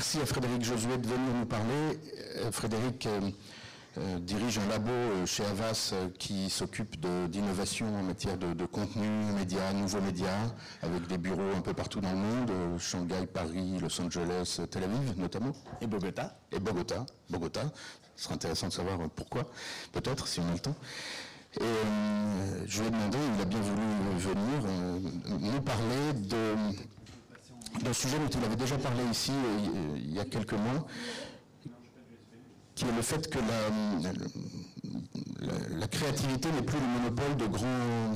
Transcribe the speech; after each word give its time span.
merci 0.00 0.18
à 0.18 0.24
Frédéric 0.24 0.64
Josué 0.64 0.96
de 0.96 1.06
venir 1.06 1.34
nous 1.34 1.44
parler. 1.44 2.00
Euh, 2.38 2.50
Frédéric 2.50 3.06
euh, 3.06 4.18
dirige 4.20 4.56
un 4.56 4.66
labo 4.66 5.26
chez 5.26 5.44
Avas 5.44 5.92
qui 6.18 6.48
s'occupe 6.48 6.96
d'innovation 7.28 7.94
en 7.94 8.02
matière 8.02 8.38
de, 8.38 8.64
contenu, 8.64 9.06
médias, 9.36 9.74
nouveaux 9.74 10.00
médias, 10.00 10.54
avec 10.82 11.06
des 11.06 11.18
bureaux 11.18 11.54
un 11.54 11.60
peu 11.60 11.74
partout 11.74 12.00
dans 12.00 12.12
le 12.12 12.16
monde, 12.16 12.50
Shanghai, 12.78 13.26
Paris, 13.26 13.78
Los 13.78 14.00
Angeles, 14.00 14.62
Tel 14.70 14.84
Aviv 14.84 15.18
notamment. 15.18 15.52
Et 15.82 15.86
Bogota. 15.86 16.34
Et 16.50 16.58
Bogota, 16.58 17.04
Bogota. 17.28 17.70
Ce 18.16 18.24
sera 18.24 18.36
intéressant 18.36 18.68
de 18.68 18.72
savoir 18.72 18.98
pourquoi, 19.14 19.50
peut-être, 19.92 20.26
si 20.28 20.40
on 20.40 20.48
a 20.48 20.52
le 20.52 20.60
temps. 20.60 20.76
Et 21.60 21.64
je 22.66 22.80
lui 22.80 22.88
ai 22.88 22.90
demandé, 22.90 23.18
il 23.36 23.42
a 23.42 23.44
bien 23.44 23.60
voulu 23.60 23.82
venir, 24.16 25.50
nous 25.52 25.60
parler 25.60 26.14
de 26.14 26.54
d'un 27.78 27.92
sujet 27.92 28.18
dont 28.18 28.28
il 28.28 28.44
avait 28.44 28.56
déjà 28.56 28.76
parlé 28.78 29.04
ici 29.10 29.32
euh, 29.32 29.96
il 29.96 30.12
y 30.12 30.20
a 30.20 30.24
quelques 30.24 30.54
mois, 30.54 30.86
qui 32.74 32.84
est 32.84 32.92
le 32.92 33.02
fait 33.02 33.30
que 33.30 33.38
la, 35.78 35.86
créativité 35.86 36.50
n'est 36.52 36.62
plus 36.62 36.78
le 36.78 36.86
monopole 36.86 37.36
de 37.36 37.46
grands, 37.46 38.12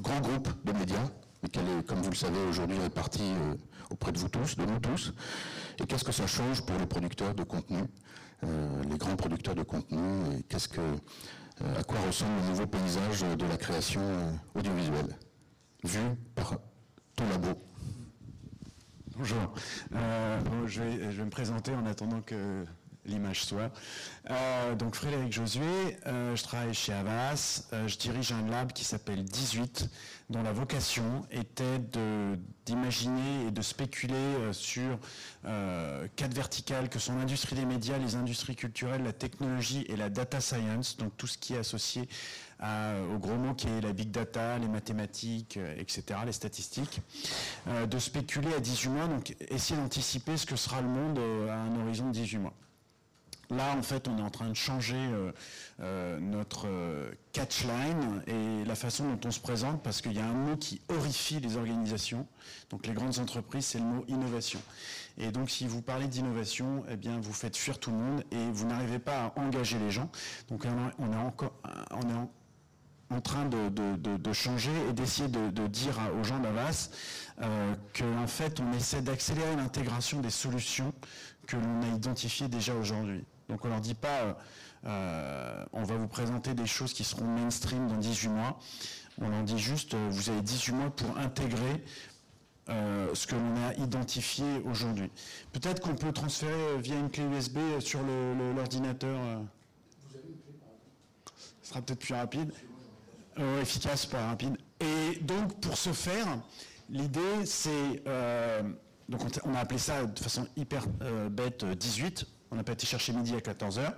grands 0.00 0.20
groupes 0.20 0.48
de 0.64 0.72
médias, 0.72 1.08
mais 1.42 1.48
qu'elle 1.48 1.68
est, 1.68 1.86
comme 1.86 2.00
vous 2.00 2.10
le 2.10 2.16
savez, 2.16 2.40
aujourd'hui 2.48 2.78
répartie 2.78 3.22
euh, 3.22 3.54
auprès 3.90 4.12
de 4.12 4.18
vous 4.18 4.28
tous, 4.28 4.56
de 4.56 4.64
nous 4.64 4.78
tous. 4.80 5.12
Et 5.80 5.86
qu'est-ce 5.86 6.04
que 6.04 6.12
ça 6.12 6.26
change 6.26 6.64
pour 6.64 6.76
les 6.78 6.86
producteurs 6.86 7.34
de 7.34 7.44
contenu, 7.44 7.82
euh, 8.44 8.82
les 8.90 8.98
grands 8.98 9.16
producteurs 9.16 9.54
de 9.54 9.62
contenu, 9.62 10.36
et 10.36 10.42
qu'est-ce 10.44 10.68
que, 10.68 10.80
à 11.78 11.82
quoi 11.84 11.98
ressemble 12.06 12.32
le 12.42 12.48
nouveau 12.48 12.66
paysage 12.66 13.20
de 13.20 13.46
la 13.46 13.56
création 13.56 14.02
audiovisuelle, 14.54 15.16
vu 15.84 16.00
par 16.34 16.54
ton 17.16 17.28
labo 17.28 17.69
Bonjour. 19.20 19.52
Euh, 19.94 20.40
je, 20.66 20.80
vais, 20.80 21.24
me 21.24 21.28
présenter 21.28 21.74
en 21.74 21.84
attendant 21.84 22.22
que 22.22 22.64
l'image 23.04 23.44
soit. 23.44 23.70
Euh, 24.30 24.74
donc 24.74 24.94
Frédéric 24.94 25.30
Josué, 25.30 25.98
euh, 26.06 26.34
je 26.34 26.42
travaille 26.42 26.72
chez 26.72 26.94
Avas, 26.94 27.68
je 27.86 27.98
dirige 27.98 28.32
un 28.32 28.48
lab 28.48 28.72
qui 28.72 28.82
s'appelle 28.82 29.22
18, 29.22 29.90
dont 30.30 30.42
la 30.42 30.54
vocation 30.54 31.26
était 31.30 31.78
d'imaginer 32.64 33.48
et 33.48 33.50
de 33.50 33.60
spéculer 33.60 34.52
sur 34.52 34.98
quatre 36.16 36.34
verticales 36.34 36.88
que 36.88 36.98
sont 36.98 37.14
l'industrie 37.16 37.56
des 37.56 37.66
médias, 37.66 37.98
les 37.98 38.14
industries 38.14 38.56
culturelles, 38.56 39.02
la 39.02 39.12
technologie 39.12 39.84
et 39.90 39.96
la 39.96 40.08
data 40.08 40.40
science, 40.40 40.96
donc 40.96 41.14
tout 41.18 41.26
ce 41.26 41.36
qui 41.36 41.52
est 41.52 41.58
associé 41.58 42.08
au 42.62 43.18
gros 43.18 43.36
mot 43.36 43.54
qui 43.54 43.68
est 43.68 43.80
la 43.80 43.92
big 43.92 44.10
data, 44.10 44.58
les 44.58 44.68
mathématiques, 44.68 45.56
euh, 45.56 45.74
etc., 45.78 46.20
les 46.26 46.32
statistiques, 46.32 47.00
euh, 47.68 47.86
de 47.86 47.98
spéculer 47.98 48.52
à 48.54 48.60
18 48.60 48.88
mois, 48.90 49.06
donc 49.06 49.34
essayer 49.48 49.80
d'anticiper 49.80 50.36
ce 50.36 50.46
que 50.46 50.56
sera 50.56 50.80
le 50.80 50.88
monde 50.88 51.18
euh, 51.18 51.48
à 51.48 51.54
un 51.54 51.80
horizon 51.80 52.08
de 52.08 52.12
18 52.12 52.38
mois. 52.38 52.54
Là, 53.50 53.74
en 53.76 53.82
fait, 53.82 54.06
on 54.06 54.16
est 54.16 54.22
en 54.22 54.30
train 54.30 54.48
de 54.48 54.54
changer 54.54 54.96
notre 55.80 56.68
catchline 57.32 58.22
et 58.28 58.64
la 58.64 58.76
façon 58.76 59.02
dont 59.10 59.18
on 59.26 59.32
se 59.32 59.40
présente 59.40 59.82
parce 59.82 60.00
qu'il 60.02 60.12
y 60.12 60.20
a 60.20 60.24
un 60.24 60.34
mot 60.34 60.56
qui 60.56 60.80
horrifie 60.88 61.40
les 61.40 61.56
organisations. 61.56 62.28
Donc, 62.70 62.86
les 62.86 62.92
grandes 62.92 63.18
entreprises, 63.18 63.64
c'est 63.64 63.80
le 63.80 63.86
mot 63.86 64.04
innovation. 64.06 64.60
Et 65.18 65.32
donc, 65.32 65.50
si 65.50 65.66
vous 65.66 65.82
parlez 65.82 66.06
d'innovation, 66.06 66.84
eh 66.88 66.96
bien, 66.96 67.18
vous 67.20 67.32
faites 67.32 67.56
fuir 67.56 67.80
tout 67.80 67.90
le 67.90 67.96
monde 67.96 68.22
et 68.30 68.50
vous 68.52 68.68
n'arrivez 68.68 69.00
pas 69.00 69.24
à 69.24 69.32
engager 69.40 69.80
les 69.80 69.90
gens. 69.90 70.08
Donc, 70.48 70.64
on 71.00 71.12
est 71.12 71.16
encore, 71.16 71.52
en 73.10 73.20
train 73.20 73.46
de, 73.46 74.32
changer 74.32 74.70
et 74.88 74.92
d'essayer 74.92 75.28
de, 75.28 75.66
dire 75.66 75.98
aux 76.18 76.24
gens 76.24 76.38
d'Avas 76.38 76.90
euh, 77.42 77.74
qu'en 77.92 78.26
fait 78.26 78.60
on 78.60 78.72
essaie 78.72 79.02
d'accélérer 79.02 79.56
l'intégration 79.56 80.20
des 80.20 80.30
solutions 80.30 80.92
que 81.46 81.56
l'on 81.56 81.82
a 81.82 81.94
identifiées 81.94 82.48
déjà 82.48 82.74
aujourd'hui. 82.74 83.24
Donc 83.48 83.64
on 83.64 83.68
leur 83.68 83.80
dit 83.80 83.94
pas 83.94 84.38
euh, 84.86 85.64
on 85.72 85.82
va 85.82 85.96
vous 85.96 86.06
présenter 86.06 86.54
des 86.54 86.66
choses 86.66 86.92
qui 86.92 87.04
seront 87.04 87.24
mainstream 87.24 87.88
dans 87.88 87.96
18 87.96 88.28
mois. 88.28 88.58
On 89.20 89.28
leur 89.28 89.42
dit 89.42 89.58
juste 89.58 89.94
euh, 89.94 90.08
vous 90.10 90.30
avez 90.30 90.40
18 90.40 90.72
mois 90.72 90.90
pour 90.90 91.18
intégrer 91.18 91.82
ce 93.14 93.26
que 93.26 93.34
l'on 93.34 93.56
a 93.66 93.74
identifié 93.82 94.44
aujourd'hui. 94.64 95.10
Peut-être 95.50 95.80
qu'on 95.80 95.96
peut 95.96 96.12
transférer 96.12 96.78
via 96.78 96.94
une 96.94 97.10
clé 97.10 97.24
USB 97.24 97.58
sur 97.80 97.98
l'ordinateur. 98.54 99.18
Ce 101.62 101.70
sera 101.70 101.82
peut-être 101.82 101.98
plus 101.98 102.14
rapide. 102.14 102.52
Euh, 103.38 103.62
efficace, 103.62 104.06
pas 104.06 104.26
rapide. 104.26 104.56
Et 104.80 105.18
donc, 105.20 105.60
pour 105.60 105.76
ce 105.76 105.92
faire, 105.92 106.26
l'idée, 106.88 107.46
c'est... 107.46 108.02
Euh, 108.06 108.62
donc, 109.08 109.22
on 109.44 109.54
a 109.54 109.60
appelé 109.60 109.78
ça 109.78 110.04
de 110.04 110.18
façon 110.18 110.46
hyper 110.56 110.84
euh, 111.02 111.28
bête 111.28 111.64
18. 111.64 112.26
On 112.50 112.56
n'a 112.56 112.64
pas 112.64 112.72
été 112.72 112.86
chercher 112.86 113.12
midi 113.12 113.34
à 113.34 113.38
14h. 113.38 113.92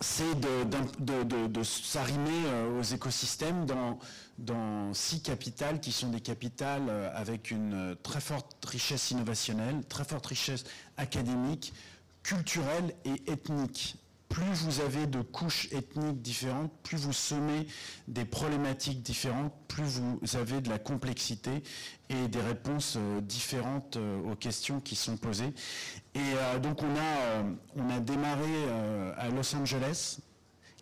c'est 0.00 0.40
de, 0.40 1.62
s'arrimer 1.62 2.40
aux 2.78 2.82
écosystèmes 2.82 3.66
dans, 3.66 3.98
dans 4.38 4.94
six 4.94 5.22
capitales 5.22 5.80
qui 5.80 5.92
sont 5.92 6.08
des 6.08 6.20
capitales 6.20 6.88
avec 7.14 7.50
une 7.50 7.96
très 8.02 8.20
forte 8.20 8.64
richesse 8.64 9.10
innovationnelle, 9.10 9.84
très 9.88 10.04
forte 10.04 10.26
richesse 10.26 10.64
académique, 10.96 11.72
culturelle 12.22 12.94
et 13.04 13.30
ethnique 13.30 13.96
plus 14.32 14.64
vous 14.64 14.80
avez 14.80 15.06
de 15.06 15.20
couches 15.20 15.68
ethniques 15.72 16.22
différentes, 16.22 16.72
plus 16.82 16.96
vous 16.96 17.12
semez 17.12 17.66
des 18.08 18.24
problématiques 18.24 19.02
différentes, 19.02 19.52
plus 19.68 20.00
vous 20.00 20.36
avez 20.36 20.62
de 20.62 20.70
la 20.70 20.78
complexité 20.78 21.62
et 22.08 22.28
des 22.28 22.40
réponses 22.40 22.94
euh, 22.96 23.20
différentes 23.20 23.98
euh, 23.98 24.22
aux 24.22 24.34
questions 24.34 24.80
qui 24.80 24.96
sont 24.96 25.18
posées. 25.18 25.52
Et 26.14 26.18
euh, 26.18 26.58
donc 26.58 26.82
on 26.82 26.96
a, 26.96 27.44
on 27.76 27.90
a 27.90 28.00
démarré 28.00 28.70
à 29.18 29.28
Los 29.28 29.54
Angeles, 29.54 30.18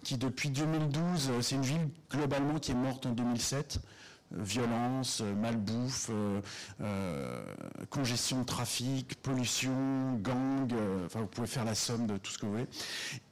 qui 0.04 0.16
depuis 0.16 0.50
2012, 0.50 1.32
c'est 1.40 1.56
une 1.56 1.62
ville 1.62 1.88
globalement 2.08 2.60
qui 2.60 2.70
est 2.70 2.74
morte 2.74 3.06
en 3.06 3.10
2007 3.10 3.80
violence, 4.32 5.20
malbouffe, 5.20 6.10
euh, 6.10 6.40
euh, 6.80 7.42
congestion 7.90 8.40
de 8.40 8.44
trafic, 8.44 9.20
pollution, 9.22 10.14
gang, 10.20 10.72
euh, 10.72 11.06
enfin 11.06 11.20
vous 11.20 11.26
pouvez 11.26 11.46
faire 11.46 11.64
la 11.64 11.74
somme 11.74 12.06
de 12.06 12.16
tout 12.16 12.30
ce 12.30 12.38
que 12.38 12.46
vous 12.46 12.52
voulez, 12.52 12.66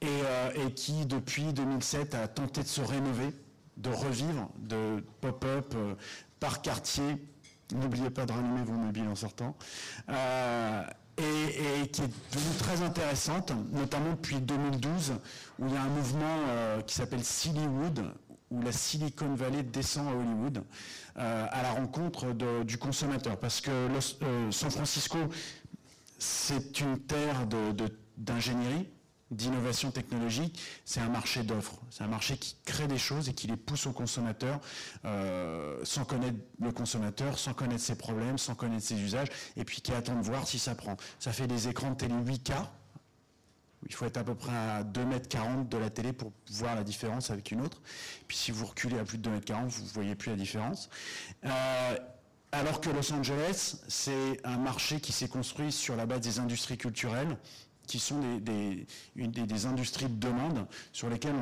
et, 0.01 0.71
qui 0.73 1.05
depuis 1.05 1.53
2007 1.53 2.15
a 2.15 2.27
tenté 2.27 2.61
de 2.61 2.67
se 2.67 2.81
rénover, 2.81 3.33
de 3.77 3.89
revivre, 3.89 4.49
de 4.57 5.03
pop-up 5.21 5.73
par 6.39 6.61
quartier. 6.61 7.17
N'oubliez 7.73 8.09
pas 8.09 8.25
de 8.25 8.31
rallumer 8.31 8.63
vos 8.63 8.73
mobiles 8.73 9.07
en 9.07 9.15
sortant. 9.15 9.55
Et, 11.17 11.87
qui 11.89 12.01
est 12.01 12.11
devenue 12.31 12.57
très 12.59 12.81
intéressante, 12.81 13.51
notamment 13.71 14.11
depuis 14.11 14.39
2012, 14.39 15.13
où 15.59 15.67
il 15.67 15.73
y 15.73 15.77
a 15.77 15.81
un 15.81 15.89
mouvement 15.89 16.81
qui 16.85 16.95
s'appelle 16.95 17.23
Sillywood, 17.23 18.13
où 18.51 18.61
la 18.61 18.71
Silicon 18.71 19.33
Valley 19.35 19.63
descend 19.63 20.07
à 20.07 20.11
Hollywood 20.11 20.63
euh, 21.17 21.47
à 21.49 21.61
la 21.61 21.71
rencontre 21.71 22.33
du 22.63 22.77
consommateur. 22.77 23.37
Parce 23.37 23.61
que 23.61 23.71
euh, 23.71 24.51
San 24.51 24.71
Francisco, 24.71 25.17
c'est 26.17 26.79
une 26.81 26.99
terre 26.99 27.47
d'ingénierie, 28.17 28.89
d'innovation 29.31 29.91
technologique, 29.91 30.59
c'est 30.85 30.99
un 30.99 31.09
marché 31.09 31.43
d'offres. 31.43 31.79
C'est 31.91 32.03
un 32.03 32.07
marché 32.07 32.37
qui 32.37 32.55
crée 32.65 32.87
des 32.87 32.97
choses 32.97 33.29
et 33.29 33.33
qui 33.33 33.47
les 33.47 33.57
pousse 33.57 33.85
au 33.85 33.91
consommateur 33.91 34.59
euh, 35.05 35.79
sans 35.83 36.03
connaître 36.03 36.37
le 36.59 36.71
consommateur, 36.71 37.37
sans 37.37 37.53
connaître 37.53 37.83
ses 37.83 37.95
problèmes, 37.95 38.37
sans 38.37 38.55
connaître 38.55 38.85
ses 38.85 38.99
usages, 38.99 39.29
et 39.55 39.63
puis 39.63 39.81
qui 39.81 39.93
attend 39.93 40.15
de 40.15 40.23
voir 40.23 40.47
si 40.47 40.57
ça 40.57 40.73
prend. 40.73 40.97
Ça 41.19 41.31
fait 41.31 41.47
des 41.47 41.67
écrans 41.67 41.91
de 41.91 41.95
télé 41.95 42.13
8K, 42.13 42.53
il 43.87 43.93
faut 43.93 44.05
être 44.05 44.17
à 44.17 44.23
peu 44.23 44.35
près 44.35 44.55
à 44.55 44.83
2 44.83 45.01
m 45.01 45.19
40 45.27 45.69
de 45.69 45.77
la 45.77 45.89
télé 45.89 46.13
pour 46.13 46.31
voir 46.51 46.75
la 46.75 46.83
différence 46.83 47.31
avec 47.31 47.51
une 47.51 47.61
autre. 47.61 47.81
Puis 48.27 48.37
si 48.37 48.51
vous 48.51 48.65
reculez 48.65 48.99
à 48.99 49.03
plus 49.03 49.17
de 49.17 49.23
2 49.23 49.31
m 49.31 49.41
40, 49.41 49.69
vous 49.69 49.83
ne 49.83 49.89
voyez 49.89 50.15
plus 50.15 50.31
la 50.31 50.37
différence. 50.37 50.89
Euh, 51.45 51.97
alors 52.51 52.81
que 52.81 52.89
Los 52.89 53.13
Angeles, 53.13 53.77
c'est 53.87 54.39
un 54.43 54.57
marché 54.57 54.99
qui 54.99 55.11
s'est 55.11 55.27
construit 55.27 55.71
sur 55.71 55.95
la 55.95 56.05
base 56.05 56.21
des 56.21 56.39
industries 56.39 56.77
culturelles, 56.77 57.37
qui 57.87 57.99
sont 57.99 58.19
des, 58.39 58.85
industries 59.65 60.09
de 60.09 60.19
demande 60.19 60.67
sur 60.91 61.09
lesquelles 61.09 61.35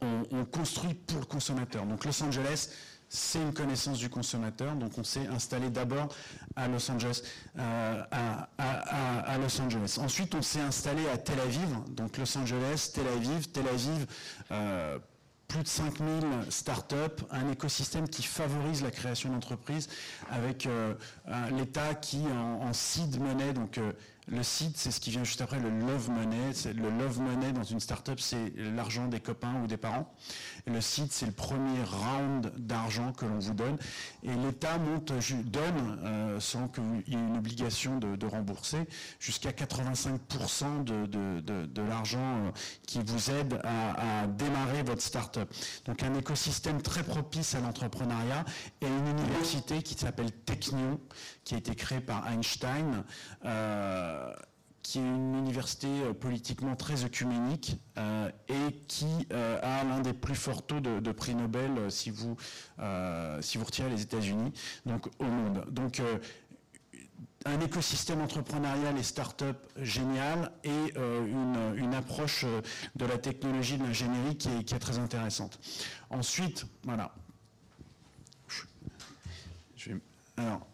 on 0.00 0.44
construit 0.46 0.94
pour 0.94 1.18
le 1.18 1.26
consommateur. 1.26 1.86
Donc 1.86 2.04
Los 2.04 2.22
Angeles, 2.22 2.70
c'est 3.12 3.40
une 3.40 3.52
connaissance 3.52 3.98
du 3.98 4.08
consommateur. 4.08 4.74
Donc 4.76 4.96
on 4.96 5.04
s'est 5.04 5.26
installé 5.26 5.68
d'abord 5.68 6.08
à 6.54 6.68
Los 6.68 6.90
Angeles. 6.90 7.22
Euh, 7.58 8.02
à, 8.10 9.38
Los 9.38 9.60
Angeles. 9.60 9.98
Ensuite, 10.00 10.34
on 10.34 10.42
s'est 10.42 10.60
installé 10.60 11.06
à 11.08 11.18
Tel 11.18 11.40
Aviv. 11.40 11.68
Donc 11.88 12.16
Los 12.16 12.38
Angeles, 12.38 12.92
Tel 12.94 13.08
Aviv, 13.08 13.48
Tel 13.48 13.66
Aviv. 13.68 14.06
Euh, 14.52 14.98
plus 15.48 15.64
de 15.64 15.68
5000 15.68 16.22
startups, 16.48 17.24
un 17.32 17.50
écosystème 17.50 18.08
qui 18.08 18.22
favorise 18.22 18.84
la 18.84 18.92
création 18.92 19.30
d'entreprises 19.30 19.88
avec 20.30 20.66
euh, 20.66 20.94
l'État 21.50 21.94
qui 21.94 22.22
en, 22.28 22.72
seed 22.72 23.20
money, 23.20 23.52
donc 23.52 23.80
Le 24.28 24.44
seed, 24.44 24.76
c'est 24.76 24.92
ce 24.92 25.00
qui 25.00 25.10
vient 25.10 25.24
juste 25.24 25.40
après, 25.40 25.58
le 25.58 25.70
love 25.70 26.08
money. 26.08 26.52
Le 26.66 26.88
love 26.96 27.20
money 27.20 27.52
dans 27.52 27.64
une 27.64 27.80
startup, 27.80 28.20
c'est 28.20 28.52
l'argent 28.56 29.08
des 29.08 29.18
copains 29.18 29.60
ou 29.60 29.66
des 29.66 29.76
parents. 29.76 30.14
Le 30.66 30.80
seed, 30.80 31.12
c'est 31.12 31.26
le 31.26 31.32
premier 31.32 31.82
round 31.84 32.52
d'argent 32.56 33.12
que 33.12 33.24
l'on 33.24 33.38
vous 33.38 33.54
donne. 33.54 33.78
Et 34.22 34.34
l'État 34.34 34.78
donne, 34.78 35.98
euh, 36.04 36.40
sans 36.40 36.68
qu'il 36.68 36.84
y 37.06 37.14
ait 37.14 37.18
une 37.18 37.36
obligation 37.36 37.98
de, 37.98 38.26
rembourser, 38.26 38.86
jusqu'à 39.18 39.50
85% 39.50 40.84
de, 40.84 41.82
l'argent 41.82 42.18
euh, 42.20 42.50
qui 42.86 43.00
vous 43.04 43.30
aide 43.30 43.60
à, 43.64 44.22
à 44.22 44.26
démarrer 44.26 44.82
votre 44.82 45.02
startup. 45.02 45.50
Donc 45.86 46.02
un 46.02 46.14
écosystème 46.14 46.82
très 46.82 47.02
propice 47.02 47.54
à 47.54 47.60
l'entrepreneuriat 47.60 48.44
et 48.80 48.86
une 48.86 49.08
université 49.08 49.82
qui 49.82 49.94
s'appelle 49.94 50.30
Technion, 50.32 51.00
qui 51.44 51.54
a 51.54 51.58
été 51.58 51.74
créée 51.74 52.00
par 52.00 52.28
Einstein. 52.28 53.04
Euh, 53.44 54.32
qui 54.82 54.98
est 54.98 55.02
une 55.02 55.36
université 55.36 55.88
euh, 55.88 56.12
politiquement 56.12 56.76
très 56.76 57.04
œcuménique 57.04 57.80
euh, 57.98 58.30
et 58.48 58.72
qui 58.88 59.26
a 59.30 59.84
l'un 59.84 60.00
des 60.00 60.12
plus 60.12 60.34
forts 60.34 60.66
taux 60.66 60.80
de, 60.80 61.12
prix 61.12 61.34
Nobel 61.34 61.90
si 61.90 62.10
vous 62.10 62.36
si 63.40 63.58
vous 63.58 63.64
retirez 63.64 63.90
les 63.90 64.02
États-Unis, 64.02 64.52
donc 64.86 65.08
au 65.18 65.24
monde. 65.24 65.64
Donc 65.70 66.02
un 67.44 67.60
écosystème 67.60 68.20
entrepreneurial 68.20 68.96
et 68.98 69.02
start-up 69.02 69.56
génial 69.76 70.52
et 70.64 70.94
une, 70.96 71.94
approche 71.94 72.44
de 72.96 73.04
la 73.04 73.18
technologie 73.18 73.78
de 73.78 73.84
l'ingénierie 73.84 74.36
qui 74.36 74.48
est, 74.48 74.78
très 74.78 74.98
intéressante. 74.98 75.58
Ensuite, 76.10 76.66
voilà, 76.84 77.12
alors, 80.36 80.66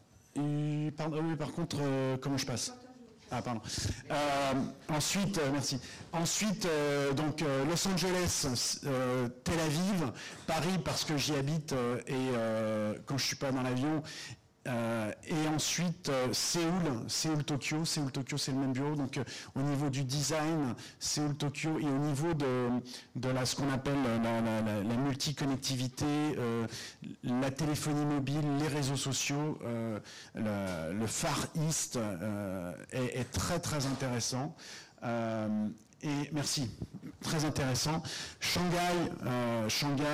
par 1.37 1.53
contre, 1.53 1.79
euh, 1.81 2.17
comment 2.19 2.39
je 2.39 2.47
passe? 2.47 2.73
Ah, 3.31 3.43
pardon. 3.43 3.61
Euh, 4.11 4.53
ensuite, 4.89 5.39
euh, 5.39 5.51
merci. 5.53 5.81
Ensuite, 6.13 6.67
donc 7.17 7.43
Los 7.69 7.89
Angeles, 7.89 8.47
Tel 9.45 9.61
Aviv, 9.61 10.13
Paris 10.47 10.79
parce 10.85 11.05
que 11.05 11.17
j'y 11.17 11.35
habite 11.35 11.75
et 12.07 12.31
quand 13.05 13.19
je 13.19 13.25
suis 13.25 13.37
pas 13.37 13.53
dans 13.53 13.63
l'avion 13.63 14.03
euh, 14.67 15.13
et 15.27 15.49
ensuite, 15.49 16.09
euh, 16.09 16.33
Séoul, 16.33 17.09
Séoul-Tokyo. 17.09 17.85
Séoul-Tokyo, 17.85 18.37
c'est 18.37 18.53
le 18.53 18.59
même 18.59 18.73
bureau. 18.73 18.95
Donc, 18.95 19.17
euh, 19.17 19.25
au 19.55 19.61
niveau 19.61 19.89
du 19.91 20.03
design, 20.05 20.75
Séoul-Tokyo, 20.99 21.79
et 21.79 21.85
au 21.85 21.99
niveau 21.99 22.35
de, 22.35 22.71
ce 23.45 23.55
qu'on 23.57 23.71
appelle 23.73 23.99
la, 24.23 24.41
la, 24.41 24.97
multi-connectivité, 24.97 26.05
la 27.23 27.51
téléphonie 27.51 28.05
mobile, 28.05 28.45
les 28.61 28.69
réseaux 28.69 28.97
sociaux, 28.97 29.59
le 30.35 31.07
Far 31.07 31.47
East 31.69 31.99
est, 32.93 33.21
est, 33.21 33.31
très, 33.33 33.59
très 33.61 33.87
intéressant. 33.87 34.57
et 35.05 36.31
merci, 36.33 36.71
très 37.23 37.45
intéressant. 37.45 38.03
Shanghai, 38.41 39.13
Shanghai, 39.69 40.05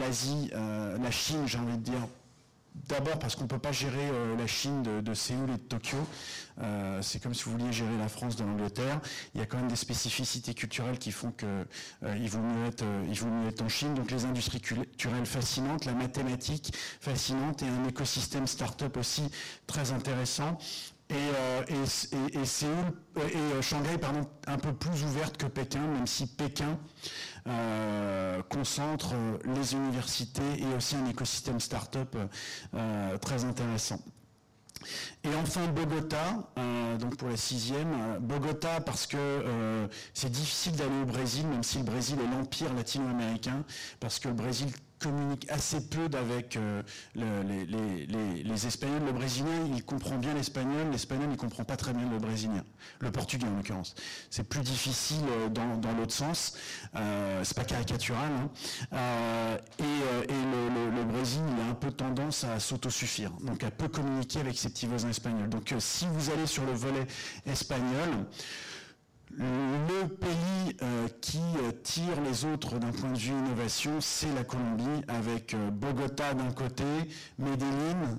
l'Asie, 0.00 0.50
la 0.52 1.10
Chine, 1.10 1.46
j'ai 1.46 1.58
envie 1.58 1.78
de 1.78 1.82
dire, 1.82 2.08
D'abord 2.86 3.18
parce 3.18 3.34
qu'on 3.34 3.44
ne 3.44 3.48
peut 3.48 3.58
pas 3.58 3.72
gérer 3.72 4.08
euh, 4.12 4.36
la 4.36 4.46
Chine 4.46 4.82
de, 4.82 5.14
Séoul 5.14 5.50
et 5.50 5.54
de 5.54 5.62
Tokyo. 5.62 5.96
Euh, 6.60 7.00
c'est 7.02 7.22
comme 7.22 7.34
si 7.34 7.44
vous 7.44 7.52
vouliez 7.52 7.72
gérer 7.72 7.96
la 7.98 8.08
France 8.08 8.36
de 8.36 8.44
l'Angleterre. 8.44 9.00
Il 9.34 9.40
y 9.40 9.42
a 9.42 9.46
quand 9.46 9.58
même 9.58 9.68
des 9.68 9.76
spécificités 9.76 10.54
culturelles 10.54 10.98
qui 10.98 11.12
font 11.12 11.32
qu'il 11.32 11.48
euh, 11.48 12.28
vaut, 12.28 12.38
mieux 12.40 12.66
être, 12.66 13.62
en 13.62 13.68
Chine. 13.68 13.94
Donc 13.94 14.10
les 14.10 14.24
industries 14.24 14.60
culturelles 14.60 15.26
fascinantes, 15.26 15.84
la 15.84 15.92
mathématique 15.92 16.74
fascinante 17.00 17.62
et 17.62 17.66
un 17.66 17.88
écosystème 17.88 18.46
start-up 18.46 18.96
aussi 18.96 19.30
très 19.66 19.92
intéressant 19.92 20.58
et, 21.10 22.44
Séoul, 22.44 22.92
et 23.16 23.62
Shanghai 23.62 23.96
pardon, 23.98 24.28
un 24.46 24.58
peu 24.58 24.72
plus 24.72 25.04
ouverte 25.04 25.36
que 25.36 25.46
Pékin, 25.46 25.80
même 25.80 26.06
si 26.06 26.26
Pékin 26.26 26.78
concentre 28.48 29.14
les 29.44 29.74
universités 29.74 30.42
et 30.58 30.76
aussi 30.76 30.96
un 30.96 31.06
écosystème 31.06 31.60
start-up 31.60 32.16
très 33.20 33.44
intéressant. 33.44 34.00
Et 35.24 35.34
enfin 35.42 35.66
Bogota, 35.66 36.52
donc 37.00 37.16
pour 37.16 37.28
la 37.28 37.36
sixième, 37.36 38.18
Bogota 38.20 38.80
parce 38.80 39.06
que 39.06 39.88
c'est 40.14 40.30
difficile 40.30 40.76
d'aller 40.76 41.02
au 41.02 41.06
Brésil, 41.06 41.46
même 41.46 41.64
si 41.64 41.78
le 41.78 41.84
Brésil 41.84 42.16
est 42.20 42.36
l'empire 42.36 42.72
latino-américain, 42.74 43.64
parce 43.98 44.18
que 44.18 44.28
le 44.28 44.34
Brésil 44.34 44.68
communique 44.98 45.46
assez 45.50 45.88
peu 45.88 46.08
avec 46.16 46.56
euh, 46.56 46.82
les, 47.14 48.66
Espagnols. 48.66 49.04
Le 49.06 49.12
Brésilien, 49.12 49.66
il 49.74 49.84
comprend 49.84 50.16
bien 50.16 50.34
l'espagnol. 50.34 50.90
L'espagnol, 50.90 51.28
il 51.30 51.36
comprend 51.36 51.64
pas 51.64 51.76
très 51.76 51.92
bien 51.92 52.08
le 52.10 52.18
brésilien. 52.18 52.64
Le 53.00 53.10
portugais, 53.10 53.46
en 53.46 53.56
l'occurrence. 53.56 53.94
C'est 54.30 54.48
plus 54.48 54.60
difficile 54.60 55.22
euh, 55.30 55.48
dans, 55.48 55.92
l'autre 55.92 56.12
sens. 56.12 56.54
Euh, 56.96 57.42
c'est 57.44 57.56
pas 57.56 57.64
caricatural. 57.64 58.30
Hein. 58.32 58.50
Euh, 58.92 59.58
et, 59.78 59.82
le, 59.84 61.04
Brésil, 61.04 61.40
il 61.56 61.62
a 61.62 61.70
un 61.70 61.74
peu 61.74 61.90
tendance 61.90 62.44
à 62.44 62.58
s'autosuffire. 62.60 63.30
Donc, 63.42 63.62
à 63.64 63.70
peu 63.70 63.88
communiquer 63.88 64.40
avec 64.40 64.58
ses 64.58 64.68
petits 64.68 64.86
voisins 64.86 65.10
espagnols. 65.10 65.48
Donc, 65.48 65.72
si 65.78 66.06
vous 66.06 66.30
allez 66.30 66.46
sur 66.46 66.64
le 66.64 66.72
volet 66.72 67.06
espagnol, 67.46 68.08
le 69.36 70.06
pays 70.08 70.76
euh, 70.82 71.08
qui 71.20 71.40
euh, 71.62 71.72
tire 71.82 72.20
les 72.22 72.44
autres 72.44 72.78
d'un 72.78 72.90
point 72.92 73.10
de 73.12 73.18
vue 73.18 73.32
innovation, 73.32 74.00
c'est 74.00 74.32
la 74.34 74.44
Colombie, 74.44 75.04
avec 75.08 75.54
euh, 75.54 75.70
Bogota 75.70 76.34
d'un 76.34 76.50
côté, 76.52 76.84
Medellín, 77.38 78.18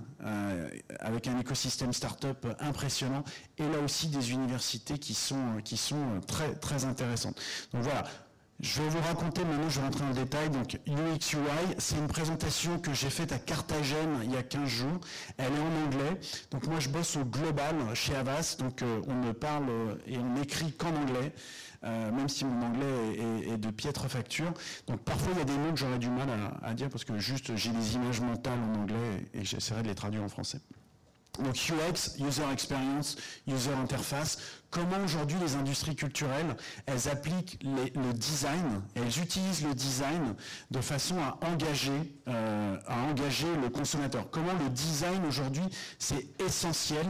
avec 1.00 1.28
un 1.28 1.40
écosystème 1.40 1.94
start-up 1.94 2.46
impressionnant, 2.60 3.24
et 3.58 3.64
là 3.64 3.80
aussi 3.84 4.08
des 4.08 4.32
universités 4.32 4.98
qui 4.98 5.14
sont, 5.14 5.62
qui 5.64 5.78
sont 5.78 6.20
très, 6.28 6.54
très 6.56 6.86
intéressantes. 6.86 7.40
Donc 7.74 7.84
voilà, 7.84 8.04
je 8.62 8.82
vais 8.82 8.90
vous 8.90 9.02
raconter, 9.02 9.44
maintenant 9.46 9.70
je 9.70 9.80
vais 9.80 9.86
rentrer 9.86 10.02
dans 10.02 10.10
le 10.10 10.16
détail, 10.16 10.50
donc 10.50 10.80
UX 10.86 11.34
UI, 11.34 11.76
c'est 11.78 11.96
une 11.96 12.08
présentation 12.08 12.78
que 12.78 12.94
j'ai 12.94 13.10
faite 13.10 13.32
à 13.32 13.40
Carthagène 13.40 14.20
il 14.24 14.34
y 14.34 14.36
a 14.36 14.44
15 14.44 14.68
jours, 14.68 15.00
elle 15.38 15.54
est 15.54 15.60
en 15.60 15.86
anglais, 15.86 16.20
donc 16.52 16.68
moi 16.68 16.80
je 16.82 16.90
bosse 16.90 17.16
au 17.16 17.24
global 17.24 17.76
chez 17.94 18.16
Avas, 18.16 18.58
donc 18.60 18.82
euh, 18.82 19.02
on 19.08 19.16
ne 19.16 19.32
parle 19.32 19.70
et 20.08 20.18
on 20.18 20.34
n'écrit 20.34 20.74
qu'en 20.74 20.94
anglais, 20.94 21.34
euh, 21.86 22.12
même 22.12 22.28
si 22.28 22.44
mon 22.44 22.66
anglais 22.66 23.48
est, 23.48 23.58
de 23.58 23.72
piètre 23.72 24.10
facture, 24.10 24.52
donc 24.88 25.00
parfois 25.04 25.32
il 25.32 25.38
y 25.38 25.42
a 25.42 25.46
des 25.46 25.58
mots 25.58 25.72
que 25.72 25.80
j'aurais 25.80 26.00
du 26.00 26.10
mal 26.10 26.28
à, 26.62 26.74
dire 26.74 26.90
parce 26.90 27.06
que 27.06 27.18
juste 27.18 27.56
j'ai 27.56 27.72
des 27.72 27.96
images 27.96 28.20
mentales 28.20 28.60
en 28.60 28.82
anglais 28.82 29.26
et 29.34 29.46
j'essaierai 29.46 29.84
de 29.84 29.88
les 29.88 29.96
traduire 29.96 30.24
en 30.24 30.30
français. 30.30 30.60
Donc 31.44 31.56
UX, 31.56 32.18
User 32.20 32.44
Experience, 32.52 33.16
User 33.48 33.72
Interface, 33.72 34.59
comment 34.70 35.04
aujourd'hui 35.04 35.38
les 35.40 35.56
industries 35.56 35.96
culturelles, 35.96 36.56
elles 36.86 37.10
appliquent 37.10 37.60
le 37.64 38.14
design, 38.14 38.82
elles 38.96 39.20
utilisent 39.22 39.64
le 39.64 39.74
design 39.74 40.36
de 40.72 40.82
façon 40.82 41.18
à 41.20 41.38
engager, 41.46 42.16
euh, 42.28 42.78
à 42.88 42.98
engager 43.04 43.48
le 43.62 43.70
consommateur. 43.70 44.30
Comment 44.30 44.54
le 44.54 44.70
design 44.70 45.26
aujourd'hui, 45.26 45.64
c'est 45.98 46.28
essentiel, 46.40 47.08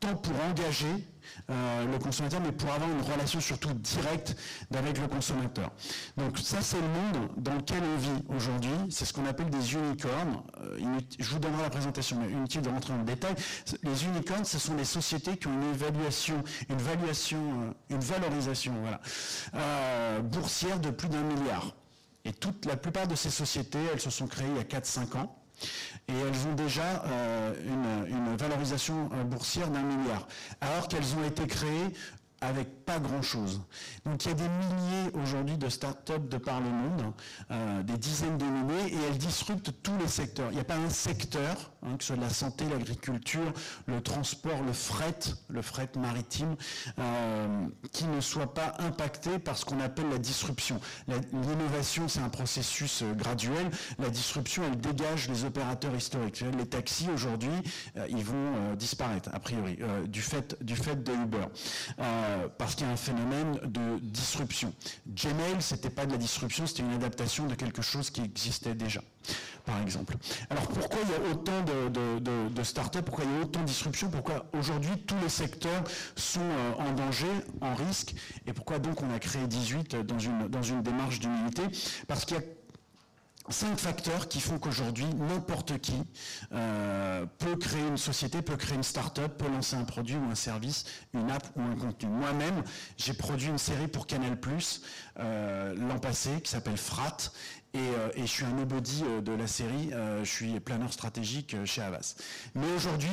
tant 0.00 0.14
pour 0.16 0.34
engager 0.44 1.06
euh, 1.50 1.86
le 1.86 1.98
consommateur, 1.98 2.40
mais 2.40 2.52
pour 2.52 2.70
avoir 2.70 2.90
une 2.90 3.00
relation 3.02 3.40
surtout 3.40 3.72
directe 3.74 4.36
avec 4.74 4.98
le 4.98 5.08
consommateur. 5.08 5.70
Donc 6.16 6.38
ça, 6.38 6.60
c'est 6.60 6.80
le 6.80 6.88
monde 6.88 7.30
dans 7.36 7.54
lequel 7.54 7.82
on 7.82 7.98
vit 7.98 8.24
aujourd'hui. 8.36 8.76
C'est 8.90 9.04
ce 9.04 9.12
qu'on 9.12 9.26
appelle 9.26 9.50
des 9.50 9.74
unicornes. 9.74 10.42
Euh, 10.62 10.98
je 11.18 11.30
vous 11.30 11.38
donnerai 11.38 11.62
la 11.62 11.70
présentation, 11.70 12.18
mais 12.20 12.30
inutile 12.30 12.62
de 12.62 12.68
rentrer 12.68 12.92
dans 12.92 13.00
le 13.00 13.04
détail. 13.04 13.34
Les 13.82 14.04
unicornes, 14.04 14.44
ce 14.44 14.58
sont 14.58 14.74
des 14.74 14.84
sociétés 14.84 15.36
qui 15.36 15.46
ont 15.46 15.54
une 15.54 15.74
évaluation, 15.74 16.42
une 16.68 16.78
valuation, 16.78 17.38
euh, 17.38 17.94
une 17.94 18.00
valorisation, 18.00 18.74
voilà, 18.80 20.20
boursière 20.22 20.78
de 20.80 20.90
plus 20.90 21.08
d'un 21.08 21.22
milliard. 21.22 21.74
Et 22.24 22.32
toute 22.32 22.64
la 22.66 22.76
plupart 22.76 23.06
de 23.06 23.14
ces 23.14 23.30
sociétés, 23.30 23.78
elles 23.92 24.00
se 24.00 24.10
sont 24.10 24.26
créées 24.26 24.48
il 24.50 24.56
y 24.56 24.60
a 24.60 24.64
4-5 24.64 25.16
ans 25.16 25.45
et 26.08 26.12
elles 26.12 26.46
ont 26.48 26.54
déjà 26.54 27.04
euh, 27.06 27.54
une, 28.08 28.36
valorisation 28.36 29.08
euh, 29.14 29.24
boursière 29.24 29.68
d'un 29.68 29.82
milliard, 29.82 30.26
alors 30.60 30.88
qu'elles 30.88 31.16
ont 31.16 31.24
été 31.24 31.46
créées 31.46 31.92
avec 32.40 32.84
pas 32.84 32.98
grand-chose. 32.98 33.62
Donc 34.04 34.24
il 34.24 34.28
y 34.28 34.30
a 34.30 34.34
des 34.34 34.48
milliers 34.48 35.10
aujourd'hui 35.14 35.56
de 35.56 35.68
start-up 35.68 36.28
de 36.28 36.36
par 36.36 36.60
le 36.60 36.68
monde, 36.68 37.12
euh, 37.50 37.82
des 37.82 37.96
dizaines 37.96 38.36
de 38.36 38.44
milliers, 38.44 38.94
et 38.94 38.98
elles 39.08 39.18
disruptent 39.18 39.72
tous 39.82 39.96
les 39.98 40.08
secteurs. 40.08 40.50
Il 40.50 40.54
n'y 40.54 40.60
a 40.60 40.64
pas 40.64 40.76
un 40.76 40.90
secteur, 40.90 41.72
hein, 41.82 41.96
que 41.96 42.04
ce 42.04 42.14
soit 42.14 42.22
la 42.22 42.30
santé, 42.30 42.64
l'agriculture, 42.68 43.52
le 43.86 44.00
transport, 44.02 44.62
le 44.62 44.72
fret, 44.72 45.18
le 45.48 45.62
fret 45.62 45.88
maritime, 45.98 46.56
euh, 46.98 47.66
qui 47.92 48.04
ne 48.04 48.20
soit 48.20 48.52
pas 48.52 48.74
impacté 48.78 49.38
par 49.38 49.56
ce 49.56 49.64
qu'on 49.64 49.80
appelle 49.80 50.08
la 50.10 50.18
disruption. 50.18 50.80
L'innovation, 51.08 52.06
c'est 52.08 52.20
un 52.20 52.28
processus 52.28 53.02
euh, 53.02 53.14
graduel. 53.14 53.70
La 53.98 54.10
disruption, 54.10 54.62
elle 54.64 54.78
dégage 54.78 55.28
les 55.28 55.44
opérateurs 55.44 55.94
historiques. 55.94 56.44
Les 56.58 56.66
taxis, 56.66 57.08
aujourd'hui, 57.12 57.50
ils 58.08 58.24
vont 58.24 58.74
disparaître, 58.74 59.30
a 59.32 59.40
priori, 59.40 59.78
du, 60.06 60.22
fait, 60.22 60.56
du 60.62 60.76
fait 60.76 61.02
de 61.02 61.12
Uber. 61.12 61.46
Parce 62.58 62.74
qu'il 62.74 62.86
y 62.86 62.90
a 62.90 62.92
un 62.92 62.96
phénomène 62.96 63.58
de 63.64 63.98
disruption. 64.00 64.72
Gmail, 65.08 65.56
c'était 65.60 65.90
pas 65.90 66.06
de 66.06 66.12
la 66.12 66.18
disruption, 66.18 66.66
c'était 66.66 66.82
une 66.82 66.92
adaptation 66.92 67.46
de 67.46 67.54
quelque 67.54 67.82
chose 67.82 68.10
qui 68.10 68.22
existait 68.22 68.74
déjà 68.74 69.02
par 69.66 69.82
exemple. 69.82 70.16
Alors 70.48 70.68
pourquoi 70.68 71.00
il 71.02 71.10
y 71.10 71.14
a 71.14 71.30
autant 71.32 71.62
de, 71.62 72.62
startups, 72.62 73.02
pourquoi 73.02 73.24
il 73.24 73.32
y 73.32 73.36
a 73.38 73.40
autant 73.42 73.60
de 73.60 73.66
disruption, 73.66 74.08
pourquoi 74.08 74.46
aujourd'hui 74.56 74.96
tous 75.06 75.16
les 75.20 75.28
secteurs 75.28 75.82
sont 76.14 76.40
euh, 76.40 76.72
en 76.78 76.92
danger, 76.92 77.26
en 77.60 77.74
risque, 77.74 78.14
et 78.46 78.52
pourquoi 78.52 78.78
donc 78.78 79.02
on 79.02 79.12
a 79.12 79.18
créé 79.18 79.46
18 79.46 79.96
dans 79.96 80.18
une, 80.18 80.48
dans 80.48 80.62
une 80.62 80.82
démarche 80.82 81.18
d'humilité 81.18 81.62
Parce 82.06 82.24
qu'il 82.24 82.36
y 82.36 82.40
a 82.40 82.42
cinq 83.50 83.78
facteurs 83.78 84.28
qui 84.28 84.40
font 84.40 84.58
qu'aujourd'hui, 84.58 85.06
n'importe 85.14 85.78
qui 85.78 85.94
euh, 86.52 87.26
peut 87.38 87.56
créer 87.56 87.86
une 87.86 87.98
société, 87.98 88.42
peut 88.42 88.56
créer 88.56 88.76
une 88.76 88.82
start-up, 88.82 89.36
peut 89.38 89.48
lancer 89.48 89.76
un 89.76 89.84
produit 89.84 90.16
ou 90.16 90.30
un 90.30 90.34
service, 90.34 90.84
une 91.14 91.30
app 91.30 91.46
ou 91.56 91.62
un 91.62 91.76
contenu. 91.76 92.08
Moi-même, 92.08 92.62
j'ai 92.96 93.14
produit 93.14 93.48
une 93.48 93.58
série 93.58 93.88
pour 93.88 94.06
Canal+, 94.06 94.36
euh, 95.18 95.74
l'an 95.74 95.98
passé, 95.98 96.40
qui 96.42 96.50
s'appelle 96.50 96.76
Frat, 96.76 97.16
euh, 97.76 98.10
et, 98.14 98.22
je 98.22 98.26
suis 98.26 98.44
un 98.44 98.52
nobody 98.52 99.04
de 99.22 99.32
la 99.32 99.46
série, 99.46 99.90
je 100.22 100.28
suis 100.28 100.60
planeur 100.60 100.92
stratégique 100.92 101.56
chez 101.66 101.82
Havas. 101.82 102.16
Mais 102.54 102.70
aujourd'hui, 102.74 103.10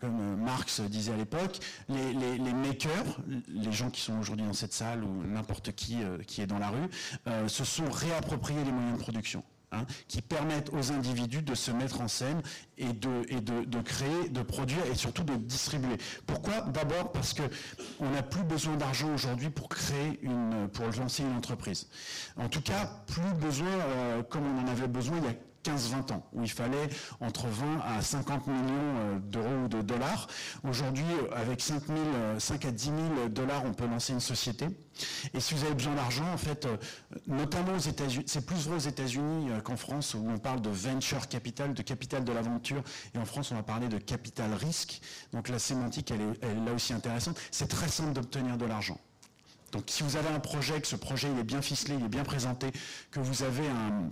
comme 0.00 0.36
Marx 0.36 0.80
disait 0.80 1.12
à 1.12 1.16
l'époque, 1.16 1.58
les, 1.88 2.12
les, 2.12 2.52
makers, 2.52 3.20
les 3.46 3.70
gens 3.70 3.90
qui 3.90 4.00
sont 4.00 4.18
aujourd'hui 4.18 4.46
dans 4.46 4.52
cette 4.52 4.72
salle 4.72 5.04
ou 5.04 5.22
n'importe 5.24 5.72
qui 5.72 5.98
qui 6.26 6.40
est 6.40 6.46
dans 6.46 6.58
la 6.58 6.70
rue, 6.70 6.88
se 7.48 7.64
sont 7.64 7.88
réappropriés 7.88 8.64
les 8.64 8.72
moyens 8.72 8.98
de 8.98 9.02
production. 9.02 9.44
Hein, 9.72 9.86
qui 10.08 10.20
permettent 10.20 10.70
aux 10.72 10.90
individus 10.90 11.42
de 11.42 11.54
se 11.54 11.70
mettre 11.70 12.00
en 12.00 12.08
scène 12.08 12.42
et, 12.76 12.92
de, 12.92 13.80
créer, 13.82 14.28
de 14.28 14.42
produire 14.42 14.84
et 14.86 14.96
surtout 14.96 15.22
de 15.22 15.36
distribuer. 15.36 15.96
Pourquoi? 16.26 16.62
D'abord 16.62 17.12
parce 17.12 17.34
qu'on 17.34 18.10
n'a 18.10 18.24
plus 18.24 18.42
besoin 18.42 18.74
d'argent 18.74 19.14
aujourd'hui 19.14 19.48
pour 19.48 19.68
créer 19.68 20.18
une, 20.22 20.68
pour 20.72 20.86
lancer 20.86 21.22
une 21.22 21.36
entreprise. 21.36 21.86
En 22.36 22.48
tout 22.48 22.62
cas, 22.62 22.90
plus 23.06 23.32
besoin, 23.40 23.68
euh, 23.68 24.24
comme 24.24 24.42
on 24.44 24.64
en 24.64 24.66
avait 24.66 24.88
besoin 24.88 25.18
il 25.18 25.24
y 25.26 25.28
a 25.28 25.34
15-20 25.64 26.12
ans, 26.12 26.26
où 26.32 26.42
il 26.42 26.50
fallait 26.50 26.88
entre 27.20 27.46
20 27.46 27.80
à 27.84 28.00
50 28.00 28.46
millions 28.46 28.60
euh, 28.68 29.18
d'euros 29.18 29.64
ou 29.64 29.68
de 29.68 29.82
dollars. 29.82 30.26
Aujourd'hui, 30.64 31.04
avec 31.32 31.60
5, 31.60 31.86
000, 31.86 31.98
5 32.38 32.64
à 32.64 32.70
10 32.70 32.84
000 32.84 32.96
dollars, 33.28 33.64
on 33.64 33.72
peut 33.72 33.86
lancer 33.86 34.12
une 34.12 34.20
société. 34.20 34.68
Et 35.34 35.40
si 35.40 35.54
vous 35.54 35.64
avez 35.64 35.74
besoin 35.74 35.94
d'argent, 35.94 36.30
en 36.32 36.36
fait, 36.36 36.66
euh, 36.66 36.76
notamment 37.26 37.74
aux 37.74 37.78
États-Unis, 37.78 38.24
c'est 38.26 38.44
plus 38.44 38.66
vrai 38.66 38.76
aux 38.76 38.88
États-Unis 38.88 39.50
euh, 39.50 39.60
qu'en 39.60 39.76
France, 39.76 40.14
où 40.14 40.26
on 40.28 40.38
parle 40.38 40.60
de 40.60 40.70
venture 40.70 41.28
capital, 41.28 41.74
de 41.74 41.82
capital 41.82 42.24
de 42.24 42.32
l'aventure, 42.32 42.82
et 43.14 43.18
en 43.18 43.24
France, 43.24 43.50
on 43.52 43.54
va 43.54 43.62
parler 43.62 43.88
de 43.88 43.98
capital 43.98 44.52
risque. 44.54 45.00
Donc 45.32 45.48
la 45.48 45.58
sémantique, 45.58 46.10
elle 46.10 46.20
est, 46.20 46.64
là 46.64 46.72
aussi 46.74 46.92
intéressante. 46.92 47.38
C'est 47.50 47.68
très 47.68 47.88
simple 47.88 48.12
d'obtenir 48.12 48.56
de 48.56 48.64
l'argent. 48.64 48.98
Donc 49.72 49.84
si 49.86 50.02
vous 50.02 50.16
avez 50.16 50.28
un 50.28 50.40
projet, 50.40 50.80
que 50.80 50.86
ce 50.86 50.96
projet 50.96 51.28
est 51.28 51.44
bien 51.44 51.62
ficelé, 51.62 51.94
il 51.98 52.04
est 52.04 52.08
bien 52.08 52.24
présenté, 52.24 52.72
que 53.12 53.20
vous 53.20 53.44
avez 53.44 53.68
un, 53.68 54.10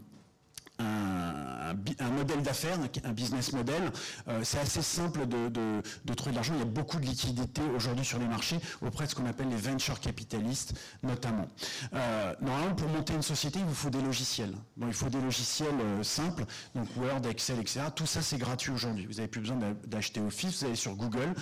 un, 0.79 2.11
modèle 2.11 2.43
d'affaires, 2.43 2.79
un 3.05 3.13
business 3.13 3.53
model. 3.53 3.83
Euh, 4.29 4.41
c'est 4.45 4.59
assez 4.59 4.83
simple 4.83 5.27
de, 5.27 6.15
trouver 6.15 6.33
de 6.33 6.37
l'argent. 6.37 6.55
Il 6.55 6.61
y 6.61 6.63
a 6.63 6.67
beaucoup 6.67 6.99
de 6.99 7.07
liquidités 7.07 7.63
aujourd'hui 7.75 8.05
sur 8.05 8.19
les 8.19 8.27
marchés 8.27 8.59
auprès 8.83 9.05
de 9.05 9.11
ce 9.11 9.15
qu'on 9.15 9.27
appelle 9.27 9.49
les 9.49 9.57
venture 9.57 10.01
capitalistes 10.01 10.75
notamment. 11.03 11.49
Euh, 11.95 12.35
normalement, 12.41 12.75
pour 12.75 12.89
monter 12.89 13.15
une 13.15 13.23
société, 13.23 13.59
il 13.59 13.65
vous 13.65 13.75
faut 13.75 13.91
des 13.91 14.03
logiciels. 14.03 14.55
Il 14.81 14.93
faut 14.93 15.09
des 15.09 15.21
logiciels 15.21 15.69
euh, 15.81 16.03
simples, 16.03 16.45
donc 16.75 16.89
Word, 16.97 17.27
Excel, 17.29 17.59
etc. 17.61 17.81
Tout 17.95 18.07
ça, 18.07 18.23
c'est 18.23 18.39
gratuit 18.39 18.73
aujourd'hui. 18.73 19.07
Vous 19.07 19.15
n'avez 19.15 19.29
plus 19.29 19.41
besoin 19.41 19.59
d'acheter 19.87 20.21
Office, 20.21 20.61
vous 20.61 20.67
allez 20.67 20.77
sur 20.77 20.95
Google. 20.95 21.35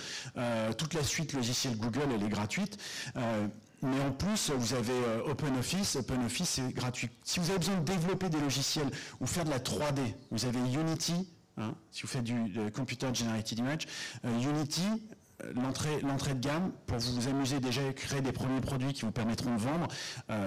toute 0.77 0.93
la 0.93 1.03
suite 1.03 1.33
logicielle 1.33 1.77
Google, 1.77 2.09
elle 2.13 2.23
est 2.23 2.29
gratuite. 2.29 2.77
Mais 3.81 4.01
en 4.01 4.11
plus, 4.11 4.49
vous 4.51 4.73
avez 4.73 4.91
euh, 4.91 5.29
OpenOffice. 5.29 5.97
OpenOffice, 5.97 6.49
c'est 6.49 6.73
gratuit. 6.73 7.09
Si 7.23 7.39
vous 7.39 7.49
avez 7.49 7.59
besoin 7.59 7.77
de 7.77 7.83
développer 7.83 8.29
des 8.29 8.39
logiciels 8.39 8.89
ou 9.19 9.27
faire 9.27 9.45
de 9.45 9.51
la 9.51 9.59
3D, 9.59 9.99
vous 10.31 10.45
avez 10.45 10.59
Unity. 10.59 11.29
Hein, 11.57 11.73
si 11.91 12.03
vous 12.03 12.07
faites 12.07 12.23
du 12.23 12.51
Computer 12.71 13.07
Generated 13.13 13.57
Image, 13.57 13.87
euh, 14.25 14.39
Unity, 14.39 14.83
euh, 15.43 15.53
l'entrée, 15.55 16.33
de 16.33 16.39
gamme, 16.39 16.71
pour 16.85 16.97
vous 16.97 17.27
amuser 17.27 17.59
déjà 17.59 17.81
à 17.87 17.93
créer 17.93 18.21
des 18.21 18.31
premiers 18.31 18.61
produits 18.61 18.93
qui 18.93 19.03
vous 19.03 19.11
permettront 19.11 19.55
de 19.55 19.59
vendre, 19.59 19.87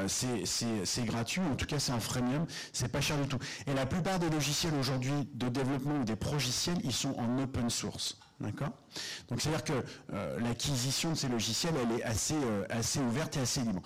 c'est, 0.09 1.05
gratuit, 1.05 1.43
en 1.43 1.57
tout 1.57 1.67
cas 1.67 1.81
c'est 1.81 1.93
un 1.93 2.01
freemium, 2.01 2.47
c'est 2.73 2.91
pas 2.91 3.01
cher 3.01 3.17
du 3.17 3.29
tout. 3.29 3.39
Et 3.67 3.75
la 3.75 3.87
plupart 3.87 4.21
des 4.21 4.31
logiciels 4.31 4.75
aujourd'hui 4.75 5.29
de 5.35 5.49
développement 5.49 6.01
ou 6.01 6.05
des 6.05 6.17
progiciels, 6.17 6.79
ils 6.85 6.93
sont 6.93 7.17
en 7.19 7.43
open 7.43 7.71
source. 7.71 8.19
D'accord 8.40 8.73
Donc 9.28 9.40
c'est-à-dire 9.40 9.64
que 9.64 9.85
euh, 10.14 10.40
l'acquisition 10.40 11.11
de 11.11 11.14
ces 11.14 11.28
logiciels, 11.28 11.75
elle 11.82 11.99
est 11.99 12.02
assez, 12.02 12.35
euh, 12.35 12.64
assez 12.70 12.99
ouverte 12.99 13.37
et 13.37 13.40
assez 13.40 13.61
libre. 13.61 13.82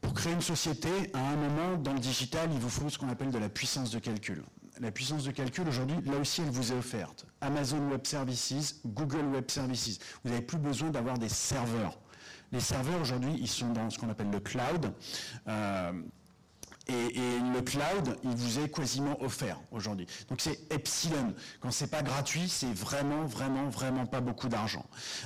Pour 0.00 0.14
créer 0.14 0.32
une 0.32 0.40
société, 0.40 0.88
à 1.12 1.18
un 1.18 1.36
moment, 1.36 1.76
dans 1.76 1.92
le 1.92 2.00
digital, 2.00 2.48
il 2.52 2.58
vous 2.58 2.70
faut 2.70 2.88
ce 2.88 2.98
qu'on 2.98 3.08
appelle 3.10 3.30
de 3.30 3.38
la 3.38 3.48
puissance 3.48 3.90
de 3.90 3.98
calcul. 3.98 4.42
La 4.80 4.90
puissance 4.90 5.24
de 5.24 5.30
calcul, 5.30 5.68
aujourd'hui, 5.68 5.96
là 6.06 6.16
aussi, 6.18 6.40
elle 6.40 6.50
vous 6.50 6.72
est 6.72 6.76
offerte. 6.76 7.26
Amazon 7.40 7.88
Web 7.90 8.06
Services, 8.06 8.80
Google 8.86 9.26
Web 9.26 9.50
Services. 9.50 9.98
Vous 10.24 10.30
n'avez 10.30 10.42
plus 10.42 10.58
besoin 10.58 10.90
d'avoir 10.90 11.18
des 11.18 11.28
serveurs. 11.28 11.98
Les 12.52 12.60
serveurs, 12.60 13.00
aujourd'hui, 13.00 13.36
ils 13.38 13.48
sont 13.48 13.72
dans 13.72 13.90
ce 13.90 13.98
qu'on 13.98 14.08
appelle 14.08 14.30
le 14.30 14.40
cloud. 14.40 14.92
Euh, 15.48 15.92
et, 16.88 17.38
le 17.54 17.60
cloud, 17.60 18.16
il 18.24 18.30
vous 18.30 18.60
est 18.60 18.68
quasiment 18.68 19.20
offert 19.22 19.60
aujourd'hui. 19.70 20.06
Donc 20.28 20.40
c'est 20.40 20.72
epsilon. 20.72 21.34
Quand 21.60 21.70
c'est 21.70 21.90
pas 21.90 22.02
gratuit, 22.02 22.48
c'est 22.48 22.72
vraiment, 22.72 23.24
vraiment, 23.24 23.68
vraiment 23.68 24.06
pas 24.06 24.20
beaucoup 24.20 24.48
d'argent. 24.48 24.84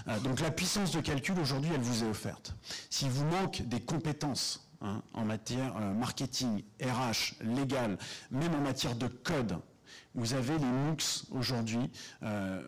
Euh, 0.09 0.19
donc 0.21 0.40
la 0.40 0.50
puissance 0.50 0.92
de 0.92 1.00
calcul 1.00 1.38
aujourd'hui, 1.38 1.71
elle 1.75 1.81
vous 1.81 2.04
est 2.04 2.09
offerte. 2.09 2.54
S'il 2.90 3.11
vous 3.11 3.25
manque 3.25 3.62
des 3.62 3.81
compétences 3.81 4.69
hein, 4.81 5.02
en 5.14 5.25
matière 5.25 5.76
euh, 5.76 5.92
marketing, 5.92 6.62
RH, 6.83 7.35
légal, 7.42 7.99
même 8.31 8.54
en 8.54 8.61
matière 8.61 8.95
de 8.95 9.07
code, 9.07 9.59
vous 10.14 10.35
avez 10.35 10.59
les 10.59 10.64
MOOCs 10.64 11.26
aujourd'hui. 11.31 11.90
Euh, 12.23 12.61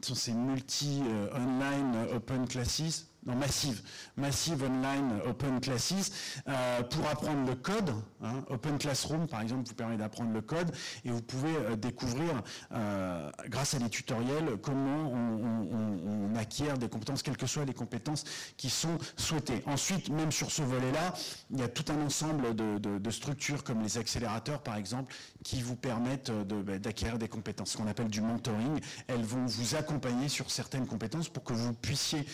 sont 0.00 0.14
ces 0.14 0.32
multi-online 0.32 2.08
open 2.12 2.48
classes 2.48 3.06
non, 3.24 3.36
Massive, 3.36 3.82
Massive 4.16 4.64
Online 4.64 5.20
Open 5.26 5.60
Classes, 5.60 6.10
euh, 6.48 6.82
pour 6.82 7.06
apprendre 7.08 7.46
le 7.48 7.54
code. 7.54 7.90
Hein, 8.20 8.44
open 8.48 8.78
Classroom, 8.78 9.28
par 9.28 9.40
exemple, 9.42 9.68
vous 9.68 9.74
permet 9.74 9.96
d'apprendre 9.96 10.32
le 10.32 10.40
code 10.40 10.72
et 11.04 11.10
vous 11.10 11.22
pouvez 11.22 11.54
euh, 11.54 11.76
découvrir, 11.76 12.42
euh, 12.72 13.30
grâce 13.48 13.74
à 13.74 13.78
des 13.78 13.88
tutoriels, 13.88 14.56
comment 14.60 15.12
on, 15.12 16.34
acquiert 16.34 16.78
des 16.78 16.88
compétences, 16.88 17.22
quelles 17.22 17.36
que 17.36 17.46
soient 17.46 17.66
les 17.66 17.74
compétences 17.74 18.24
qui 18.56 18.70
sont 18.70 18.96
souhaitées. 19.16 19.62
Ensuite, 19.66 20.08
même 20.08 20.32
sur 20.32 20.50
ce 20.50 20.62
volet-là, 20.62 21.14
il 21.50 21.60
y 21.60 21.62
a 21.62 21.68
tout 21.68 21.84
un 21.92 22.00
ensemble 22.04 22.54
de, 22.54 23.10
structures 23.10 23.62
comme 23.62 23.82
les 23.82 23.98
accélérateurs, 23.98 24.62
par 24.62 24.76
exemple, 24.76 25.14
qui 25.44 25.60
vous 25.60 25.76
permettent 25.76 26.30
bah, 26.30 26.78
d'acquérir 26.78 27.18
des 27.18 27.28
compétences, 27.28 27.72
ce 27.72 27.76
qu'on 27.76 27.86
appelle 27.86 28.08
du 28.08 28.22
mentoring. 28.22 28.80
Elles 29.08 29.22
vont 29.22 29.44
vous 29.44 29.74
accompagner 29.76 30.30
sur 30.30 30.50
certaines 30.50 30.86
compétences 30.86 31.28
pour 31.28 31.44
que 31.44 31.52
vous 31.52 31.74
puissiez 31.74 32.24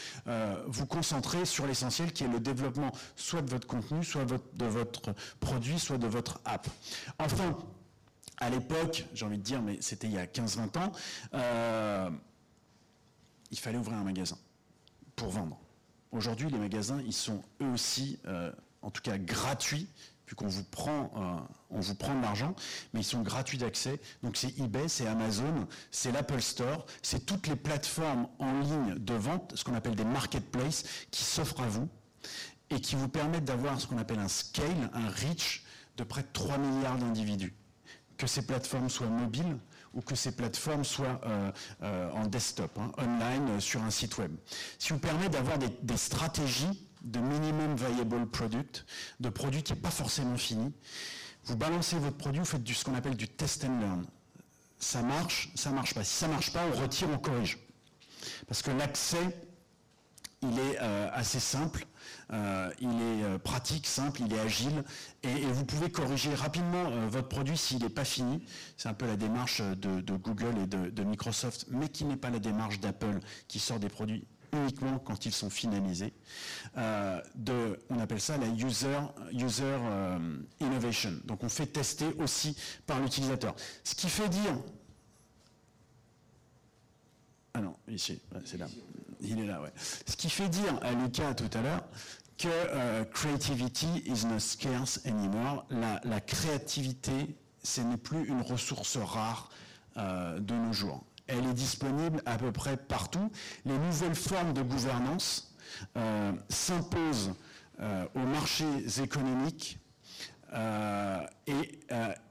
vous 0.69 0.78
concentrer 0.87 1.45
sur 1.45 1.67
l'essentiel 1.67 2.13
qui 2.13 2.25
est 2.25 2.29
le 2.29 2.41
développement 2.41 2.93
soit 3.17 3.43
de 3.43 3.51
votre 3.51 3.67
contenu, 3.67 4.05
soit 4.05 4.25
de 4.25 4.65
votre 4.67 5.15
produit, 5.41 5.79
soit 5.79 5.99
de 5.99 6.07
votre 6.07 6.41
app. 6.45 6.69
Enfin, 7.19 7.57
à 8.39 8.51
l'époque, 8.51 9.07
j'ai 9.15 9.25
envie 9.25 9.39
de 9.39 9.43
dire, 9.43 9.63
mais 9.63 9.79
c'était 9.81 10.07
il 10.07 10.15
y 10.15 10.19
a 10.19 10.27
15-20 10.27 10.79
ans, 10.79 10.93
euh, 11.35 12.11
il 13.51 13.59
fallait 13.59 13.79
ouvrir 13.79 13.99
un 13.99 14.05
magasin 14.05 14.39
pour 15.17 15.29
vendre. 15.29 15.59
Aujourd'hui, 16.13 16.49
les 16.49 16.59
magasins, 16.59 17.03
ils 17.05 17.13
sont 17.13 17.43
eux 17.61 17.69
aussi, 17.73 18.19
euh, 18.27 18.53
en 18.83 18.91
tout 18.91 19.03
cas 19.03 19.19
gratuits, 19.19 19.89
vu 20.29 20.35
qu'on 20.35 20.47
vous 20.47 20.65
prend, 20.65 21.11
euh, 21.17 21.55
on 21.71 21.81
vous 21.81 21.95
prend 21.95 22.15
de 22.15 22.21
l'argent, 22.21 22.55
mais 22.93 23.01
ils 23.01 23.05
sont 23.05 23.23
gratuits 23.23 23.59
d'accès. 23.59 24.01
Donc 24.23 24.37
c'est 24.37 24.59
eBay, 24.59 24.89
c'est 24.89 25.07
Amazon, 25.07 25.67
c'est 25.91 26.13
l'Apple 26.13 26.41
Store, 26.41 26.85
c'est 27.03 27.25
toutes 27.25 27.47
les 27.47 27.57
plateformes 27.57 28.29
en 28.39 28.61
ligne 28.61 28.95
de 28.99 29.15
vente, 29.15 29.53
ce 29.57 29.65
qu'on 29.65 29.75
appelle 29.75 29.95
des 29.95 30.05
marketplaces, 30.05 30.85
qui 31.11 31.25
s'offrent 31.25 31.63
à 31.63 31.69
vous 31.69 31.89
et 32.71 32.81
qui 32.81 32.95
vous 32.95 33.09
permettent 33.09 33.47
d'avoir 33.47 33.81
ce 33.81 33.87
qu'on 33.87 33.97
appelle 33.97 34.19
un 34.19 34.29
scale, 34.29 34.91
un 34.93 35.09
reach 35.09 35.65
de 35.97 36.05
près 36.05 36.23
de 36.23 36.29
3 36.33 36.59
milliards 36.59 36.99
d'individus. 36.99 37.55
Que 38.19 38.27
ces 38.27 38.45
plateformes 38.45 38.91
soient 38.91 39.07
mobiles 39.07 39.57
ou 39.95 40.03
que 40.03 40.15
ces 40.15 40.33
plateformes 40.33 40.85
soient 40.85 41.21
euh, 41.25 41.51
euh, 41.83 42.11
en 42.11 42.27
desktop, 42.27 42.71
hein, 42.79 42.93
online, 42.99 43.59
sur 43.61 43.83
un 43.83 43.91
site 43.91 44.19
web. 44.19 44.33
Ce 44.79 44.89
qui 44.89 44.93
vous 44.93 44.99
permet 44.99 45.31
d'avoir 45.31 45.57
des 45.59 45.97
stratégies 45.97 46.88
de 47.03 47.19
minimum 47.21 47.77
viable 47.77 48.27
product, 48.27 48.85
de 49.21 49.29
produits 49.29 49.63
qui 49.63 49.73
n'est 49.73 49.81
pas 49.81 49.91
forcément 49.91 50.37
fini. 50.37 50.73
Vous 51.45 51.57
balancez 51.57 51.99
votre 51.99 52.17
produit, 52.17 52.41
vous 52.41 52.47
faites 52.47 52.63
du, 52.63 52.75
ce 52.75 52.85
qu'on 52.85 52.95
appelle 52.95 53.17
du 53.17 53.29
test 53.29 53.65
and 53.65 53.81
learn. 53.81 54.07
Ça 54.79 55.03
marche, 55.03 55.51
ça 55.55 55.71
marche 55.71 55.95
pas. 55.95 56.05
Si 56.05 56.15
ça 56.15 56.29
marche 56.29 56.53
pas, 56.53 56.65
on 56.67 56.81
retire, 56.81 57.09
on 57.11 57.19
corrige. 57.19 57.59
Parce 58.47 58.63
que 58.63 58.71
l'accès, 58.71 59.35
il 60.43 60.59
est 60.59 60.79
euh, 60.81 61.11
assez 61.13 61.41
simple, 61.41 61.87
euh, 62.33 62.71
il 62.81 62.89
est 62.89 63.25
euh, 63.25 63.39
pratique, 63.39 63.87
simple, 63.87 64.23
il 64.25 64.33
est 64.33 64.39
agile, 64.39 64.85
et, 65.23 65.47
vous 65.47 65.65
pouvez 65.65 65.91
corriger 65.91 66.35
rapidement 66.35 67.09
votre 67.09 67.29
produit 67.29 67.57
s'il 67.57 67.83
n'est 67.83 67.89
pas 67.89 68.05
fini. 68.05 68.45
C'est 68.77 68.89
un 68.89 68.95
peu 68.95 69.07
la 69.07 69.17
démarche 69.17 69.61
de, 69.61 70.17
Google 70.17 70.55
et 70.63 70.67
de 70.67 71.03
Microsoft, 71.03 71.67
mais 71.71 71.89
qui 71.89 72.05
n'est 72.05 72.17
pas 72.17 72.31
la 72.31 72.39
démarche 72.39 72.79
d'Apple, 72.79 73.19
qui 73.49 73.59
sort 73.59 73.81
des 73.81 73.89
produits 73.89 74.27
uniquement 74.53 74.99
quand 74.99 75.27
ils 75.27 75.33
sont 75.33 75.51
finalisés. 75.51 76.13
Euh, 76.77 77.21
de, 77.35 77.81
on 77.91 77.99
appelle 77.99 78.21
ça 78.21 78.37
la 78.37 78.47
user, 78.47 78.99
user 79.33 79.65
euh, 79.65 80.39
innovation. 80.61 81.13
Donc 81.25 81.43
on 81.45 81.49
fait 81.49 81.67
tester 81.67 82.07
aussi 82.19 82.57
par 82.87 83.01
l'utilisateur. 83.01 83.55
Ce 83.85 83.95
qui 83.95 84.09
fait 84.09 84.29
dire... 84.29 84.57
Ah 87.55 87.61
non, 87.61 87.77
ici, 87.89 88.21
c'est 88.45 88.59
là. 88.59 88.67
Il 89.21 89.41
est 89.41 89.47
là, 89.47 89.61
ouais. 89.61 89.73
Ce 90.07 90.15
qui 90.15 90.31
fait 90.31 90.49
dire 90.49 90.79
à 90.83 90.93
Lucas 90.93 91.35
tout 91.35 91.51
à 91.59 91.63
l'heure 91.63 91.85
que 92.37 92.47
euh, 92.49 93.05
creativity 93.05 93.89
is 94.07 94.27
not 94.27 94.39
scarce 94.39 95.01
anymore. 95.05 95.67
La, 95.71 96.01
la 96.05 96.21
créativité, 96.21 97.37
ce 97.65 97.81
n'est 97.81 97.97
plus 97.97 98.29
une 98.29 98.43
ressource 98.43 98.97
rare 98.97 99.51
de 99.97 100.55
nos 100.55 100.73
jours 100.73 101.08
elle 101.29 101.47
est 101.47 101.55
disponible 101.55 102.21
à 102.27 102.37
peu 102.37 102.51
près 102.51 102.77
partout. 102.77 103.31
Les 103.65 103.79
nouvelles 103.79 104.15
formes 104.15 104.53
de 104.53 104.63
gouvernance 104.63 105.55
euh, 105.97 106.33
s'imposent 106.49 107.35
euh, 107.81 108.07
aux 108.15 108.27
marchés 108.27 109.01
économiques 109.03 109.79
euh, 110.55 111.21
et 111.47 111.81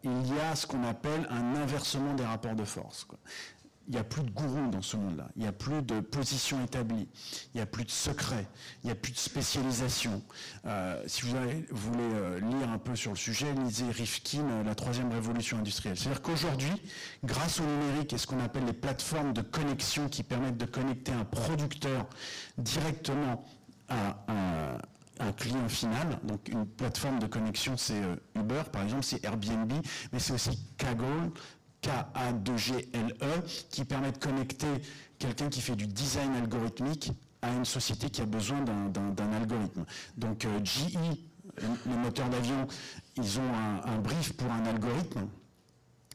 il 0.04 0.36
y 0.36 0.39
a 0.39 0.56
ce 0.56 0.66
qu'on 0.66 0.84
appelle 0.84 1.27
un 1.30 1.56
inversement 1.56 2.16
des 2.16 2.25
rapports 2.25 2.56
de 2.56 2.66
force 2.66 3.08
il 3.88 3.94
n'y 3.94 4.00
a 4.00 4.03
plus 4.03 4.22
de 4.22 4.29
gourou 4.32 4.70
dans 4.70 4.82
ce 4.82 4.98
monde-là, 4.98 5.29
il 5.36 5.44
n'y 5.44 5.48
a 5.48 5.53
plus 5.53 5.82
de 5.82 6.01
position 6.01 6.62
établie, 6.63 7.08
il 7.53 7.58
n'y 7.58 7.62
a 7.62 7.65
plus 7.65 7.86
de 7.86 7.91
secret, 7.91 8.46
il 8.84 8.88
n'y 8.88 8.91
a 8.91 8.96
plus 8.96 9.13
de 9.13 9.17
spécialisation. 9.17 10.22
Euh, 10.65 11.01
si 11.08 11.22
vous, 11.22 11.29
voulez 11.72 12.00
euh, 12.01 12.39
lire 12.39 12.70
un 12.70 12.79
peu 12.79 12.96
sur 12.96 13.12
le 13.12 13.17
sujet, 13.17 13.48
lisez 13.53 13.89
Rifkin, 13.89 14.44
euh, 14.50 14.63
La 14.63 14.75
troisième 14.75 15.12
révolution 15.12 15.58
industrielle. 15.58 15.98
C'est-à-dire 15.98 16.22
qu'aujourd'hui, 16.22 16.82
grâce 17.24 17.62
au 17.62 17.63
numérique 17.63 18.12
et 18.12 18.17
ce 18.17 18.27
qu'on 18.27 18.44
appelle 18.44 18.65
les 18.65 18.74
plateformes 18.74 19.32
de 19.32 19.41
connexion 19.41 20.10
qui 20.10 20.24
permettent 20.24 20.58
de 20.58 20.65
connecter 20.65 21.13
un 21.13 21.24
producteur 21.24 22.08
directement 22.58 23.46
à 23.88 24.17
un 25.20 25.32
client 25.32 25.67
final. 25.70 26.20
Donc 26.24 26.50
une 26.50 26.65
plateforme 26.65 27.20
de 27.20 27.27
connexion, 27.27 27.77
c'est 27.77 28.01
Uber 28.36 28.63
par 28.72 28.84
exemple, 28.84 29.03
c'est 29.03 29.24
Airbnb, 29.24 29.72
mais 30.12 30.20
c'est 30.20 30.34
aussi 30.34 30.60
Kaggle, 30.77 31.32
KA2GLE, 31.88 33.67
qui 33.70 33.86
permet 33.86 34.12
de 34.12 34.17
connecter 34.17 34.67
quelqu'un 35.20 35.50
qui 35.50 35.62
fait 35.62 35.75
du 35.75 35.88
design 35.88 36.36
algorithmique 36.36 37.12
à 37.41 37.51
une 37.51 37.65
société 37.65 38.10
qui 38.10 38.22
a 38.22 38.25
besoin 38.25 38.62
d'un 38.62 39.34
algorithme. 39.34 39.86
Donc 40.17 40.46
euh, 40.46 40.60
GE, 40.63 40.98
les 41.86 41.96
moteurs 41.96 42.29
d'avion, 42.29 42.67
ils 43.15 43.39
ont 43.39 43.53
un, 43.86 43.98
brief 44.00 44.34
pour 44.34 44.51
un 44.51 44.65
algorithme. 44.65 45.27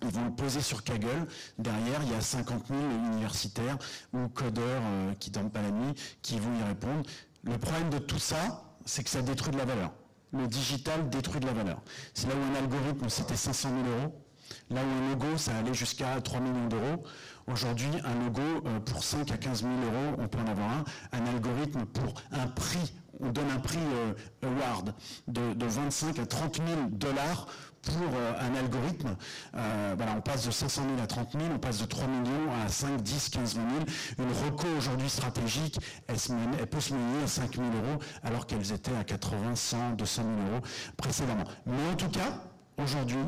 Ils 0.02 0.08
vont 0.08 0.24
le 0.24 0.32
poser 0.32 0.60
sur 0.60 0.82
Kaggle. 0.82 1.26
Derrière, 1.58 2.02
il 2.02 2.10
y 2.10 2.14
a 2.14 2.20
50 2.20 2.66
000 2.66 2.80
universitaires 3.12 3.78
ou 4.12 4.28
codeurs 4.28 4.82
euh, 4.84 5.14
qui 5.14 5.30
dorment 5.30 5.50
pas 5.50 5.62
la 5.62 5.70
nuit 5.70 5.94
qui 6.22 6.38
vont 6.40 6.54
y 6.58 6.62
répondre. 6.64 7.02
Le 7.44 7.56
problème 7.56 7.90
de 7.90 7.98
tout 7.98 8.18
ça, 8.18 8.64
c'est 8.84 9.04
que 9.04 9.10
ça 9.10 9.22
détruit 9.22 9.52
de 9.52 9.58
la 9.58 9.64
valeur. 9.64 9.92
Le 10.32 10.48
digital 10.48 11.08
détruit 11.08 11.40
de 11.40 11.46
la 11.46 11.52
valeur. 11.52 11.80
C'est 12.14 12.26
là 12.26 12.34
où 12.34 12.52
un 12.52 12.58
algorithme, 12.58 13.08
c'était 13.08 13.36
500 13.36 13.68
000 13.84 13.98
euros. 13.98 14.21
Là 14.70 14.80
où 14.82 15.04
un 15.04 15.08
logo, 15.10 15.36
ça 15.36 15.56
allait 15.56 15.74
jusqu'à 15.74 16.20
3 16.20 16.40
millions 16.40 16.68
d'euros. 16.68 17.04
Aujourd'hui, 17.46 17.90
un 18.04 18.24
logo, 18.24 18.66
euh, 18.66 18.80
pour 18.80 19.02
5 19.02 19.30
à 19.32 19.36
15 19.36 19.62
000 19.62 19.72
euros, 19.72 20.16
on 20.18 20.28
peut 20.28 20.38
en 20.38 20.50
avoir 20.50 20.70
un. 20.70 20.84
Un 21.12 21.26
algorithme 21.26 21.84
pour 21.86 22.14
un 22.30 22.46
prix, 22.46 22.94
on 23.20 23.30
donne 23.30 23.50
un 23.50 23.58
prix 23.58 23.78
euh, 23.78 24.14
award 24.46 24.94
de, 25.26 25.66
25 25.66 26.18
à 26.20 26.26
30 26.26 26.56
000 26.56 26.68
dollars 26.92 27.46
pour 27.82 27.96
euh, 28.14 28.32
un 28.40 28.54
algorithme. 28.54 29.16
voilà, 29.52 30.14
on 30.16 30.20
passe 30.20 30.46
de 30.46 30.52
500 30.52 30.82
000 30.88 31.02
à 31.02 31.06
30 31.08 31.32
000, 31.32 31.44
on 31.52 31.58
passe 31.58 31.80
de 31.80 31.84
3 31.84 32.06
millions 32.06 32.52
à 32.64 32.68
5, 32.68 33.02
10, 33.02 33.28
15, 33.30 33.56
20 33.56 33.70
000. 33.70 33.84
Une 34.20 34.46
reco 34.46 34.68
aujourd'hui 34.78 35.10
stratégique, 35.10 35.78
elle, 36.06 36.16
elle, 36.60 36.66
peut 36.68 36.80
se 36.80 36.94
mener 36.94 37.24
à 37.24 37.26
5 37.26 37.56
000 37.56 37.66
euros 37.66 38.00
alors 38.22 38.46
qu'elles 38.46 38.72
étaient 38.72 38.94
à 38.94 39.02
80, 39.02 39.56
100, 39.56 39.90
200 39.92 40.22
000 40.22 40.52
euros 40.52 40.64
précédemment. 40.96 41.44
Mais 41.66 41.90
en 41.92 41.96
tout 41.96 42.08
cas, 42.08 42.44
aujourd'hui, 42.78 43.18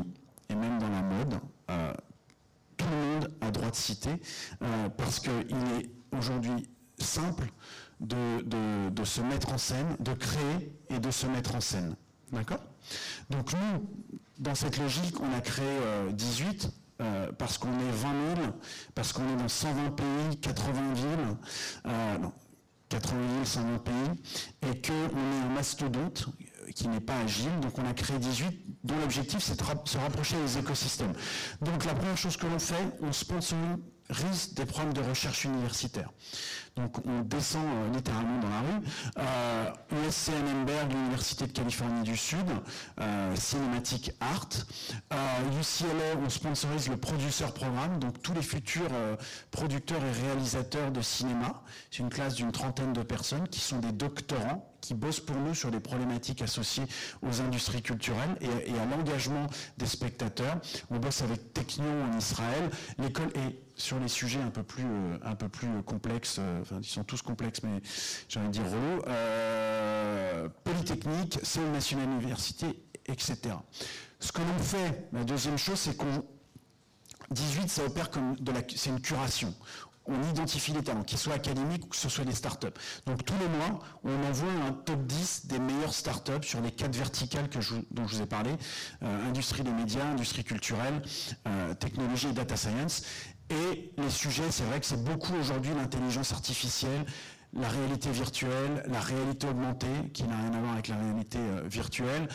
et 0.49 0.55
même 0.55 0.79
dans 0.79 0.89
la 0.89 1.01
mode, 1.01 1.39
euh, 1.69 1.93
tout 2.77 2.85
le 2.89 2.95
monde 2.95 3.31
a 3.41 3.51
droit 3.51 3.69
de 3.69 3.75
citer, 3.75 4.21
euh, 4.61 4.89
parce 4.89 5.19
qu'il 5.19 5.31
est 5.31 5.89
aujourd'hui 6.17 6.67
simple 6.97 7.45
de, 7.99 9.03
se 9.03 9.21
mettre 9.21 9.53
en 9.53 9.57
scène, 9.57 9.95
de 9.99 10.13
créer 10.13 10.73
et 10.89 10.99
de 10.99 11.11
se 11.11 11.27
mettre 11.27 11.55
en 11.55 11.61
scène. 11.61 11.95
D'accord? 12.31 12.63
Donc 13.29 13.53
nous, 13.53 14.19
dans 14.39 14.55
cette 14.55 14.77
logique, 14.77 15.15
on 15.21 15.33
a 15.35 15.41
créé 15.41 15.79
18 16.11 16.69
euh, 17.01 17.31
parce 17.37 17.57
qu'on 17.57 17.77
est 17.79 17.91
20 17.91 18.35
000, 18.35 18.47
parce 18.93 19.11
qu'on 19.13 19.27
est 19.27 19.35
dans 19.35 19.47
120 19.49 19.91
pays, 19.91 20.37
80 20.41 20.93
villes, 20.93 21.37
80 22.89 23.17
villes, 23.37 23.47
120 23.47 23.77
pays, 23.79 23.93
et 24.69 24.81
qu'on 24.81 24.93
est 24.93 25.45
un 25.45 25.49
mastodonte 25.49 26.27
qui 26.75 26.87
n'est 26.87 26.99
pas 26.99 27.17
agile. 27.17 27.59
Donc 27.61 27.77
on 27.77 27.85
a 27.85 27.93
créé 27.93 28.17
18 28.17 28.65
dont 28.83 28.97
l'objectif 28.99 29.39
c'est 29.39 29.59
de 29.59 29.89
se 29.89 29.97
rapprocher 29.97 30.35
des 30.37 30.57
écosystèmes. 30.57 31.13
Donc 31.61 31.85
la 31.85 31.93
première 31.93 32.17
chose 32.17 32.37
que 32.37 32.47
l'on 32.47 32.59
fait, 32.59 32.75
on 33.01 33.11
sponsorise 33.11 33.77
des 34.55 34.65
programmes 34.65 34.93
de 34.93 35.01
recherche 35.01 35.45
universitaire. 35.45 36.09
Donc 36.75 36.97
on 37.05 37.21
descend 37.21 37.65
euh, 37.65 37.93
littéralement 37.93 38.39
dans 38.39 38.49
la 38.49 38.59
rue. 38.59 38.85
Euh, 39.17 40.07
USC 40.07 40.29
Annenberg, 40.29 40.91
l'Université 40.91 41.47
de 41.47 41.53
Californie 41.53 42.03
du 42.03 42.17
Sud, 42.17 42.45
euh, 42.99 43.35
Cinematic 43.35 44.11
Art. 44.19 44.49
UCLA, 45.59 46.19
on 46.23 46.29
sponsorise 46.29 46.89
le 46.89 46.97
Producer 46.97 47.45
Programme, 47.53 47.99
donc 47.99 48.21
tous 48.21 48.33
les 48.33 48.41
futurs 48.41 48.89
producteurs 49.51 50.01
et 50.03 50.27
réalisateurs 50.27 50.91
de 50.91 51.01
cinéma. 51.01 51.63
C'est 51.91 51.99
une 51.99 52.09
classe 52.09 52.35
d'une 52.35 52.51
trentaine 52.51 52.93
de 52.93 53.03
personnes 53.03 53.47
qui 53.47 53.59
sont 53.59 53.79
des 53.79 53.91
doctorants 53.91 54.69
qui 54.81 54.93
bossent 54.93 55.19
pour 55.19 55.35
nous 55.37 55.55
sur 55.55 55.71
les 55.71 55.79
problématiques 55.79 56.41
associées 56.41 56.85
aux 57.21 57.41
industries 57.41 57.81
culturelles 57.81 58.37
et, 58.41 58.79
à 58.79 58.85
l'engagement 58.85 59.47
des 59.77 59.87
spectateurs. 59.87 60.57
On 60.91 60.97
bosse 60.97 61.21
avec 61.21 61.53
Technion 61.53 62.03
en 62.03 62.17
Israël. 62.17 62.69
L'école 62.99 63.29
est 63.35 63.64
sur 63.75 63.99
les 63.99 64.07
sujets 64.07 64.41
un 64.41 64.49
peu 64.49 64.63
plus, 64.63 64.83
euh, 64.83 65.17
un 65.23 65.35
peu 65.35 65.49
plus 65.49 65.67
complexes, 65.83 66.37
euh, 66.39 66.61
enfin 66.61 66.79
ils 66.81 66.85
sont 66.85 67.03
tous 67.03 67.21
complexes, 67.21 67.61
mais 67.63 67.81
j'ai 68.29 68.39
envie 68.39 68.47
de 68.47 68.53
dire 68.53 68.65
relou, 68.65 69.01
euh, 69.07 70.49
Polytechnique, 70.63 71.39
Séoul 71.43 71.71
National 71.71 72.09
Université, 72.09 72.67
etc. 73.05 73.37
Ce 74.19 74.31
que 74.31 74.41
l'on 74.41 74.59
fait, 74.59 75.07
la 75.11 75.23
deuxième 75.23 75.57
chose, 75.57 75.79
c'est 75.79 75.97
qu'on 75.97 76.23
18, 77.31 77.69
ça 77.69 77.83
opère 77.85 78.11
comme 78.11 78.35
de 78.35 78.51
la, 78.51 78.61
c'est 78.75 78.89
une 78.89 79.01
curation 79.01 79.53
on 80.07 80.21
identifie 80.29 80.71
les 80.71 80.83
talents, 80.83 81.03
qu'ils 81.03 81.17
soient 81.17 81.33
académiques 81.33 81.85
ou 81.85 81.87
que 81.89 81.95
ce 81.95 82.09
soit 82.09 82.25
des 82.25 82.33
startups. 82.33 82.67
Donc 83.05 83.25
tous 83.25 83.33
les 83.39 83.47
mois, 83.47 83.79
on 84.03 84.23
envoie 84.23 84.51
un 84.67 84.71
top 84.71 85.03
10 85.05 85.47
des 85.47 85.59
meilleures 85.59 85.93
startups 85.93 86.43
sur 86.43 86.61
les 86.61 86.71
quatre 86.71 86.95
verticales 86.95 87.49
dont 87.49 88.07
je 88.07 88.15
vous 88.15 88.21
ai 88.21 88.25
parlé, 88.25 88.51
industrie 89.01 89.63
des 89.63 89.71
médias, 89.71 90.05
industrie 90.05 90.43
culturelle, 90.43 91.01
technologie 91.79 92.27
et 92.27 92.33
data 92.33 92.55
science. 92.55 93.03
Et 93.49 93.91
les 93.97 94.09
sujets, 94.09 94.49
c'est 94.49 94.63
vrai 94.63 94.79
que 94.79 94.85
c'est 94.85 95.03
beaucoup 95.03 95.33
aujourd'hui 95.35 95.71
l'intelligence 95.75 96.31
artificielle, 96.31 97.05
la 97.53 97.69
réalité 97.69 98.09
virtuelle, 98.09 98.83
la 98.87 98.99
réalité 98.99 99.47
augmentée, 99.47 100.09
qui 100.13 100.23
n'a 100.23 100.37
rien 100.37 100.53
à 100.53 100.59
voir 100.59 100.73
avec 100.73 100.87
la 100.87 100.97
réalité 100.97 101.37
euh, 101.37 101.61
virtuelle, 101.67 102.27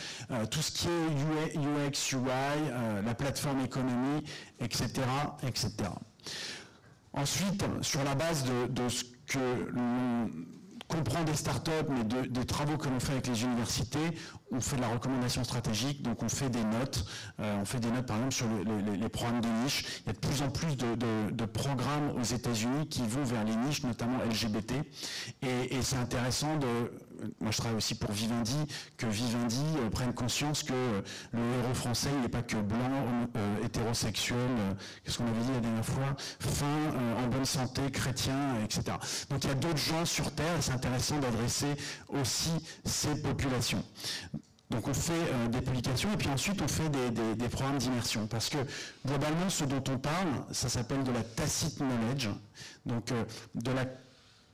tout 0.49 0.61
ce 0.61 0.71
qui 0.71 0.87
est 0.87 1.57
UX, 1.57 2.13
UI, 2.13 3.03
la 3.05 3.13
plateforme 3.13 3.61
économie, 3.61 4.23
etc., 4.59 4.89
etc. 5.43 5.89
Ensuite, 7.13 7.63
sur 7.81 8.03
la 8.03 8.15
base 8.15 8.45
de, 8.69 8.87
ce 8.87 9.03
que 9.27 9.69
l'on 9.69 10.29
comprend 10.91 11.23
des 11.23 11.35
startups, 11.35 11.89
mais 11.89 12.03
des 12.03 12.45
travaux 12.45 12.77
que 12.77 12.87
l'on 12.87 12.99
fait 12.99 13.13
avec 13.13 13.27
les 13.27 13.43
universités, 13.43 14.17
on 14.51 14.59
fait 14.59 14.75
de 14.75 14.81
la 14.81 14.89
recommandation 14.89 15.43
stratégique, 15.43 16.01
donc 16.01 16.21
on 16.23 16.29
fait 16.29 16.49
des 16.49 16.63
notes. 16.63 17.05
Euh, 17.39 17.57
on 17.61 17.65
fait 17.65 17.79
des 17.79 17.89
notes, 17.89 18.05
par 18.05 18.17
exemple, 18.17 18.33
sur 18.33 18.47
les, 18.99 19.09
programmes 19.09 19.41
de 19.41 19.47
niche. 19.63 20.01
Il 20.01 20.07
y 20.07 20.09
a 20.09 20.13
de 20.13 20.19
plus 20.19 20.41
en 20.41 20.49
plus 20.49 20.75
de, 20.75 21.45
programmes 21.45 22.11
aux 22.19 22.23
États-Unis 22.23 22.87
qui 22.87 23.01
vont 23.01 23.23
vers 23.23 23.43
les 23.43 23.55
niches, 23.55 23.83
notamment 23.83 24.19
LGBT. 24.23 24.73
Et, 25.41 25.81
c'est 25.81 25.97
intéressant 25.97 26.57
de. 26.57 26.91
Moi, 27.39 27.51
je 27.51 27.57
travaille 27.57 27.77
aussi 27.77 27.95
pour 27.95 28.11
Vivendi, 28.11 28.57
que 28.97 29.05
Vivendi 29.05 29.63
euh, 29.79 29.89
prenne 29.89 30.13
conscience 30.13 30.63
que 30.63 30.73
euh, 30.73 31.01
le 31.33 31.39
héros 31.39 31.73
français, 31.73 32.09
n'est 32.21 32.29
pas 32.29 32.41
que 32.41 32.57
blanc, 32.57 33.27
hétérosexuel, 33.63 34.37
qu'est-ce 35.03 35.17
qu'on 35.17 35.27
avait 35.27 35.41
dit 35.41 35.51
la 35.53 35.59
dernière 35.59 35.85
fois, 35.85 36.15
fin, 36.39 36.65
en 37.17 37.27
bonne 37.27 37.45
santé, 37.45 37.89
chrétien, 37.91 38.59
etc. 38.63 38.83
Donc 39.29 39.43
il 39.43 39.47
y 39.47 39.51
a 39.51 39.55
d'autres 39.55 39.77
gens 39.77 40.05
sur 40.05 40.31
Terre 40.31 40.57
et 40.57 40.61
c'est 40.61 40.73
intéressant 40.73 41.19
d'adresser 41.19 41.75
aussi 42.09 42.51
ces 42.85 43.21
populations. 43.21 43.83
Donc 44.71 44.87
on 44.87 44.93
fait 44.93 45.11
euh, 45.11 45.47
des 45.49 45.59
publications 45.59 46.13
et 46.13 46.17
puis 46.17 46.29
ensuite 46.29 46.61
on 46.61 46.67
fait 46.67 46.89
des, 46.89 47.49
programmes 47.49 47.77
d'immersion. 47.77 48.25
Parce 48.27 48.49
que 48.49 48.57
globalement, 49.05 49.49
ce 49.49 49.65
dont 49.65 49.83
on 49.89 49.97
parle, 49.97 50.29
ça 50.51 50.69
s'appelle 50.69 51.03
de 51.03 51.11
la 51.11 51.23
tacite 51.23 51.77
knowledge, 51.79 52.29
donc 52.85 53.11
euh, 53.11 53.25
de 53.55 53.71
la 53.71 53.85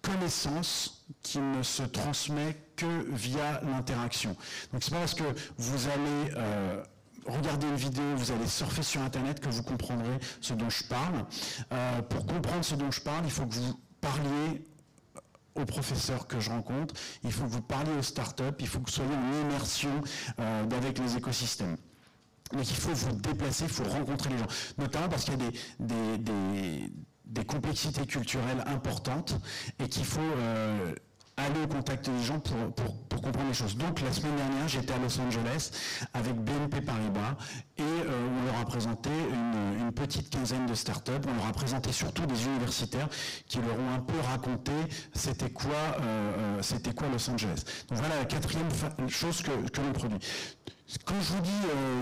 connaissance 0.02 1.06
qui 1.24 1.40
ne 1.40 1.64
se 1.64 1.84
transmet 1.84 2.56
que 2.76 3.06
via 3.12 3.62
l'interaction. 3.62 4.36
Donc 4.72 4.84
c'est 4.84 4.92
pas 4.92 5.00
parce 5.00 5.14
que 5.14 5.24
vous 5.58 5.88
allez 5.88 6.34
euh, 6.36 6.84
regarder 7.26 7.68
une 7.68 7.76
vidéo, 7.76 8.04
vous 8.16 8.32
allez 8.32 8.48
surfer 8.48 8.84
sur 8.84 9.02
Internet 9.02 9.40
que 9.40 9.50
vous 9.50 9.64
comprendrez 9.64 10.18
ce 10.42 10.54
dont 10.54 10.70
je 10.70 10.84
parle. 10.86 11.26
pour 12.10 12.26
comprendre 12.26 12.64
ce 12.64 12.76
dont 12.76 12.92
je 12.92 13.02
parle, 13.02 13.26
il 13.26 13.32
faut 13.32 13.46
que 13.46 13.56
vous 13.56 13.80
parliez 14.00 14.64
aux 15.56 15.66
professeurs 15.66 16.28
que 16.28 16.40
je 16.40 16.52
rencontre, 16.52 16.94
il 17.24 17.32
faut 17.32 17.44
que 17.44 17.50
vous 17.50 17.62
parliez 17.62 17.92
aux 17.98 18.04
startups, 18.04 18.44
il 18.60 18.68
faut 18.68 18.80
que 18.80 18.86
vous 18.86 18.96
soyez 18.96 19.12
en 19.14 19.48
immersion 19.48 20.02
avec 20.38 21.00
les 21.00 21.18
écosystèmes. 21.18 21.78
Donc 22.54 22.70
il 22.70 22.76
faut 22.76 22.94
vous 22.94 23.16
déplacer, 23.16 23.66
il 23.66 23.70
faut 23.70 23.84
rencontrer 23.84 24.30
les 24.30 24.38
gens, 24.38 24.48
notamment 24.78 25.10
parce 25.10 25.26
qu'il 25.26 25.34
y 25.34 25.44
a 25.44 26.18
des, 26.18 26.92
complexités 27.44 28.06
culturelles 28.06 28.64
importantes 28.68 29.36
et 29.80 29.88
qu'il 29.88 30.06
faut 30.06 30.22
aller 31.38 31.62
au 31.64 31.68
contact 31.68 32.10
des 32.10 32.24
gens 32.24 32.40
pour, 32.40 33.22
comprendre 33.22 33.48
les 33.48 33.54
choses. 33.54 33.78
Donc 33.78 34.02
la 34.02 34.12
semaine 34.12 34.36
dernière, 34.36 34.68
j'étais 34.68 34.94
à 34.94 34.98
Los 34.98 35.20
Angeles 35.20 35.72
avec 36.14 36.36
BNP 36.36 36.82
Paribas 36.82 37.36
et 37.78 37.82
euh, 37.82 38.28
on 38.42 38.46
leur 38.46 38.60
a 38.60 38.66
présenté 38.66 39.10
une, 39.10 39.92
petite 39.92 40.30
quinzaine 40.30 40.66
de 40.66 40.76
startups. 40.76 41.12
On 41.28 41.36
leur 41.36 41.48
a 41.48 41.54
présenté 41.54 41.92
surtout 41.92 42.26
des 42.26 42.46
universitaires 42.46 43.08
qui 43.48 43.58
leur 43.58 43.80
ont 43.80 43.94
un 43.96 44.00
peu 44.00 44.20
raconté 44.20 44.72
c'était 45.14 45.50
quoi, 45.50 45.72
euh, 46.02 46.62
euh, 46.62 46.92
quoi 46.96 47.08
Los 47.12 47.30
Angeles. 47.30 47.64
Donc 47.90 48.00
voilà 48.00 48.18
la 48.18 48.26
quatrième 48.26 48.70
chose 49.08 49.42
que, 49.42 49.70
que 49.70 49.82
l'on 49.82 49.94
produit. 49.94 50.20
Quand 51.04 51.20
je 51.20 51.34
vous 51.34 51.42
dis 51.42 51.52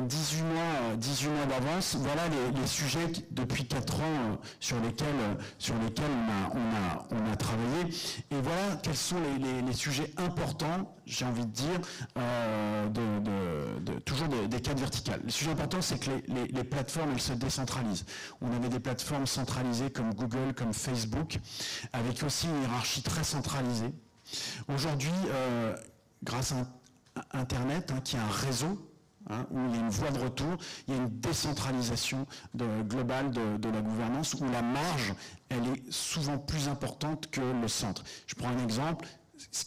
18 0.04 0.42
euh, 0.42 0.54
mois, 0.54 0.96
18 0.98 1.30
mois 1.30 1.46
d'avance, 1.48 1.96
voilà 1.96 2.22
les, 2.28 2.68
sujets 2.68 3.08
depuis 3.32 3.66
4 3.66 3.96
ans 3.96 4.04
euh, 4.04 4.36
sur 4.60 4.80
lesquels, 4.80 5.08
euh, 5.08 5.34
sur 5.58 5.74
lesquels 5.80 6.06
on, 6.54 7.32
a, 7.32 7.36
travaillé. 7.36 7.92
Et 8.30 8.40
voilà 8.44 8.76
quels 8.84 8.96
sont 8.96 9.16
les, 9.66 9.74
sujets 9.74 10.14
importants, 10.18 10.96
j'ai 11.08 11.26
envie 11.26 11.48
de 11.48 11.52
dire, 11.52 11.82
toujours 14.06 14.28
des, 14.28 14.48
des, 14.48 14.62
cadres 14.62 14.82
verticales. 14.82 15.22
Le 15.24 15.32
sujet 15.32 15.52
important, 15.52 15.82
c'est 15.82 16.00
que 16.00 16.12
les, 16.28 16.64
plateformes, 16.64 17.12
elles 17.12 17.22
se 17.22 17.34
décentralisent. 17.34 18.06
On 18.42 18.52
avait 18.56 18.70
des 18.70 18.80
plateformes 18.80 19.26
centralisées 19.26 19.90
comme 19.90 20.14
Google, 20.14 20.54
comme 20.56 20.74
Facebook, 20.74 21.40
avec 21.92 22.22
aussi 22.22 22.46
une 22.48 22.62
hiérarchie 22.62 23.02
très 23.02 23.24
centralisée. 23.24 23.94
Aujourd'hui, 24.68 25.12
grâce 26.24 26.52
à 26.52 26.66
Internet, 27.32 27.92
hein, 27.92 28.02
qui 28.04 28.16
est 28.16 28.20
un 28.20 28.28
réseau, 28.28 28.92
hein, 29.30 29.46
où 29.52 29.60
il 29.70 29.76
y 29.76 29.78
a 29.78 29.82
une 29.82 29.90
voie 29.90 30.12
de 30.12 30.20
retour, 30.20 30.58
il 30.88 30.94
y 30.94 30.98
a 30.98 31.02
une 31.02 31.20
décentralisation 31.20 32.26
globale 32.56 33.32
de, 33.32 33.70
la 33.70 33.82
gouvernance, 33.82 34.34
où 34.36 34.46
la 34.46 34.62
marge, 34.62 35.14
elle 35.50 35.66
est 35.68 35.92
souvent 35.92 36.38
plus 36.38 36.68
importante 36.68 37.30
que 37.30 37.42
le 37.42 37.68
centre. 37.68 38.04
Je 38.28 38.36
prends 38.36 38.50
un 38.50 38.64
exemple. 38.64 39.08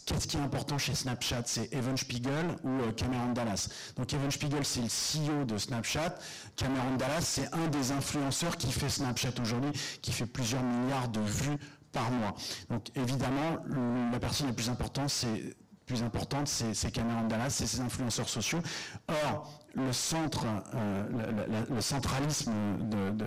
Qu'est-ce 0.05 0.27
qui 0.27 0.37
est 0.37 0.41
important 0.41 0.79
chez 0.79 0.95
Snapchat? 0.95 1.43
C'est 1.45 1.71
Evan 1.73 1.95
Spiegel 1.95 2.55
ou 2.63 2.69
euh, 2.69 2.91
Cameron 2.91 3.33
Dallas. 3.33 3.69
Donc 3.95 4.11
Evan 4.13 4.31
Spiegel, 4.31 4.65
c'est 4.65 4.81
le 4.81 4.87
CEO 4.87 5.45
de 5.45 5.57
Snapchat. 5.57 6.15
Cameron 6.55 6.95
Dallas, 6.97 7.21
c'est 7.21 7.53
un 7.53 7.67
des 7.67 7.91
influenceurs 7.91 8.57
qui 8.57 8.71
fait 8.71 8.89
Snapchat 8.89 9.33
aujourd'hui, 9.39 9.71
qui 10.01 10.11
fait 10.11 10.25
plusieurs 10.25 10.63
milliards 10.63 11.09
de 11.09 11.19
vues 11.19 11.57
par 11.91 12.09
mois. 12.11 12.33
Donc 12.69 12.89
évidemment, 12.95 13.57
la 14.11 14.19
personne 14.19 14.47
la 14.47 14.53
plus 14.53 14.69
importante, 14.69 15.09
c'est 15.09 15.55
plus 15.89 16.03
importante, 16.03 16.47
c'est 16.47 16.91
Cameron 16.91 17.27
Dallas, 17.27 17.49
c'est 17.49 17.65
ses 17.65 17.79
influenceurs 17.79 18.29
sociaux. 18.29 18.59
Or, 19.07 19.51
le 19.73 19.91
centre, 19.91 20.45
euh, 20.75 21.65
le, 21.67 21.81
centralisme 21.81 22.51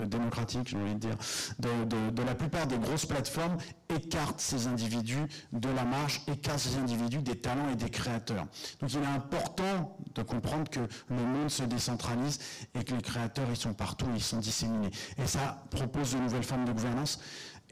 démocratique, 0.07 0.69
j'ai 0.69 0.77
envie 0.77 0.95
de 0.95 0.99
dire, 1.01 1.17
de, 1.59 2.23
la 2.23 2.37
plupart 2.37 2.69
des 2.69 2.79
grosses 2.79 3.05
plateformes 3.05 3.57
écarte 3.89 4.41
ces 4.41 4.69
individus 4.69 5.27
de 5.53 5.69
la 5.71 5.85
marge, 5.85 6.23
écarte 6.29 6.61
ces 6.61 6.77
individus 6.77 7.19
des 7.19 7.37
talents 7.37 7.69
et 7.73 7.75
des 7.75 7.91
créateurs. 7.91 8.47
Donc 8.81 8.93
il 8.93 9.03
est 9.03 9.07
important 9.07 9.97
de 10.15 10.23
comprendre 10.23 10.71
que 10.71 10.81
le 11.11 11.17
monde 11.17 11.51
se 11.51 11.65
décentralise 11.65 12.39
et 12.79 12.85
que 12.85 12.95
les 12.95 13.03
créateurs, 13.03 13.49
ils 13.51 13.57
sont 13.57 13.75
partout, 13.75 14.07
ils 14.15 14.23
sont 14.23 14.39
disséminés. 14.39 14.91
Et 15.19 15.27
ça 15.27 15.65
propose 15.71 16.13
de 16.13 16.19
nouvelles 16.19 16.45
formes 16.45 16.65
de 16.65 16.73
gouvernance, 16.73 17.19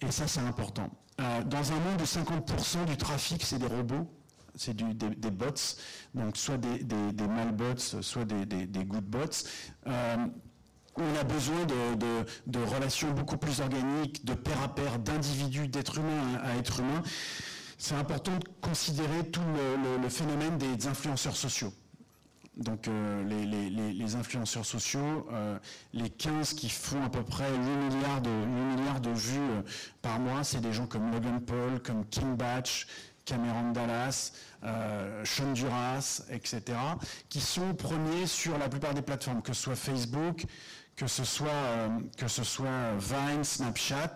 et 0.03 0.11
ça 0.11 0.27
c'est 0.27 0.41
important. 0.41 0.91
Euh, 1.21 1.45
dans 1.45 1.73
un 1.73 1.79
monde 1.79 2.01
où 2.01 2.05
50% 2.05 2.87
du 2.87 2.97
trafic, 2.97 3.45
c'est 3.45 3.59
des 3.59 3.67
robots, 3.67 4.09
c'est 4.55 4.75
des, 4.75 5.31
bots, 5.31 5.47
donc 6.15 6.37
soit 6.37 6.59
des, 6.59 6.83
des, 6.83 7.27
malbots, 7.27 7.79
soit 8.01 8.25
des, 8.25 8.85
good 8.85 9.05
bots. 9.05 9.19
Euh, 9.87 10.17
on 10.97 11.17
a 11.17 11.25
besoin 11.25 11.65
de, 12.47 12.59
relations 12.75 13.13
beaucoup 13.13 13.37
plus 13.37 13.61
organiques, 13.61 14.25
de 14.25 14.35
pair 14.35 14.61
à 14.63 14.75
pair, 14.75 14.99
d'individus, 14.99 15.69
d'être 15.69 15.99
humain 15.99 16.41
à 16.43 16.57
être 16.57 16.81
humain. 16.81 17.03
C'est 17.79 17.95
important 17.95 18.37
de 18.37 18.45
considérer 18.61 19.25
tout 19.31 19.41
le, 20.03 20.09
phénomène 20.09 20.59
des 20.59 20.87
influenceurs 20.87 21.37
sociaux. 21.37 21.73
Donc 22.57 22.89
euh, 22.89 23.25
les, 23.25 24.15
influenceurs 24.17 24.67
sociaux, 24.67 25.29
euh, 25.33 25.59
les 25.95 26.11
15 26.11 26.53
qui 26.53 26.69
font 26.69 27.03
à 27.03 27.09
peu 27.09 27.23
près 27.23 27.49
8 27.49 27.59
milliards 27.59 28.21
de, 28.21 28.29
8 28.29 28.77
milliards 28.77 29.01
de 29.01 29.11
vues 29.11 29.63
par 30.03 30.19
mois, 30.19 30.45
c'est 30.45 30.61
des 30.61 30.73
gens 30.73 30.87
comme 30.87 31.11
Logan 31.11 31.41
Paul, 31.41 31.81
comme 31.83 32.05
King 32.07 32.37
Batch, 32.37 32.87
Cameron 33.31 33.71
Dallas, 33.71 34.33
euh, 34.65 35.25
Sean 35.25 35.53
Duras, 35.53 36.23
etc., 36.31 36.77
qui 37.29 37.41
sont 37.41 37.75
premiers 37.75 38.27
sur 38.27 38.59
la 38.59 38.69
plupart 38.69 38.93
des 38.93 39.03
plateformes, 39.03 39.41
que 39.41 39.53
ce 39.53 39.63
soit 39.63 39.77
Facebook, 39.77 40.47
que 40.97 41.07
ce 41.07 41.23
soit, 41.23 41.49
euh, 41.49 41.89
que 42.17 42.27
ce 42.27 42.43
soit 42.43 42.97
Vine, 42.99 43.45
Snapchat, 43.45 44.15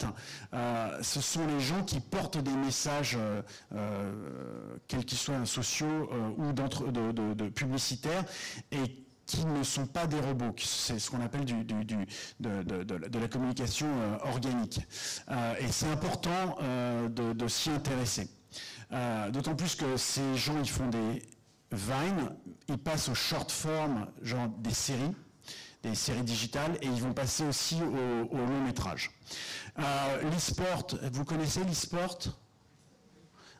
euh, 0.53 0.99
ce 1.01 1.21
sont 1.21 1.47
les 1.47 1.61
gens 1.61 1.85
qui 1.85 2.01
portent 2.01 2.39
des 2.39 2.57
messages, 2.57 3.17
quels 4.89 5.05
qu'ils 5.05 5.19
soient 5.19 5.47
sociaux 5.47 6.11
ou 6.37 6.53
de, 6.53 7.35
de, 7.35 7.49
publicitaires, 7.51 8.25
et 8.73 9.05
qui 9.27 9.47
ne 9.47 9.63
sont 9.63 9.87
pas 9.87 10.09
des 10.09 10.19
robots, 10.19 10.55
c'est 10.59 10.99
ce 10.99 11.09
qu'on 11.09 11.23
appelle 11.23 11.45
du, 11.45 11.65
de, 11.65 13.19
la 13.19 13.29
communication 13.29 13.87
organique. 14.25 14.81
et 15.61 15.69
c'est 15.71 15.89
important 15.89 16.59
de 17.09 17.49
s'y 17.49 17.71
intéresser. 17.71 18.29
Euh, 18.95 19.31
d'autant 19.31 19.57
plus 19.57 19.75
que 19.75 19.97
ces 19.97 20.37
gens, 20.37 20.59
ils 20.59 20.71
font 20.71 20.89
des 20.89 21.23
vines, 21.73 22.31
ils 22.69 22.79
passent 22.79 23.09
au 23.09 23.15
short 23.15 23.51
form, 23.51 24.07
genre 24.23 24.49
des 24.49 24.73
séries, 24.73 25.15
des 25.83 25.95
séries 25.97 26.23
digitales, 26.23 26.79
et 26.81 26.87
ils 26.87 27.03
vont 27.03 27.13
passer 27.13 27.45
aussi 27.45 27.83
au, 27.83 28.37
long 28.37 28.61
métrage. 28.65 29.11
Euh, 29.81 30.23
l'e-sport, 30.31 30.87
vous 31.13 31.25
connaissez 31.25 31.65
l'e-sport? 31.65 32.19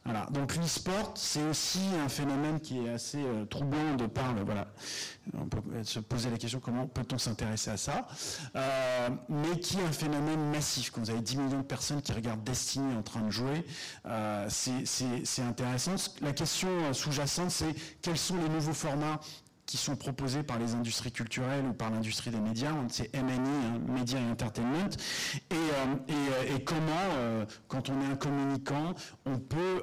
Voilà. 0.05 0.27
Donc 0.31 0.57
l'e-sport, 0.57 1.13
c'est 1.15 1.43
aussi 1.45 1.81
un 2.05 2.09
phénomène 2.09 2.61
qui 2.61 2.85
est 2.85 2.91
assez 2.91 3.23
euh, 3.23 3.47
troublant 3.47 3.95
de 3.97 4.07
par 4.07 4.35
voilà, 4.45 4.67
on 5.33 5.47
peut 5.47 5.61
se 5.83 5.99
poser 5.99 6.29
la 6.29 6.37
question 6.37 6.61
comment 6.61 6.87
peut-on 6.87 7.17
s'intéresser 7.17 7.71
à 7.71 7.77
ça, 7.79 8.07
euh, 8.55 9.09
mais 9.31 9.59
qui 9.61 9.79
est 9.79 9.83
un 9.83 9.93
phénomène 9.93 10.51
massif. 10.51 10.91
Quand 10.91 11.01
vous 11.01 11.11
avez 11.11 11.23
10 11.23 11.37
millions 11.39 11.59
de 11.59 11.65
personnes 11.65 12.03
qui 12.03 12.13
regardent 12.13 12.45
Destiny 12.45 12.95
en 12.95 13.03
train 13.03 13.23
de 13.23 13.31
jouer, 13.31 13.65
euh, 14.07 14.47
c'est 14.51 15.43
intéressant. 15.43 15.95
La 16.21 16.33
question 16.33 16.93
sous-jacente, 16.93 17.51
c'est 17.51 17.75
quels 18.03 18.19
sont 18.19 18.37
les 18.37 18.49
nouveaux 18.49 18.75
formats 18.75 19.21
qui 19.67 19.77
sont 19.77 19.97
proposés 19.97 20.43
par 20.43 20.59
les 20.59 20.75
industries 20.75 21.13
culturelles 21.13 21.65
ou 21.67 21.73
par 21.73 21.91
l'industrie 21.91 22.31
des 22.31 22.41
médias, 22.41 22.73
c'est 22.89 23.15
MNI, 23.15 23.37
hein, 23.37 23.81
Media 23.89 24.19
Entertainment, 24.21 24.91
et, 25.51 25.55
euh, 25.55 25.87
euh, 26.11 26.59
comment, 26.65 26.93
euh, 27.17 27.47
quand 27.69 27.89
on 27.89 28.01
est 28.03 28.07
un 28.07 28.17
communicant, 28.17 28.95
on 29.27 29.39
peut 29.39 29.83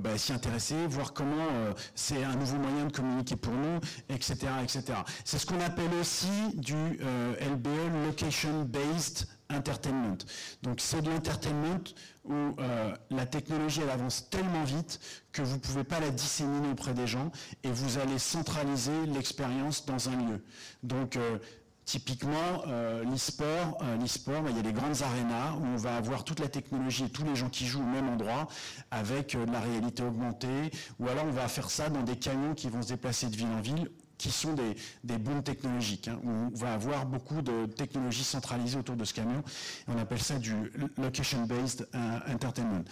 bah, 0.00 0.18
s'y 0.18 0.32
intéresser, 0.32 0.86
voir 0.86 1.12
comment 1.12 1.48
c'est 1.94 2.22
un 2.22 2.36
nouveau 2.36 2.58
moyen 2.58 2.86
de 2.86 2.92
communiquer 2.92 3.36
pour 3.36 3.54
nous, 3.54 3.80
etc. 4.08 4.36
etc. 4.62 4.84
C'est 5.24 5.38
ce 5.38 5.46
qu'on 5.46 5.60
appelle 5.60 5.92
aussi 6.00 6.28
du 6.54 6.74
LBE, 6.74 8.06
Location 8.06 8.64
Based 8.64 9.26
Entertainment. 9.50 10.16
Donc 10.62 10.80
c'est 10.80 11.02
de 11.02 11.10
l'entertainment 11.10 11.84
où 12.24 12.32
euh, 12.32 12.94
la 13.10 13.26
technologie 13.26 13.82
elle 13.82 13.90
avance 13.90 14.30
tellement 14.30 14.64
vite 14.64 14.98
que 15.32 15.42
vous 15.42 15.56
ne 15.56 15.60
pouvez 15.60 15.84
pas 15.84 16.00
la 16.00 16.10
disséminer 16.10 16.68
auprès 16.70 16.94
des 16.94 17.06
gens 17.06 17.30
et 17.62 17.70
vous 17.70 17.98
allez 17.98 18.18
centraliser 18.18 19.06
l'expérience 19.06 19.84
dans 19.84 20.08
un 20.08 20.16
lieu. 20.16 20.44
Donc 20.82 21.16
euh, 21.16 21.38
Typiquement, 21.84 22.62
euh, 22.66 23.04
l'e-sport, 23.04 23.78
bah, 23.78 24.48
il 24.50 24.56
y 24.56 24.58
a 24.58 24.62
des 24.62 24.72
grandes 24.72 25.02
arénas 25.02 25.52
où 25.60 25.66
on 25.66 25.76
va 25.76 25.96
avoir 25.96 26.24
toute 26.24 26.40
la 26.40 26.48
technologie 26.48 27.04
et 27.04 27.10
tous 27.10 27.24
les 27.24 27.36
gens 27.36 27.50
qui 27.50 27.66
jouent 27.66 27.82
au 27.82 27.86
même 27.86 28.08
endroit 28.08 28.48
avec 28.90 29.36
de 29.36 29.52
la 29.52 29.60
réalité 29.60 30.02
augmentée, 30.02 30.70
ou 30.98 31.08
alors 31.08 31.26
on 31.26 31.30
va 31.30 31.46
faire 31.46 31.70
ça 31.70 31.90
dans 31.90 32.02
des 32.02 32.16
camions 32.16 32.54
qui 32.54 32.70
vont 32.70 32.80
se 32.80 32.88
déplacer 32.88 33.26
de 33.26 33.36
ville 33.36 33.48
en 33.48 33.60
ville 33.60 33.90
qui 34.18 34.30
sont 34.30 34.54
des, 34.54 34.76
des 35.02 35.18
booms 35.18 35.42
technologiques, 35.42 36.08
hein, 36.08 36.20
on 36.24 36.50
va 36.54 36.74
avoir 36.74 37.06
beaucoup 37.06 37.42
de 37.42 37.66
technologies 37.66 38.24
centralisées 38.24 38.78
autour 38.78 38.96
de 38.96 39.04
ce 39.04 39.14
camion. 39.14 39.42
On 39.88 39.98
appelle 39.98 40.22
ça 40.22 40.38
du 40.38 40.54
location-based 40.98 41.88
euh, 41.94 42.18
entertainment. 42.32 42.84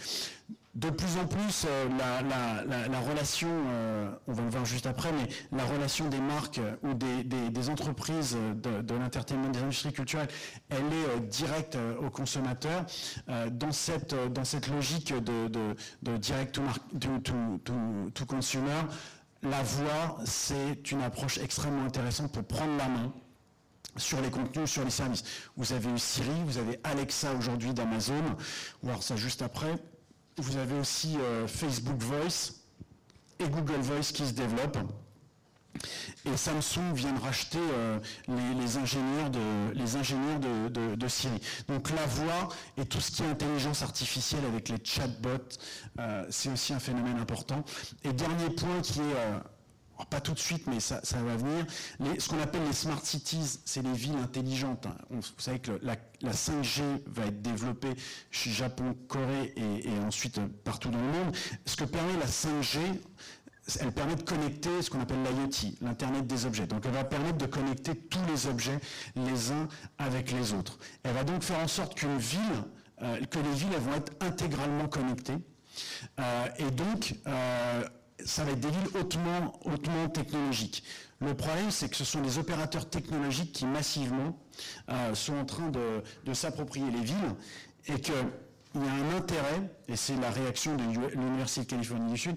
De 0.75 0.89
plus 0.89 1.17
en 1.21 1.27
plus, 1.27 1.67
euh, 1.67 1.87
la, 2.89 2.99
relation, 2.99 3.47
euh, 3.47 4.11
on 4.27 4.33
va 4.33 4.41
le 4.41 4.49
voir 4.49 4.65
juste 4.65 4.87
après, 4.87 5.11
mais 5.11 5.27
la 5.55 5.63
relation 5.65 6.09
des 6.09 6.19
marques 6.19 6.59
ou 6.81 6.95
des, 6.95 7.69
entreprises 7.69 8.35
de, 8.35 8.93
l'entertainment, 8.95 9.49
des 9.49 9.59
industries 9.59 9.93
culturelles, 9.93 10.29
elle 10.69 10.77
est 10.79 11.19
directe 11.27 11.77
au 12.01 12.09
consommateur 12.09 12.85
dans, 13.51 13.71
cette, 13.71 14.15
dans 14.33 14.43
cette 14.43 14.67
logique 14.67 15.13
de, 15.13 15.47
de 16.01 16.17
direct 16.17 16.55
to, 16.55 17.19
to, 17.19 17.31
to 18.13 18.25
consumer 18.25 18.81
la 19.43 19.61
voix, 19.61 20.17
c'est 20.25 20.91
une 20.91 21.01
approche 21.01 21.37
extrêmement 21.37 21.85
intéressante 21.85 22.31
pour 22.31 22.43
prendre 22.43 22.77
la 22.77 22.87
main 22.87 23.13
sur 23.97 24.19
les 24.21 24.29
contenus, 24.29 24.69
sur 24.69 24.83
les 24.83 24.89
services. 24.89 25.23
Vous 25.55 25.73
avez 25.73 25.89
eu 25.89 25.99
Siri, 25.99 26.43
vous 26.45 26.57
avez 26.57 26.79
Alexa 26.83 27.33
aujourd'hui 27.33 27.73
d'Amazon, 27.73 28.23
voir 28.81 29.03
ça 29.03 29.15
juste 29.15 29.41
après. 29.41 29.75
Vous 30.37 30.57
avez 30.57 30.79
aussi 30.79 31.17
euh, 31.19 31.47
Facebook 31.47 32.01
Voice 32.01 32.53
et 33.39 33.47
Google 33.47 33.81
Voice 33.81 34.11
qui 34.13 34.25
se 34.25 34.33
développent. 34.33 34.79
Et 36.25 36.37
Samsung 36.37 36.93
vient 36.93 37.13
de 37.13 37.19
racheter 37.19 37.59
euh, 37.59 37.99
les, 38.27 38.77
ingénieurs, 38.77 39.29
de, 39.29 39.71
les 39.73 39.95
ingénieurs 39.95 40.39
de, 40.39 41.07
Siri. 41.07 41.39
Donc 41.67 41.89
la 41.89 42.05
voix 42.05 42.49
et 42.77 42.85
tout 42.85 43.01
ce 43.01 43.11
qui 43.11 43.23
est 43.23 43.27
intelligence 43.27 43.81
artificielle 43.81 44.45
avec 44.45 44.69
les 44.69 44.77
chatbots, 44.83 45.29
euh, 45.99 46.25
c'est 46.29 46.49
aussi 46.49 46.73
un 46.73 46.79
phénomène 46.79 47.17
important. 47.17 47.63
Et 48.03 48.13
dernier 48.13 48.49
point 48.49 48.81
qui 48.81 49.01
est 49.01 49.39
pas 50.05 50.21
tout 50.21 50.33
de 50.33 50.39
suite, 50.39 50.67
mais 50.67 50.79
ça, 50.79 51.01
va 51.13 51.35
venir. 51.35 51.65
ce 52.19 52.27
qu'on 52.27 52.39
appelle 52.39 52.63
les 52.65 52.73
smart 52.73 53.03
cities, 53.03 53.59
c'est 53.65 53.81
les 53.81 53.93
villes 53.93 54.17
intelligentes. 54.17 54.85
Hein. 54.85 54.95
vous 55.09 55.21
savez 55.37 55.59
que 55.59 55.79
la, 55.81 55.95
5G 56.23 56.81
va 57.07 57.25
être 57.25 57.41
développée 57.41 57.93
chez 58.31 58.49
Japon, 58.49 58.95
Corée 59.07 59.53
et, 59.57 59.89
ensuite 60.05 60.37
euh, 60.37 60.47
partout 60.63 60.89
dans 60.89 60.99
le 60.99 61.11
monde. 61.11 61.35
Ce 61.65 61.75
que 61.75 61.83
permet 61.83 62.17
la 62.17 62.27
5G, 62.27 62.79
elle 63.79 63.91
permet 63.91 64.15
de 64.15 64.23
connecter 64.23 64.81
ce 64.81 64.89
qu'on 64.89 65.01
appelle 65.01 65.23
l'IoT, 65.23 65.75
l'Internet 65.81 66.27
des 66.27 66.45
objets. 66.45 66.67
Donc 66.67 66.85
elle 66.85 66.91
va 66.91 67.03
permettre 67.03 67.37
de 67.37 67.45
connecter 67.45 67.95
tous 67.95 68.25
les 68.27 68.47
objets 68.47 68.79
les 69.15 69.51
uns 69.51 69.67
avec 69.97 70.31
les 70.31 70.53
autres. 70.53 70.77
Elle 71.03 71.13
va 71.13 71.23
donc 71.23 71.43
faire 71.43 71.59
en 71.59 71.67
sorte 71.67 71.95
qu'une 71.95 72.17
ville, 72.17 72.41
euh, 73.01 73.19
que 73.25 73.39
les 73.39 73.53
villes 73.53 73.77
vont 73.79 73.93
être 73.95 74.13
intégralement 74.21 74.87
connectées. 74.87 75.37
Euh, 76.19 76.45
et 76.57 76.71
donc, 76.71 77.15
ça 78.25 78.43
va 78.43 78.51
être 78.51 78.59
des 78.59 78.69
villes 78.69 78.97
hautement, 78.99 79.59
hautement 79.65 80.07
technologiques. 80.09 80.83
Le 81.23 81.33
problème, 81.33 81.71
c'est 81.71 81.89
que 81.89 81.95
ce 81.95 82.03
sont 82.03 82.21
les 82.21 82.37
opérateurs 82.37 82.89
technologiques 82.89 83.53
qui 83.53 83.65
massivement 83.65 84.37
euh, 84.89 85.15
sont 85.15 85.35
en 85.35 85.45
train 85.45 85.69
de, 85.69 86.33
s'approprier 86.33 86.89
les 86.91 87.01
villes 87.01 87.35
et 87.87 87.99
qu'il 87.99 88.13
y 88.13 88.87
a 88.87 88.91
un 88.91 89.17
intérêt, 89.17 89.61
et 89.87 89.95
c'est 89.95 90.15
la 90.17 90.29
réaction 90.29 90.75
de 90.75 90.83
l'Université 91.15 91.61
de 91.61 91.69
Californie 91.69 92.11
du 92.11 92.17
Sud, 92.17 92.35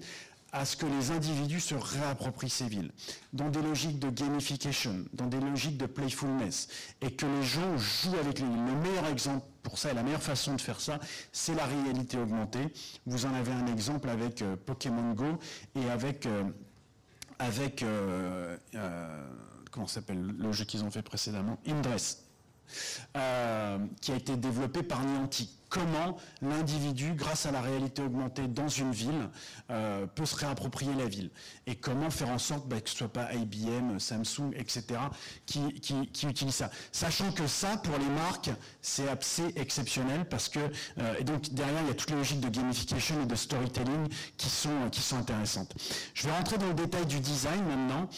à 0.51 0.65
ce 0.65 0.77
que 0.77 0.85
les 0.85 1.11
individus 1.11 1.59
se 1.59 1.75
réapproprient 1.75 2.49
ces 2.49 2.67
villes, 2.67 2.91
dans 3.33 3.49
des 3.49 3.61
logiques 3.61 3.99
de 3.99 4.09
gamification, 4.09 5.05
dans 5.13 5.27
des 5.27 5.39
logiques 5.39 5.77
de 5.77 5.85
playfulness, 5.85 6.67
et 7.01 7.11
que 7.11 7.25
les 7.25 7.43
gens 7.43 7.77
jouent 7.77 8.17
avec 8.17 8.39
les 8.39 8.45
villes. 8.45 8.65
Le 8.65 8.75
meilleur 8.75 9.07
exemple 9.07 9.45
pour 9.63 9.77
ça, 9.77 9.91
et 9.91 9.93
la 9.93 10.03
meilleure 10.03 10.23
façon 10.23 10.55
de 10.55 10.61
faire 10.61 10.79
ça, 10.79 10.99
c'est 11.31 11.55
la 11.55 11.65
réalité 11.65 12.17
augmentée. 12.17 12.73
Vous 13.05 13.25
en 13.25 13.33
avez 13.33 13.51
un 13.51 13.67
exemple 13.67 14.09
avec 14.09 14.41
euh, 14.41 14.55
Pokémon 14.55 15.13
Go 15.13 15.37
et 15.75 15.89
avec, 15.89 16.25
euh, 16.25 16.43
avec 17.39 17.83
euh, 17.83 18.57
comment 19.71 19.87
s'appelle 19.87 20.21
le 20.21 20.51
jeu 20.53 20.65
qu'ils 20.65 20.83
ont 20.83 20.91
fait 20.91 21.01
précédemment, 21.01 21.57
Indress. 21.67 22.26
Euh, 23.15 23.77
qui 24.01 24.11
a 24.11 24.15
été 24.15 24.35
développé 24.35 24.83
par 24.83 25.03
Niantic. 25.03 25.49
Comment 25.69 26.17
l'individu, 26.41 27.13
grâce 27.13 27.45
à 27.45 27.51
la 27.51 27.61
réalité 27.61 28.01
augmentée 28.01 28.47
dans 28.47 28.69
une 28.69 28.91
ville, 28.91 29.29
euh, 29.69 30.05
peut 30.05 30.25
se 30.25 30.35
réapproprier 30.35 30.93
la 30.93 31.07
ville 31.07 31.29
Et 31.65 31.75
comment 31.75 32.09
faire 32.09 32.29
en 32.29 32.37
sorte 32.37 32.67
bah, 32.67 32.79
que 32.79 32.89
ce 32.89 32.95
ne 32.95 32.97
soit 32.99 33.11
pas 33.11 33.33
IBM, 33.33 33.99
Samsung, 33.99 34.53
etc., 34.55 34.83
qui, 35.45 35.61
utilisent 36.25 36.55
ça 36.55 36.69
Sachant 36.91 37.31
que 37.31 37.47
ça, 37.47 37.77
pour 37.77 37.97
les 37.97 38.05
marques, 38.05 38.51
c'est 38.81 39.09
assez 39.09 39.53
exceptionnel 39.55 40.25
parce 40.29 40.47
que, 40.47 40.59
euh, 40.99 41.15
et 41.19 41.23
donc 41.23 41.49
derrière, 41.49 41.81
il 41.81 41.87
y 41.87 41.91
a 41.91 41.95
toutes 41.95 42.11
les 42.11 42.17
logiques 42.17 42.39
de 42.39 42.49
gamification 42.49 43.21
et 43.23 43.25
de 43.25 43.35
storytelling 43.35 44.07
qui 44.37 44.49
sont, 44.49 44.69
intéressantes. 45.17 45.73
Je 46.13 46.27
vais 46.27 46.37
rentrer 46.37 46.57
dans 46.57 46.67
le 46.67 46.73
détail 46.73 47.05
du 47.07 47.19
design 47.19 47.63
maintenant 47.65 48.09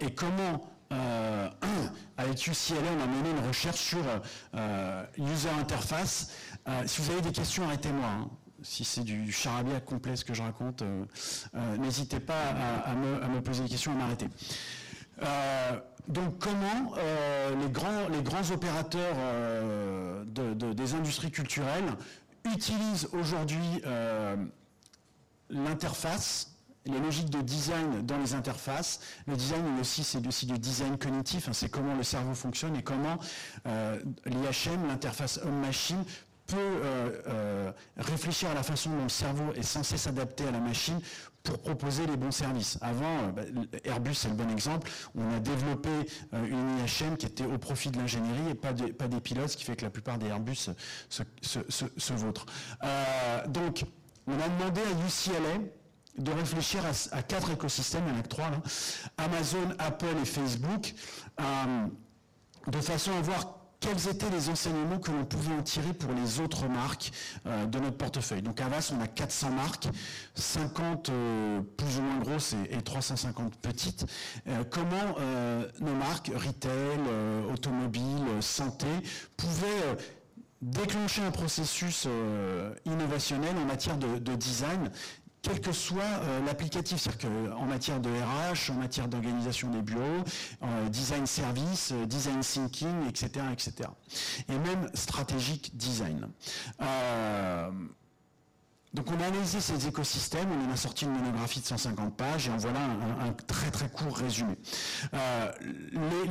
et 0.00 0.12
comment 0.14 0.60
avec 2.16 2.46
UCLA, 2.46 2.80
on 2.98 3.02
a 3.02 3.06
mené 3.06 3.30
une 3.30 3.46
recherche 3.46 3.80
sur 3.80 4.02
euh, 4.54 5.04
user 5.18 5.48
interface. 5.50 6.32
Euh, 6.68 6.82
si 6.86 7.00
vous 7.00 7.10
avez 7.10 7.20
des 7.20 7.32
questions, 7.32 7.64
arrêtez-moi. 7.64 8.06
Hein. 8.06 8.30
Si 8.62 8.84
c'est 8.84 9.04
du 9.04 9.32
charabia 9.32 9.80
complet 9.80 10.16
ce 10.16 10.24
que 10.24 10.34
je 10.34 10.42
raconte, 10.42 10.82
n'hésitez 11.78 12.20
pas 12.20 12.50
à, 12.84 12.94
me, 12.94 13.40
poser 13.40 13.62
des 13.62 13.70
questions, 13.70 13.92
à 13.92 13.94
m'arrêter. 13.94 14.28
donc 16.08 16.38
comment 16.38 16.94
les 17.58 18.20
grands 18.22 18.50
opérateurs 18.52 19.16
des 20.26 20.94
industries 20.94 21.30
culturelles 21.30 21.96
utilisent 22.44 23.08
aujourd'hui 23.14 23.80
l'interface 25.48 26.59
les 26.86 26.98
logiques 26.98 27.30
de 27.30 27.40
design 27.40 28.02
dans 28.06 28.18
les 28.18 28.34
interfaces. 28.34 29.00
Le 29.26 29.36
design 29.36 29.64
aussi, 29.80 30.04
c'est 30.04 30.26
aussi 30.26 30.46
du 30.46 30.58
design 30.58 30.96
cognitif, 30.96 31.48
hein, 31.48 31.52
c'est 31.52 31.70
comment 31.70 31.94
le 31.94 32.02
cerveau 32.02 32.34
fonctionne 32.34 32.76
et 32.76 32.82
comment 32.82 33.18
euh, 33.66 34.00
l'IHM, 34.26 34.86
l'interface 34.88 35.38
homme-machine, 35.42 36.02
peut 36.46 36.56
euh, 36.56 37.22
euh, 37.28 37.72
réfléchir 37.96 38.50
à 38.50 38.54
la 38.54 38.64
façon 38.64 38.90
dont 38.90 39.04
le 39.04 39.08
cerveau 39.08 39.52
est 39.54 39.62
censé 39.62 39.96
s'adapter 39.96 40.44
à 40.48 40.50
la 40.50 40.58
machine 40.58 41.00
pour 41.44 41.58
proposer 41.60 42.06
les 42.08 42.16
bons 42.16 42.32
services. 42.32 42.76
Avant, 42.80 43.28
bah, 43.28 43.42
Airbus 43.84 44.14
c'est 44.14 44.28
le 44.28 44.34
bon 44.34 44.50
exemple, 44.50 44.90
on 45.14 45.32
a 45.32 45.38
développé 45.38 45.90
une 46.32 46.78
IHM 46.80 47.16
qui 47.16 47.26
était 47.26 47.44
au 47.44 47.56
profit 47.56 47.90
de 47.90 47.98
l'ingénierie 47.98 48.50
et 48.50 48.54
pas, 48.54 48.72
des 48.72 49.20
pilotes, 49.20 49.50
ce 49.50 49.56
qui 49.56 49.64
fait 49.64 49.76
que 49.76 49.84
la 49.84 49.90
plupart 49.90 50.18
des 50.18 50.26
Airbus 50.26 50.70
se, 51.08 51.22
se, 51.40 52.14
donc, 53.48 53.84
on 54.26 54.34
a 54.34 54.48
demandé 54.48 54.80
à 54.80 55.06
UCLA 55.06 55.60
de 56.20 56.32
réfléchir 56.32 56.82
à, 57.12 57.22
quatre 57.22 57.50
écosystèmes, 57.50 58.04
il 58.06 58.12
y 58.12 58.16
en 58.16 58.20
a 58.20 58.22
que 58.22 58.28
trois, 58.28 58.50
Amazon, 59.16 59.68
Apple 59.78 60.16
et 60.20 60.26
Facebook, 60.26 60.94
euh, 61.40 61.86
de 62.66 62.80
façon 62.80 63.12
à 63.12 63.20
voir 63.22 63.56
quels 63.80 64.08
étaient 64.08 64.28
les 64.28 64.50
enseignements 64.50 64.98
que 64.98 65.10
l'on 65.10 65.24
pouvait 65.24 65.54
en 65.54 65.62
tirer 65.62 65.94
pour 65.94 66.12
les 66.12 66.38
autres 66.40 66.68
marques 66.68 67.10
euh, 67.46 67.64
de 67.64 67.78
notre 67.78 67.96
portefeuille. 67.96 68.42
Donc 68.42 68.60
à 68.60 68.68
VAS, 68.68 68.92
on 68.94 69.00
a 69.00 69.06
400 69.06 69.50
marques, 69.52 69.88
50 70.34 71.08
euh, 71.08 71.62
plus 71.78 71.98
ou 71.98 72.02
moins 72.02 72.18
grosses 72.18 72.54
et, 72.70 72.82
350 72.82 73.56
petites. 73.56 74.04
comment 74.70 75.16
nos 75.80 75.94
marques, 75.94 76.30
retail, 76.34 77.00
automobile, 77.50 78.24
santé, 78.40 78.86
pouvaient 79.36 79.96
déclencher 80.60 81.22
un 81.22 81.30
processus 81.30 82.06
innovationnel 82.84 83.56
en 83.56 83.64
matière 83.64 83.96
de 83.96 84.34
design 84.34 84.90
quel 85.42 85.60
que 85.60 85.72
soit 85.72 86.02
euh, 86.02 86.44
l'applicatif, 86.44 86.98
c'est-à-dire 86.98 87.28
qu'en 87.50 87.64
matière 87.64 88.00
de 88.00 88.10
RH, 88.10 88.70
en 88.70 88.74
matière 88.74 89.08
d'organisation 89.08 89.70
des 89.70 89.82
bureaux, 89.82 90.24
euh, 90.62 90.88
design 90.88 91.26
service, 91.26 91.92
euh, 91.92 92.06
design 92.06 92.40
thinking, 92.40 93.08
etc., 93.08 93.46
etc. 93.52 93.88
Et 94.48 94.58
même 94.58 94.90
stratégique 94.94 95.76
design. 95.76 96.28
Donc 98.92 99.06
on 99.12 99.20
a 99.20 99.26
analysé 99.26 99.60
ces 99.60 99.86
écosystèmes, 99.86 100.48
on 100.50 100.68
en 100.68 100.72
a 100.72 100.76
sorti 100.76 101.04
une 101.04 101.12
monographie 101.12 101.60
de 101.60 101.64
150 101.64 102.16
pages 102.16 102.48
et 102.48 102.50
en 102.50 102.56
voilà 102.56 102.80
un, 102.80 103.32
très 103.46 103.70
très 103.70 103.88
court 103.88 104.16
résumé. 104.16 104.56
Euh, 105.14 105.52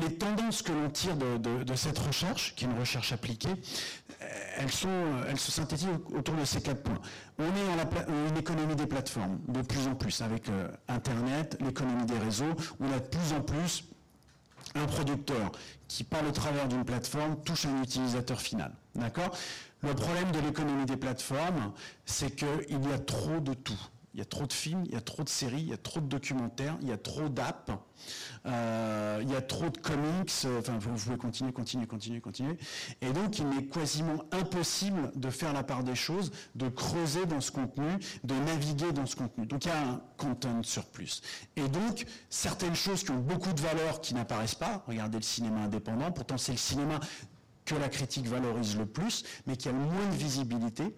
les, 0.01 0.17
tendances 0.17 0.61
que 0.61 0.73
l'on 0.73 0.89
tire 0.89 1.15
de, 1.15 1.75
cette 1.75 1.97
recherche, 1.97 2.55
qui 2.55 2.65
est 2.65 2.67
une 2.67 2.77
recherche 2.77 3.13
appliquée, 3.13 3.53
elles, 4.57 4.71
sont, 4.71 4.89
elles 5.29 5.39
se 5.39 5.51
synthétisent 5.51 5.87
autour 6.13 6.35
de 6.35 6.43
ces 6.43 6.61
quatre 6.61 6.83
points. 6.83 6.99
On 7.37 7.45
est 7.45 8.09
en 8.09 8.27
une 8.29 8.37
économie 8.37 8.75
des 8.75 8.87
plateformes 8.87 9.39
de 9.47 9.61
plus 9.61 9.87
en 9.87 9.95
plus 9.95 10.21
avec 10.21 10.49
euh, 10.49 10.67
Internet, 10.89 11.57
l'économie 11.61 12.05
des 12.05 12.19
réseaux, 12.19 12.55
on 12.81 12.91
a 12.91 12.99
de 12.99 13.07
plus 13.07 13.33
en 13.33 13.41
plus 13.41 13.85
un 14.75 14.85
producteur 14.85 15.53
qui, 15.87 16.03
par 16.03 16.21
le 16.23 16.31
travers 16.33 16.67
d'une 16.67 16.83
plateforme, 16.83 17.41
touche 17.43 17.65
un 17.65 17.81
utilisateur 17.81 18.41
final. 18.41 18.73
D'accord? 18.95 19.35
Le 19.81 19.93
problème 19.93 20.31
de 20.31 20.39
l'économie 20.39 20.85
des 20.85 20.97
plateformes, 20.97 21.73
c'est 22.05 22.35
qu'il 22.35 22.89
y 22.89 22.93
a 22.93 22.99
trop 22.99 23.39
de 23.39 23.53
tout. 23.53 23.79
Il 24.15 24.19
y 24.19 24.23
a 24.23 24.25
trop 24.25 24.47
de 24.47 24.53
films, 24.53 24.83
il 24.87 24.93
y 24.93 24.97
a 24.97 25.01
trop 25.01 25.23
de 25.23 25.29
séries, 25.29 25.61
il 25.61 25.69
y 25.69 25.73
a 25.73 25.77
trop 25.77 25.99
de 25.99 26.07
documentaires, 26.07 26.75
il 26.81 26.87
y 26.87 26.91
a 26.91 26.97
trop 26.97 27.29
d'apps, 27.29 27.71
euh, 28.47 29.19
il 29.21 29.29
y 29.31 29.35
a 29.35 29.41
trop 29.41 29.69
de 29.69 29.77
comics, 29.77 30.31
enfin 30.57 30.79
vous 30.79 30.89
pouvez 30.89 31.17
continuer, 31.17 31.51
continuer, 31.51 31.85
continuer, 31.85 32.19
continuer. 32.19 32.57
Et 33.01 33.11
donc 33.13 33.37
il 33.37 33.45
est 33.57 33.67
quasiment 33.67 34.23
impossible 34.31 35.11
de 35.15 35.29
faire 35.29 35.53
la 35.53 35.61
part 35.61 35.83
des 35.83 35.93
choses, 35.93 36.31
de 36.55 36.69
creuser 36.69 37.27
dans 37.27 37.39
ce 37.39 37.51
contenu, 37.51 37.99
de 38.23 38.33
naviguer 38.33 38.91
dans 38.93 39.05
ce 39.05 39.15
contenu. 39.15 39.45
Donc 39.45 39.65
il 39.65 39.67
y 39.67 39.71
a 39.71 39.79
un 39.79 40.01
content 40.17 40.63
surplus. 40.63 41.21
Et 41.55 41.67
donc 41.67 42.07
certaines 42.29 42.75
choses 42.75 43.03
qui 43.03 43.11
ont 43.11 43.19
beaucoup 43.19 43.53
de 43.53 43.61
valeur 43.61 44.01
qui 44.01 44.15
n'apparaissent 44.15 44.55
pas, 44.55 44.83
regardez 44.87 45.19
le 45.19 45.23
cinéma 45.23 45.61
indépendant, 45.61 46.11
pourtant 46.11 46.39
c'est 46.39 46.51
le 46.51 46.57
cinéma 46.57 46.99
que 47.69 47.75
la 47.75 47.89
critique 47.89 48.27
valorise 48.27 48.77
le 48.77 48.85
plus, 48.85 49.23
mais 49.45 49.55
qui 49.55 49.69
a 49.69 49.71
le 49.71 49.77
moins 49.77 50.07
de 50.07 50.15
visibilité. 50.15 50.95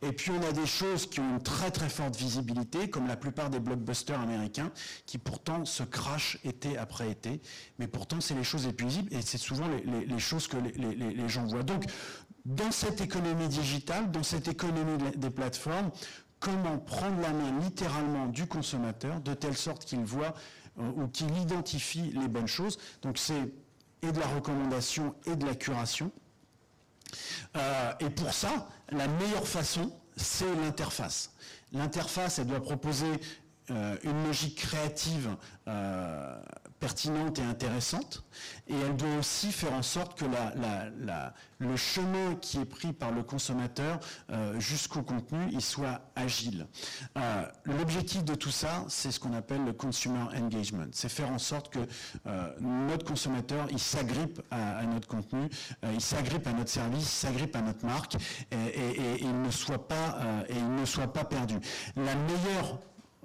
Et 0.00 0.12
puis 0.12 0.30
on 0.30 0.42
a 0.42 0.52
des 0.52 0.66
choses 0.66 1.06
qui 1.06 1.20
ont 1.20 1.28
une 1.34 1.42
très 1.42 1.70
très 1.70 1.88
forte 1.88 2.16
visibilité, 2.16 2.88
comme 2.88 3.06
la 3.06 3.16
plupart 3.16 3.50
des 3.50 3.60
blockbusters 3.60 4.20
américains, 4.20 4.70
qui 5.04 5.18
pourtant 5.18 5.64
se 5.64 5.82
crachent 5.82 6.38
été 6.44 6.78
après 6.78 7.10
été, 7.10 7.40
mais 7.78 7.86
pourtant 7.86 8.20
c'est 8.20 8.34
les 8.34 8.44
choses 8.44 8.66
les 8.66 8.72
plus 8.72 8.86
visibles 8.86 9.12
et 9.12 9.20
c'est 9.22 9.38
souvent 9.38 9.66
les, 9.68 10.18
choses 10.18 10.48
que 10.48 10.56
les, 10.56 11.28
gens 11.28 11.44
voient. 11.44 11.64
Donc 11.64 11.84
dans 12.44 12.70
cette 12.70 13.00
économie 13.00 13.48
digitale, 13.48 14.10
dans 14.10 14.22
cette 14.22 14.48
économie 14.48 14.98
des 15.16 15.30
plateformes, 15.30 15.90
comment 16.38 16.78
prendre 16.78 17.20
la 17.20 17.32
main 17.32 17.58
littéralement 17.60 18.26
du 18.26 18.46
consommateur 18.46 19.20
de 19.20 19.34
telle 19.34 19.56
sorte 19.56 19.84
qu'il 19.84 20.04
voit 20.04 20.34
euh, 20.78 20.90
ou 20.96 21.08
qu'il 21.08 21.36
identifie 21.38 22.12
les 22.12 22.28
bonnes 22.28 22.46
choses. 22.46 22.78
Donc 23.02 23.18
c'est 23.18 23.52
et 24.02 24.12
de 24.12 24.20
la 24.20 24.26
recommandation 24.26 25.14
et 25.26 25.36
de 25.36 25.46
la 25.46 25.54
curation. 25.54 26.10
Euh, 27.56 27.92
et 28.00 28.10
pour 28.10 28.32
ça, 28.32 28.68
la 28.90 29.08
meilleure 29.08 29.46
façon, 29.46 29.92
c'est 30.16 30.52
l'interface. 30.56 31.32
L'interface, 31.72 32.38
elle 32.38 32.46
doit 32.46 32.62
proposer 32.62 33.20
euh, 33.70 33.96
une 34.02 34.24
logique 34.24 34.56
créative 34.56 35.36
euh, 35.68 36.40
pertinente 36.78 37.38
et 37.38 37.42
intéressante, 37.42 38.24
et 38.68 38.74
elle 38.74 38.96
doit 38.96 39.16
aussi 39.18 39.52
faire 39.52 39.72
en 39.72 39.82
sorte 39.82 40.18
que 40.18 40.24
le 41.58 41.76
chemin 41.76 42.34
qui 42.36 42.58
est 42.58 42.64
pris 42.64 42.92
par 42.92 43.12
le 43.12 43.22
consommateur 43.22 43.98
euh, 44.30 44.58
jusqu'au 44.60 45.02
contenu, 45.02 45.38
il 45.52 45.62
soit 45.62 46.00
agile. 46.14 46.66
L'objectif 47.64 48.24
de 48.24 48.34
tout 48.34 48.50
ça, 48.50 48.84
c'est 48.88 49.10
ce 49.10 49.20
qu'on 49.20 49.32
appelle 49.32 49.64
le 49.64 49.72
consumer 49.72 50.20
engagement. 50.36 50.86
C'est 50.92 51.08
faire 51.08 51.30
en 51.30 51.38
sorte 51.38 51.72
que 51.72 51.80
notre 52.60 53.04
consommateur, 53.04 53.66
il 53.70 53.78
s'agrippe 53.78 54.40
à, 54.50 54.82
notre 54.84 55.08
contenu, 55.08 55.48
il 55.92 56.00
s'agrippe 56.00 56.46
à 56.46 56.52
notre 56.52 56.70
service, 56.70 57.08
s'agrippe 57.08 57.56
à 57.56 57.62
notre 57.62 57.84
marque, 57.84 58.16
et, 58.52 59.20
il 59.20 59.42
ne 59.42 59.50
soit 59.50 59.88
pas, 59.88 60.18
et 60.48 60.56
il 60.56 60.74
ne 60.74 60.84
soit 60.84 61.12
pas 61.12 61.24
perdu. 61.24 61.56
La 61.96 62.14
meilleure 62.14 62.78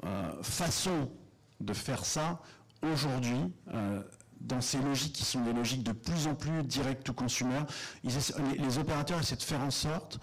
euh, 0.04 0.42
façon 0.42 1.12
de 1.60 1.74
faire 1.74 2.06
ça 2.06 2.42
aujourd'hui, 2.82 3.52
euh, 3.74 4.02
dans 4.40 4.62
ces 4.62 4.80
logiques 4.80 5.14
qui 5.14 5.26
sont 5.26 5.42
des 5.42 5.54
logiques 5.54 5.84
de 5.84 5.92
plus 5.92 6.28
en 6.28 6.36
plus 6.36 6.64
direct 6.64 7.04
to 7.04 7.14
consumer, 7.14 7.62
les, 8.04 8.78
opérateurs 8.78 9.20
essaient 9.20 9.36
de 9.36 9.44
faire 9.44 9.62
en 9.62 9.72
sorte 9.72 10.20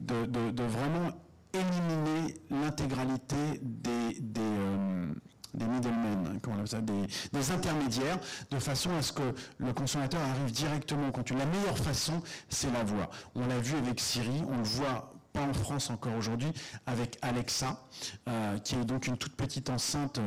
de, 0.00 0.62
vraiment 0.62 1.10
éliminer 1.52 2.34
l'intégralité 2.50 3.36
des, 3.62 4.20
des, 4.20 4.40
euh, 4.40 5.06
middlemen, 5.54 6.38
hein, 6.44 6.80
des, 6.82 7.06
des, 7.32 7.50
intermédiaires, 7.50 8.18
de 8.50 8.58
façon 8.58 8.90
à 8.94 9.00
ce 9.00 9.12
que 9.12 9.34
le 9.56 9.72
consommateur 9.72 10.20
arrive 10.20 10.52
directement 10.52 11.08
au 11.08 11.12
contenu. 11.12 11.38
La 11.38 11.46
meilleure 11.46 11.78
façon, 11.78 12.20
c'est 12.50 12.70
la 12.72 12.84
voix. 12.84 13.08
On 13.34 13.46
l'a 13.46 13.58
vu 13.58 13.74
avec 13.76 14.00
Siri, 14.00 14.42
on 14.50 14.58
le 14.58 14.64
voit 14.64 15.15
en 15.42 15.52
France 15.52 15.90
encore 15.90 16.14
aujourd'hui, 16.14 16.52
avec 16.86 17.18
Alexa, 17.22 17.80
euh, 18.28 18.58
qui 18.58 18.74
est 18.74 18.84
donc 18.84 19.06
une 19.06 19.16
toute 19.16 19.36
petite 19.36 19.70
enceinte 19.70 20.20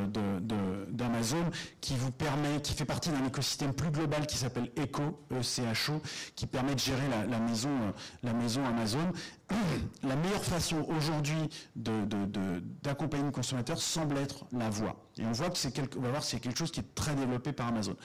d'Amazon, 0.89 1.45
qui 1.81 1.95
vous 1.95 2.11
permet, 2.11 2.61
qui 2.61 2.73
fait 2.73 2.85
partie 2.85 3.09
d'un 3.09 3.25
écosystème 3.25 3.73
plus 3.73 3.91
global 3.91 4.25
qui 4.27 4.37
s'appelle 4.37 4.71
Echo, 4.75 5.19
E-C-H-O, 5.31 6.01
qui 6.35 6.47
permet 6.47 6.75
de 6.75 6.79
gérer 6.79 7.07
la, 7.29 7.39
maison, 7.39 7.69
euh, 7.69 7.91
la 8.23 8.33
maison 8.33 8.65
Amazon. 8.65 9.11
la 10.03 10.15
meilleure 10.15 10.43
façon 10.43 10.85
aujourd'hui 10.95 11.49
d'accompagner 11.75 13.23
le 13.23 13.31
consommateur 13.31 13.81
semble 13.81 14.17
être 14.17 14.45
la 14.51 14.69
voix. 14.69 14.95
Et 15.17 15.25
on 15.25 15.31
voit 15.31 15.49
que 15.49 15.57
c'est 15.57 15.71
quelque, 15.71 15.97
on 15.97 16.01
va 16.01 16.09
voir 16.09 16.23
c'est 16.23 16.39
quelque 16.39 16.57
chose 16.57 16.71
qui 16.71 16.79
est 16.79 16.95
très 16.95 17.15
développé 17.15 17.51
par 17.51 17.67
Amazon. 17.67 17.95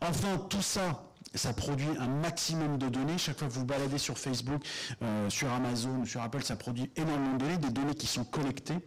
Enfin, 0.00 0.38
tout 0.48 0.62
ça 0.62 1.04
ça 1.34 1.52
produit 1.52 1.88
un 1.98 2.08
maximum 2.08 2.78
de 2.78 2.88
données. 2.88 3.18
Chaque 3.18 3.38
fois 3.38 3.48
que 3.48 3.52
vous 3.52 3.64
baladez 3.64 3.98
sur 3.98 4.18
Facebook, 4.18 4.62
euh, 5.02 5.28
sur 5.30 5.52
Amazon, 5.52 6.04
sur 6.04 6.22
Apple, 6.22 6.42
ça 6.42 6.56
produit 6.56 6.90
énormément 6.96 7.34
de 7.34 7.38
données, 7.38 7.58
des 7.58 7.70
données 7.70 7.94
qui 7.94 8.06
sont 8.06 8.24
collectées 8.24 8.78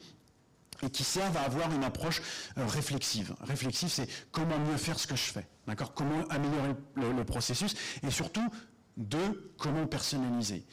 et 0.83 0.89
qui 0.89 1.03
servent 1.03 1.37
à 1.37 1.41
avoir 1.41 1.73
une 1.73 1.83
approche 1.83 2.21
euh, 2.57 2.65
réflexive. 2.65 3.35
Réflexive, 3.41 3.89
c'est 3.89 4.07
comment 4.31 4.59
mieux 4.59 4.77
faire 4.77 4.99
ce 4.99 5.07
que 5.07 5.15
je 5.15 5.23
fais, 5.23 5.47
Comment 5.95 6.25
améliorer 6.29 6.75
le, 6.95 7.25
processus 7.25 7.75
et 8.03 8.11
surtout 8.11 8.47
de 8.95 9.53
comment 9.57 9.85
personnaliser. 9.85 10.65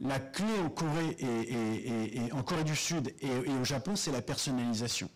La 0.00 0.20
clé 0.20 0.46
en 0.64 0.70
Corée, 0.70 1.16
et, 1.18 2.32
en 2.32 2.42
Corée 2.42 2.64
du 2.64 2.76
Sud 2.76 3.14
et 3.20 3.52
au 3.60 3.64
Japon, 3.64 3.96
c'est 3.96 4.12
la 4.12 4.22
personnalisation 4.22 5.10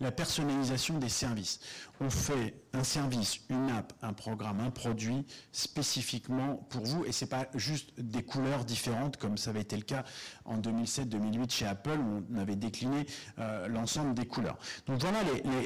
la 0.00 0.10
personnalisation 0.10 0.98
des 0.98 1.08
services. 1.08 1.60
On 2.00 2.10
fait 2.10 2.54
un 2.72 2.84
service, 2.84 3.40
une 3.50 3.70
app, 3.70 3.92
un 4.02 4.12
programme, 4.12 4.60
un 4.60 4.70
produit 4.70 5.26
spécifiquement 5.52 6.56
pour 6.70 6.84
vous 6.84 7.04
et 7.04 7.12
ce 7.12 7.24
n'est 7.24 7.28
pas 7.28 7.46
juste 7.54 7.90
des 7.98 8.22
couleurs 8.22 8.64
différentes 8.64 9.16
comme 9.16 9.36
ça 9.36 9.50
avait 9.50 9.60
été 9.60 9.76
le 9.76 9.82
cas 9.82 10.04
en 10.44 10.58
2007-2008 10.58 11.50
chez 11.50 11.66
Apple 11.66 11.98
où 11.98 12.24
on 12.32 12.38
avait 12.38 12.56
décliné 12.56 13.06
euh, 13.38 13.68
l'ensemble 13.68 14.14
des 14.14 14.26
couleurs. 14.26 14.58
Donc 14.86 15.00
voilà 15.00 15.18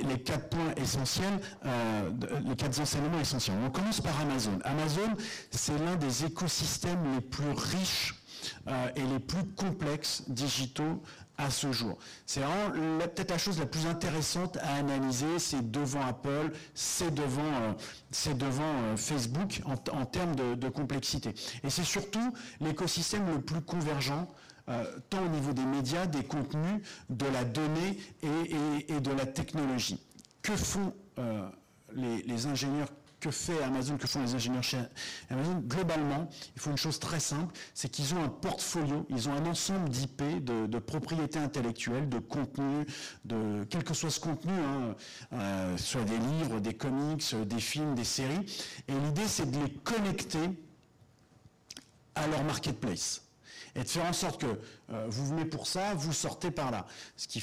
les, 0.09 0.19
quatre 0.21 0.49
points 0.49 0.75
essentiels, 0.77 1.41
euh, 1.65 2.11
les 2.47 2.57
quatre 2.57 2.81
enseignements 2.81 3.21
essentiels. 3.21 3.57
On 3.65 3.71
commence 3.71 4.01
par 4.01 4.19
Amazon. 4.21 4.59
Amazon, 4.65 5.15
c'est 5.51 5.79
l'un 5.79 5.97
des 5.97 6.25
écosystèmes 6.25 7.15
les 7.15 7.21
plus 7.21 7.51
riches 7.51 8.15
euh, 8.69 8.89
et 8.97 9.03
les 9.03 9.19
plus 9.19 9.45
complexes 9.55 10.25
digitaux 10.29 11.03
à 11.39 11.51
ce 11.51 11.73
jour. 11.73 11.99
C'est 12.27 12.41
vraiment 12.41 12.71
peut-être 12.99 13.31
la 13.31 13.39
chose 13.39 13.59
la 13.59 13.67
plus 13.67 13.87
intéressante 13.87 14.57
à 14.59 14.75
analyser, 14.75 15.39
c'est 15.39 15.71
devant 15.71 16.03
Apple, 16.07 16.53
c'est 16.75 17.13
devant, 17.13 17.43
euh, 17.43 17.73
euh, 18.29 18.97
Facebook 18.97 19.61
en, 19.65 20.05
termes 20.05 20.35
de, 20.37 20.69
complexité. 20.69 21.35
Et 21.63 21.71
c'est 21.71 21.85
surtout 21.85 22.33
l'écosystème 22.61 23.27
le 23.33 23.41
plus 23.41 23.61
convergent, 23.61 24.27
euh, 24.69 24.85
tant 25.11 25.25
au 25.25 25.29
niveau 25.29 25.53
des 25.53 25.65
médias, 25.65 26.07
des 26.07 26.25
contenus, 26.25 26.83
de 27.11 27.27
la 27.27 27.45
donnée 27.45 27.99
et, 28.23 29.01
de 29.01 29.11
la 29.11 29.27
technologie. 29.27 30.01
Que 30.43 30.57
font 30.57 30.95
les 31.95 32.47
ingénieurs 32.47 32.89
que 33.25 33.31
fait 33.31 33.63
Amazon, 33.63 33.97
que 33.97 34.07
font 34.07 34.21
les 34.21 34.35
ingénieurs 34.35 34.63
chez 34.63 34.79
Amazon, 35.31 35.63
globalement, 35.67 36.29
il 36.55 36.61
faut 36.61 36.71
une 36.71 36.77
chose 36.77 36.99
très 36.99 37.21
simple, 37.21 37.55
c'est 37.73 37.89
qu'ils 37.89 38.15
ont 38.15 38.23
un 38.23 38.29
portfolio, 38.29 39.07
ils 39.09 39.31
ont 39.31 39.33
un 39.33 39.47
ensemble 39.47 39.89
d'IP, 39.89 40.45
de, 40.45 40.79
propriétés 40.79 41.39
intellectuelles, 41.39 42.11
de 42.11 42.19
contenu, 42.19 42.85
de 43.25 43.65
quel 43.71 43.83
que 43.83 43.95
soit 43.95 44.11
ce 44.11 44.21
contenu, 44.21 44.53
hein, 44.53 44.95
euh, 45.33 45.77
soit 45.79 46.05
des 46.05 46.19
livres, 46.19 46.61
des 46.61 46.75
comics, 46.75 47.35
des 47.35 47.61
films, 47.61 47.95
des 47.95 48.05
séries. 48.05 48.45
Et 48.89 48.93
l'idée, 48.93 49.27
c'est 49.27 49.51
de 49.51 49.59
les 49.59 49.73
connecter 49.73 50.51
à 52.15 52.27
leur 52.27 52.45
marketplace 52.45 53.24
et 53.75 53.83
de 53.83 53.89
faire 53.89 54.07
en 54.07 54.13
sorte 54.13 54.41
que 54.41 54.47
euh, 54.91 55.07
vous 55.09 55.27
venez 55.27 55.45
pour 55.45 55.67
ça, 55.67 55.95
vous 55.95 56.13
sortez 56.13 56.51
par 56.51 56.71
là. 56.71 56.87
Ce 57.17 57.27
qui 57.27 57.43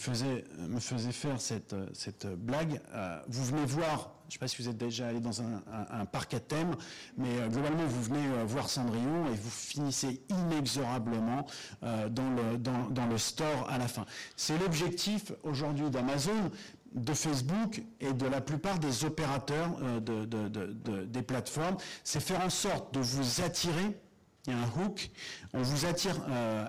me 0.57 0.79
faisait 0.79 1.11
faire 1.11 1.39
cette, 1.41 1.75
cette 1.93 2.27
blague, 2.27 2.81
euh, 2.93 3.19
vous 3.27 3.45
venez 3.45 3.65
voir 3.65 4.11
je 4.31 4.37
ne 4.37 4.39
sais 4.39 4.39
pas 4.39 4.47
si 4.47 4.61
vous 4.61 4.69
êtes 4.69 4.77
déjà 4.77 5.09
allé 5.09 5.19
dans 5.19 5.41
un, 5.41 6.05
parc 6.05 6.33
à 6.33 6.39
thème, 6.39 6.73
mais 7.17 7.37
euh, 7.37 7.49
globalement, 7.49 7.85
vous 7.85 8.01
venez 8.01 8.25
euh, 8.27 8.45
voir 8.45 8.69
Cendrillon 8.69 9.25
et 9.25 9.35
vous 9.35 9.49
finissez 9.49 10.21
inexorablement 10.29 11.45
euh, 11.83 12.07
dans, 12.07 12.29
le, 12.29 12.57
dans, 12.57 13.07
le 13.07 13.17
store 13.17 13.69
à 13.69 13.77
la 13.77 13.89
fin. 13.89 14.05
C'est 14.37 14.57
l'objectif 14.57 15.33
aujourd'hui 15.43 15.89
d'Amazon, 15.89 16.49
de 16.93 17.13
Facebook 17.13 17.83
et 17.99 18.13
de 18.13 18.25
la 18.25 18.39
plupart 18.39 18.79
des 18.79 19.03
opérateurs 19.03 19.77
des 19.99 21.21
plateformes, 21.21 21.75
c'est 22.05 22.21
faire 22.21 22.39
en 22.41 22.49
sorte 22.49 22.93
de 22.93 23.01
vous 23.01 23.41
attirer 23.41 23.97
il 24.47 24.53
y 24.53 24.55
a 24.55 24.59
un 24.59 24.83
hook, 24.83 25.11
on 25.53 25.61
vous 25.61 25.85
attire 25.85 26.15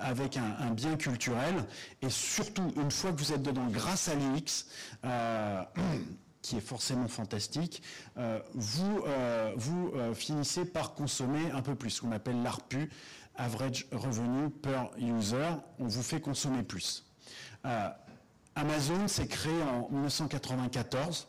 avec 0.03 0.37
un, 0.37 0.73
bien 0.73 0.97
culturel. 0.97 1.55
Et 2.03 2.11
surtout 2.11 2.71
une 2.77 2.91
fois 2.91 3.13
que 3.13 3.19
vous 3.19 3.33
êtes 3.33 3.43
dedans 3.43 3.67
grâce 3.71 4.09
à 4.09 4.15
l'UX, 4.15 4.67
qui 6.43 6.57
est 6.57 6.61
forcément 6.61 7.09
fantastique, 7.09 7.83
euh, 8.19 8.41
vous, 8.55 9.05
euh, 9.07 9.53
vous 9.57 9.93
euh, 9.95 10.13
finissez 10.13 10.65
par 10.65 10.95
consommer 10.95 11.51
un 11.53 11.63
peu 11.63 11.75
plus, 11.75 11.91
ce 11.91 12.01
qu'on 12.03 12.13
appelle 12.13 12.43
l'ARPU, 12.43 12.91
Average 13.37 13.87
Revenue 13.93 14.51
Per 14.51 14.91
User, 14.99 15.53
on 15.79 15.87
vous 15.87 16.03
fait 16.03 16.21
consommer 16.21 16.63
plus. 16.63 17.07
Amazon 18.55 19.09
s'est 19.09 19.29
créé 19.29 19.63
en 19.63 19.89
1994 19.91 21.29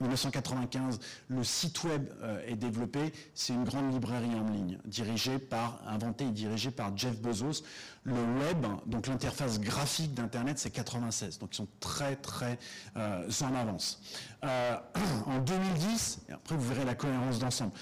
1995, 0.00 0.98
le 1.28 1.44
site 1.44 1.84
web 1.84 2.08
euh, 2.22 2.40
est 2.46 2.56
développé. 2.56 3.12
C'est 3.34 3.52
une 3.52 3.64
grande 3.64 3.92
librairie 3.92 4.34
en 4.34 4.48
ligne, 4.50 4.78
dirigée 4.84 5.38
par, 5.38 5.80
inventée 5.86 6.24
et 6.24 6.30
dirigée 6.30 6.70
par 6.70 6.96
Jeff 6.96 7.20
Bezos. 7.20 7.62
Le 8.04 8.14
web, 8.14 8.66
donc 8.86 9.06
l'interface 9.06 9.60
graphique 9.60 10.14
d'Internet, 10.14 10.58
c'est 10.58 10.70
96. 10.70 11.38
Donc 11.38 11.50
ils 11.52 11.56
sont 11.56 11.68
très 11.80 12.16
très 12.16 12.58
euh, 12.96 13.28
en 13.42 13.54
avance. 13.54 14.00
Euh, 14.44 14.76
en 15.26 15.38
2010, 15.38 16.20
et 16.28 16.32
après 16.32 16.56
vous 16.56 16.68
verrez 16.68 16.84
la 16.84 16.94
cohérence 16.94 17.38
d'ensemble. 17.38 17.72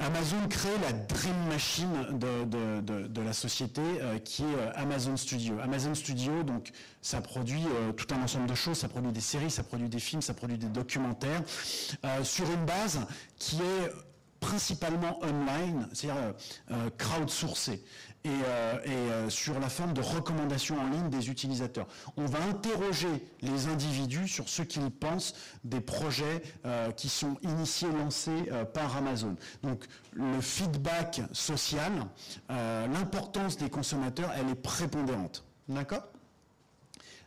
Amazon 0.00 0.48
crée 0.48 0.78
la 0.82 0.92
dream 0.92 1.36
machine 1.48 2.18
de, 2.18 3.20
la 3.20 3.32
société 3.32 3.82
euh, 4.00 4.18
qui 4.18 4.42
est 4.42 4.46
euh, 4.46 4.72
Amazon 4.74 5.16
Studio. 5.16 5.58
Amazon 5.62 5.94
Studio, 5.94 6.42
donc, 6.42 6.70
ça 7.02 7.20
produit 7.20 7.62
euh, 7.66 7.92
tout 7.92 8.06
un 8.14 8.22
ensemble 8.22 8.46
de 8.46 8.54
choses, 8.54 8.78
ça 8.78 8.88
produit 8.88 9.12
des 9.12 9.20
séries, 9.20 9.50
ça 9.50 9.62
produit 9.62 9.88
des 9.88 9.98
films, 9.98 10.22
ça 10.22 10.32
produit 10.32 10.56
des 10.56 10.68
documentaires, 10.68 11.42
sur 12.22 12.50
une 12.50 12.64
base 12.64 13.00
qui 13.38 13.56
est 13.56 13.90
principalement 14.40 15.22
online, 15.22 15.88
c'est-à-dire 15.92 16.34
crowdsourcée 16.98 17.84
et, 18.24 18.28
euh, 18.28 18.78
euh, 18.86 19.30
sur 19.30 19.58
la 19.58 19.68
forme 19.68 19.94
de 19.94 20.02
recommandations 20.02 20.78
en 20.78 20.88
ligne 20.88 21.08
des 21.08 21.30
utilisateurs. 21.30 21.86
On 22.16 22.26
va 22.26 22.42
interroger 22.44 23.26
les 23.40 23.66
individus 23.68 24.28
sur 24.28 24.48
ce 24.48 24.62
qu'ils 24.62 24.90
pensent 24.90 25.34
des 25.64 25.80
projets 25.80 26.42
euh, 26.66 26.90
qui 26.92 27.08
sont 27.08 27.36
initiés, 27.42 27.90
lancés 27.90 28.50
par 28.74 28.96
Amazon. 28.96 29.36
Donc 29.62 29.86
le 30.12 30.40
feedback 30.40 31.22
social, 31.32 31.92
l'importance 32.48 33.56
des 33.56 33.70
consommateurs, 33.70 34.30
elle 34.36 34.48
est 34.48 34.54
prépondérante. 34.54 35.44
D'accord? 35.68 36.06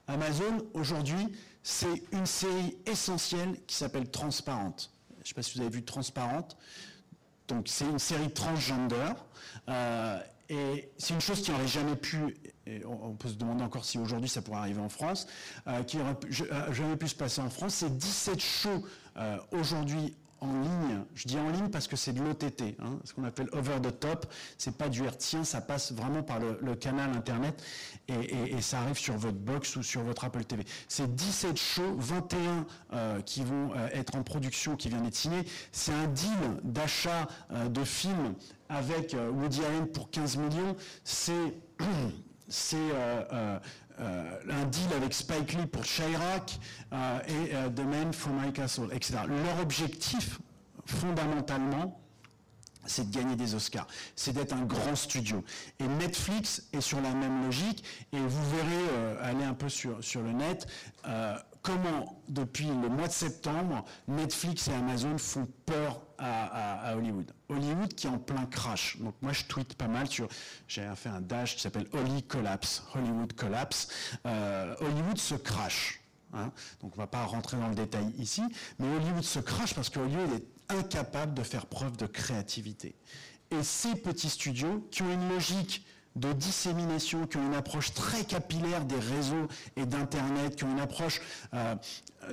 Amazon, 0.07 0.57
aujourd'hui, 0.74 1.34
c'est 1.64 2.03
une 2.11 2.26
série 2.26 2.78
essentielle 2.86 3.57
qui 3.68 3.76
s'appelle 3.76 4.09
Transparente. 4.11 4.91
Je 5.18 5.22
ne 5.22 5.28
sais 5.28 5.34
pas 5.34 5.43
si 5.43 5.57
vous 5.57 5.61
avez 5.61 5.74
vu 5.74 5.84
Transparente 5.84 6.57
Donc 7.54 7.68
c'est 7.68 7.86
une 7.86 7.99
série 7.99 8.32
transgender. 8.32 9.14
et 10.49 10.89
c'est 10.97 11.14
une 11.14 11.22
chose 11.22 11.41
qui 11.41 11.51
n'aurait 11.51 11.68
jamais 11.68 11.95
pu, 11.95 12.36
on, 12.86 13.14
peut 13.14 13.30
se 13.30 13.36
demander 13.36 13.64
encore 13.64 13.86
si 13.86 13.97
aujourd'hui 13.97 14.30
ça 14.30 14.41
pourrait 14.41 14.60
arriver 14.60 14.82
en 14.82 14.89
France, 14.89 15.28
qui 15.88 15.97
n'aurait 15.97 16.16
jamais 16.72 16.95
pu 16.97 17.08
se 17.08 17.16
passer 17.16 17.41
en 17.41 17.49
France. 17.49 17.76
C'est 17.76 17.97
17 17.97 18.39
shows 18.39 18.84
aujourd'hui 19.51 20.16
en 20.44 20.62
ligne. 20.62 21.04
Je 21.16 21.28
dis 21.28 21.38
en 21.38 21.50
ligne 21.50 21.70
parce 21.70 21.88
que 21.88 21.96
c'est 21.96 22.14
de 22.14 22.22
l'OTT, 22.22 22.76
hein, 22.80 23.00
ce 23.04 23.14
qu'on 23.14 23.24
appelle 23.24 23.48
over 23.54 23.80
the 23.82 23.98
top. 24.00 24.26
C'est 24.58 24.78
pas 24.78 24.89
du 24.89 25.04
hertzien, 25.04 25.44
ça 25.44 25.62
passe 25.62 25.91
vraiment 25.91 26.22
par 26.22 26.39
le, 26.39 26.76
canal 26.76 27.12
internet 27.16 27.64
et, 28.08 28.62
ça 28.62 28.80
arrive 28.82 28.98
sur 28.98 29.16
votre 29.16 29.38
box 29.38 29.76
ou 29.76 29.84
sur 29.84 30.02
votre 30.02 30.26
Apple 30.26 30.44
TV. 30.44 30.66
C'est 30.88 31.14
17 31.16 31.58
shows, 31.58 31.96
21 31.98 32.66
euh, 32.94 33.22
qui 33.22 33.44
vont 33.44 33.72
euh, 33.76 33.88
être 33.94 34.16
en 34.16 34.24
production, 34.24 34.76
qui 34.76 34.89
viennent 34.89 35.04
d'être 35.04 35.16
signés. 35.16 35.44
C'est 35.72 35.94
un 35.94 36.08
deal 36.08 36.32
d'achat 36.64 37.28
euh, 37.52 37.70
de 37.70 37.84
films 37.84 38.34
avec 38.70 39.16
Woody 39.16 39.64
Allen 39.64 39.88
pour 39.88 40.10
15 40.10 40.38
millions. 40.38 40.76
C'est 41.04 41.54
un 44.00 44.66
deal 44.66 44.94
avec 44.96 45.14
Spike 45.14 45.54
Lee 45.54 45.66
pour 45.66 45.84
Chirac 45.84 46.60
euh, 46.91 47.20
et 47.28 47.56
euh, 47.56 47.70
The 47.70 47.80
Man 47.82 48.14
from 48.14 48.39
My 48.41 48.52
Castle, 48.52 48.89
etc. 48.91 49.20
Leur 49.28 49.60
objectif, 49.62 50.39
fondamentalement, 50.86 52.00
c'est 52.86 53.10
de 53.10 53.16
gagner 53.16 53.36
des 53.36 53.56
Oscars, 53.56 53.88
c'est 54.16 54.34
d'être 54.34 54.54
un 54.54 54.66
grand 54.66 54.96
studio. 54.96 55.44
Et 55.80 55.88
Netflix 55.88 56.68
est 56.74 56.82
sur 56.82 57.00
la 57.00 57.14
même 57.14 57.46
logique, 57.46 57.84
et 58.12 58.20
vous 58.20 58.50
verrez, 58.50 59.22
aller 59.22 59.46
un 59.46 59.54
peu 59.54 59.70
sur, 59.70 60.04
sur 60.04 60.22
le 60.22 60.34
net, 60.34 60.68
comment, 61.62 62.22
depuis 62.28 62.68
le 62.68 62.89
mois 62.89 63.08
de 63.08 63.14
septembre, 63.14 63.86
Netflix 64.10 64.68
et 64.68 64.74
Amazon 64.74 65.18
font 65.18 65.48
peur 65.66 66.02
à, 66.18 66.95
Hollywood. 66.95 67.32
Hollywood 67.49 67.93
qui 67.93 68.07
est 68.07 68.09
en 68.09 68.18
plein 68.18 68.45
crash. 68.45 68.97
Donc 68.99 69.16
moi 69.22 69.34
je 69.34 69.43
tweete 69.45 69.76
pas 69.76 69.88
mal 69.88 70.07
sur, 70.07 70.28
j'ai 70.68 70.88
fait 70.95 71.09
un 71.09 71.22
dash 71.22 71.55
qui 71.55 71.61
s'appelle 71.61 71.88
Holly 71.93 72.24
Collapse, 72.24 72.84
Hollywood 72.95 73.34
Collapse. 73.34 73.88
Euh, 74.26 74.76
Hollywood 74.80 75.18
se 75.18 75.36
crash. 75.36 76.01
Hein. 76.34 76.51
Donc 76.82 76.93
on 76.95 76.99
va 76.99 77.07
pas 77.07 77.24
rentrer 77.26 77.57
dans 77.57 77.70
le 77.70 77.76
détail 77.76 78.11
ici, 78.18 78.41
mais 78.80 78.88
Hollywood 78.95 79.24
se 79.24 79.39
crash 79.39 79.74
parce 79.74 79.89
que 79.89 79.99
Hollywood 79.99 80.32
est 80.34 80.74
incapable 80.74 81.34
de 81.34 81.43
faire 81.43 81.66
preuve 81.66 81.97
de 81.97 82.07
créativité. 82.07 82.95
Et 83.51 83.61
ces 83.64 83.95
petits 83.95 84.30
studios 84.30 84.88
qui 84.91 85.03
ont 85.03 85.14
une 85.14 85.30
logique 85.30 85.86
de 86.16 86.32
dissémination, 86.34 87.26
qui 87.26 87.38
ont 87.38 87.45
une 87.45 87.55
approche 87.55 87.93
très 87.93 88.24
capillaire 88.24 88.86
des 88.86 88.99
réseaux 88.99 89.47
et 89.76 89.86
d'Internet, 89.86 90.55
qui 90.55 90.64
ont 90.64 90.72
une 90.72 90.80
approche 90.80 91.22
euh, 91.53 91.76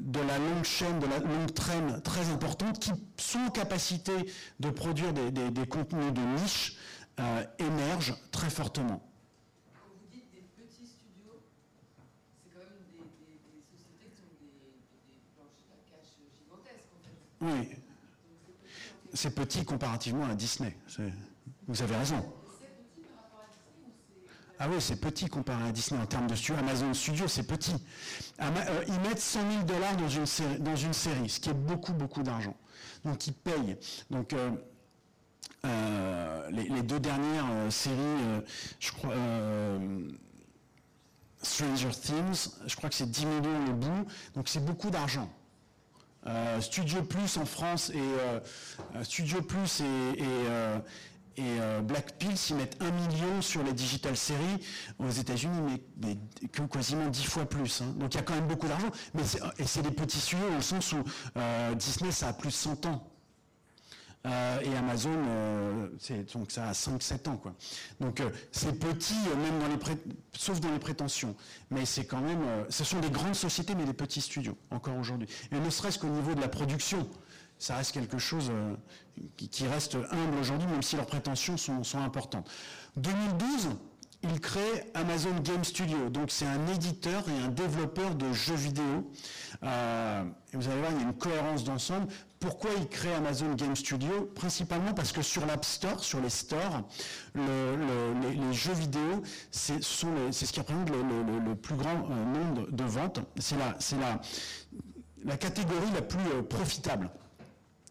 de 0.01 0.20
la 0.20 0.39
longue 0.39 0.64
chaîne, 0.64 0.99
de 0.99 1.07
la 1.07 1.18
longue 1.18 1.53
traîne 1.55 2.01
très 2.03 2.28
importante, 2.31 2.78
qui 2.78 2.91
sont 3.16 3.39
en 3.39 3.51
capacité 3.51 4.12
de 4.61 4.70
produire 4.70 5.12
des, 5.12 5.66
contenus 5.66 6.12
de 6.12 6.20
niche, 6.43 6.76
euh, 7.18 7.45
émergent 7.59 8.16
très 8.31 8.51
fortement. 8.51 9.03
Quand 9.72 9.89
vous 9.99 10.07
dites 10.12 10.31
des 10.31 10.41
petits 10.41 10.87
studios, 10.87 11.41
c'est 12.45 12.53
quand 12.53 12.61
même 12.61 12.85
des, 12.93 13.39
sociétés 13.72 14.12
qui 14.14 14.22
ont 14.22 14.37
des, 14.37 15.20
planches 15.35 15.64
à 15.72 15.81
cash 15.91 16.16
gigantesques 16.45 16.93
en 16.95 17.01
fait. 17.03 17.62
Oui. 17.62 17.76
C'est 19.12 19.35
petit 19.35 19.64
comparativement 19.64 20.26
à 20.26 20.35
Disney. 20.35 20.76
Vous 21.66 21.83
avez 21.83 21.97
raison. 21.97 22.39
Ah 24.63 24.69
oui, 24.69 24.77
c'est 24.79 24.97
petit 24.97 25.27
comparé 25.27 25.69
à 25.69 25.73
Disney 25.73 25.99
en 25.99 26.05
termes 26.05 26.27
de 26.27 26.35
studio. 26.35 26.57
Amazon 26.59 26.93
Studio, 26.93 27.27
c'est 27.27 27.45
petit. 27.45 27.75
Euh, 28.43 28.85
ils 28.89 29.01
mettent 29.01 29.19
100 29.19 29.51
000 29.53 29.63
dollars 29.63 29.97
dans 29.97 30.07
une, 30.77 30.93
série, 30.93 31.31
ce 31.31 31.41
qui 31.41 31.49
est 31.49 31.55
beaucoup, 31.55 31.95
beaucoup 31.95 32.23
d'argent. 32.23 32.55
Donc 33.03 33.27
ils 33.27 33.33
payent. 33.33 33.79
Donc 34.11 34.35
euh, 34.35 34.51
euh, 35.65 36.51
les, 36.51 36.83
deux 36.83 37.01
dernières 37.01 37.73
séries, 37.73 38.43
je 38.79 38.93
crois, 38.93 39.15
Stranger 41.41 41.93
Things, 41.93 42.51
je 42.67 42.77
crois 42.77 42.91
que 42.91 42.97
c'est 42.97 43.11
10 43.11 43.25
millions 43.25 43.65
le 43.67 43.73
bout. 43.73 44.07
Donc 44.35 44.51
c'est 44.51 44.63
beaucoup 44.63 44.91
d'argent. 44.91 45.31
Studio 46.61 47.03
Plus 47.03 47.39
en 47.39 47.47
France 47.47 47.91
et 47.95 49.05
Studio 49.05 49.41
Plus 49.41 49.81
et 49.81 50.23
euh, 51.43 51.80
Black 51.80 52.18
Pills, 52.18 52.38
ils 52.51 52.57
mettent 52.57 52.76
un 52.80 52.91
million 52.91 53.43
sur 53.43 53.62
les 53.62 53.72
digital 53.72 54.16
séries. 54.16 54.66
Aux 54.99 55.11
États-Unis, 55.11 55.82
mais, 56.03 56.18
quasiment 56.70 57.09
dix 57.09 57.24
fois 57.24 57.47
plus. 57.47 57.82
Hein. 57.82 57.95
Donc 57.97 58.14
il 58.14 58.16
y 58.16 58.20
a 58.20 58.22
quand 58.22 58.34
même 58.34 58.47
beaucoup 58.47 58.68
d'argent. 58.68 58.91
Mais 59.14 59.22
et 59.59 59.66
c'est 59.66 59.82
des 59.82 59.91
petits 59.91 60.20
sujets 60.20 60.49
dans 60.49 60.57
le 60.57 60.62
sens 60.62 60.93
où 60.93 61.03
euh, 61.36 61.74
Disney, 61.74 62.12
ça 62.12 62.28
a 62.28 62.32
plus 62.32 62.49
de 62.49 62.55
100 62.55 62.86
ans. 62.86 63.07
Euh, 64.26 64.61
et 64.61 64.76
Amazon, 64.76 65.11
donc 66.34 66.51
ça 66.51 66.68
a 66.68 66.72
5-7 66.72 67.30
ans. 67.30 67.36
Quoi. 67.38 67.55
Donc 68.01 68.22
c'est 68.53 68.78
petit, 68.78 69.14
même 69.14 69.59
dans 69.59 69.68
les 69.68 69.97
sauf 70.36 70.61
dans 70.61 70.70
les 70.70 70.78
prétentions. 70.78 71.34
Mais 71.70 71.86
c'est 71.86 72.05
quand 72.05 72.20
même, 72.20 72.43
ce 72.68 72.84
sont 72.84 73.01
des 73.01 73.09
grandes 73.09 73.34
sociétés, 73.34 73.74
mais 73.74 73.84
des 73.84 73.95
petits 73.95 74.20
studios, 74.20 74.59
encore 74.70 74.99
aujourd'hui. 74.99 75.26
Et 75.53 75.59
ne 75.59 75.70
serait-ce 75.70 75.99
qu'au 75.99 76.09
niveau 76.09 76.34
de 76.34 76.41
la 76.43 76.49
production 76.49 77.09
ça 77.61 77.77
reste 77.77 77.93
quelque 77.93 78.19
chose 78.19 78.51
euh, 78.51 78.75
qui, 79.37 79.67
reste 79.69 79.95
humble 79.95 80.39
aujourd'hui, 80.41 80.67
même 80.67 80.83
si 80.83 80.97
leurs 80.97 81.07
prétentions 81.07 81.57
sont, 81.57 81.83
importantes. 81.99 82.51
2012, 82.97 83.69
il 84.23 84.41
crée 84.41 84.91
Amazon 84.95 85.35
Game 85.43 85.63
Studio. 85.63 86.09
Donc 86.09 86.31
c'est 86.31 86.47
un 86.47 86.67
éditeur 86.69 87.23
et 87.29 87.45
un 87.45 87.49
développeur 87.49 88.15
de 88.15 88.33
jeux 88.33 88.55
vidéo. 88.55 89.13
Euh, 89.63 90.25
et 90.53 90.57
vous 90.57 90.69
allez 90.69 90.81
voir, 90.81 90.91
il 90.93 91.01
y 91.01 91.01
a 91.01 91.07
une 91.07 91.15
cohérence 91.15 91.63
d'ensemble. 91.63 92.09
Pourquoi 92.39 92.71
il 92.79 92.89
crée 92.89 93.13
Amazon 93.13 93.55
Game 93.55 93.77
Studio? 93.77 94.31
Principalement 94.35 94.95
parce 94.95 95.13
que 95.13 95.21
sur 95.21 95.45
l'App 95.45 95.65
Store, 95.67 96.03
sur 96.03 96.21
les 96.21 96.31
stores, 96.31 96.89
les, 97.35 98.53
jeux 98.55 98.73
vidéo, 98.73 99.23
c'est 99.51 99.83
ce 99.83 100.51
qui 100.51 100.61
représente 100.61 100.89
le, 100.89 101.55
plus 101.55 101.75
grand 101.75 102.09
euh, 102.11 102.25
nombre 102.25 102.71
de 102.71 102.85
ventes. 102.85 103.21
C'est 103.39 103.57
la 105.27 105.37
catégorie 105.37 105.91
la 105.95 106.01
plus 106.01 106.43
profitable. 106.49 107.11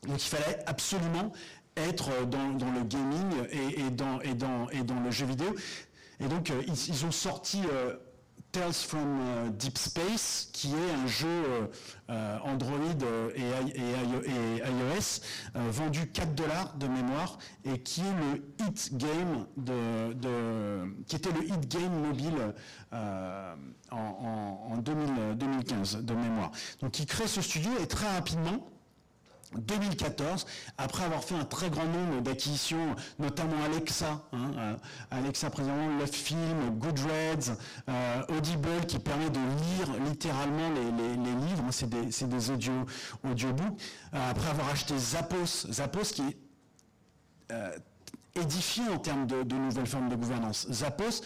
Donc 0.07 0.23
il 0.23 0.29
fallait 0.29 0.59
absolument 0.65 1.31
être 1.75 2.25
dans, 2.25 2.71
le 2.71 2.83
gaming 2.83 3.31
et, 3.51 3.89
dans, 3.91 5.03
le 5.03 5.11
jeu 5.11 5.25
vidéo. 5.25 5.55
Et 6.19 6.27
donc 6.27 6.49
euh, 6.49 6.61
ils, 6.67 7.05
ont 7.05 7.11
sorti 7.11 7.61
euh, 7.71 7.95
Tales 8.51 8.73
from 8.73 9.19
euh, 9.21 9.49
Deep 9.49 9.77
Space, 9.77 10.49
qui 10.51 10.73
est 10.73 10.91
un 11.03 11.07
jeu 11.07 11.69
Android 12.43 12.77
et, 13.35 13.41
iOS, 14.67 15.21
vendu 15.53 16.07
4 16.07 16.35
dollars 16.35 16.73
de 16.75 16.87
mémoire, 16.87 17.37
et 17.63 17.79
qui 17.79 18.01
est 18.01 18.03
le 18.03 18.65
hit 18.65 18.97
game 18.97 19.45
de, 19.55 21.03
qui 21.05 21.15
était 21.15 21.31
le 21.31 21.45
hit 21.45 21.67
game 21.69 21.93
mobile 22.01 22.53
en, 23.91 24.77
2015 24.77 25.97
de 25.97 26.13
mémoire. 26.13 26.51
Donc 26.81 26.99
il 26.99 27.05
crée 27.05 27.27
ce 27.27 27.41
studio 27.41 27.71
et 27.79 27.87
très 27.87 28.11
rapidement, 28.11 28.67
2014, 29.55 30.45
après 30.77 31.03
avoir 31.03 31.23
fait 31.23 31.35
un 31.35 31.45
très 31.45 31.69
grand 31.69 31.85
nombre 31.85 32.21
d'acquisitions, 32.21 32.95
notamment 33.17 33.63
Alexa, 33.63 34.21
hein, 34.31 34.51
euh, 34.57 34.75
Alexa 35.11 35.49
présentement 35.49 35.97
le 35.97 36.05
film, 36.05 36.69
Goodreads, 36.77 37.55
euh, 37.89 38.21
Audible 38.37 38.85
qui 38.87 38.99
permet 38.99 39.29
de 39.29 39.39
lire 39.39 40.03
littéralement 40.07 40.69
les, 40.69 41.47
livres, 41.47 41.63
hein, 41.67 41.71
c'est 41.71 41.89
des, 41.89 42.25
des 42.27 42.51
audio, 42.51 42.73
audiobooks, 43.23 43.81
euh, 44.13 44.31
après 44.31 44.49
avoir 44.49 44.69
acheté 44.69 44.97
Zappos, 44.97 45.67
Zappos 45.71 46.13
qui 46.13 46.21
est 46.21 46.37
édifié 48.39 48.83
en 48.89 48.99
termes 48.99 49.25
de, 49.25 49.41
nouvelles 49.55 49.87
formes 49.87 50.09
de 50.09 50.15
gouvernance. 50.15 50.67
Zappos, 50.71 51.23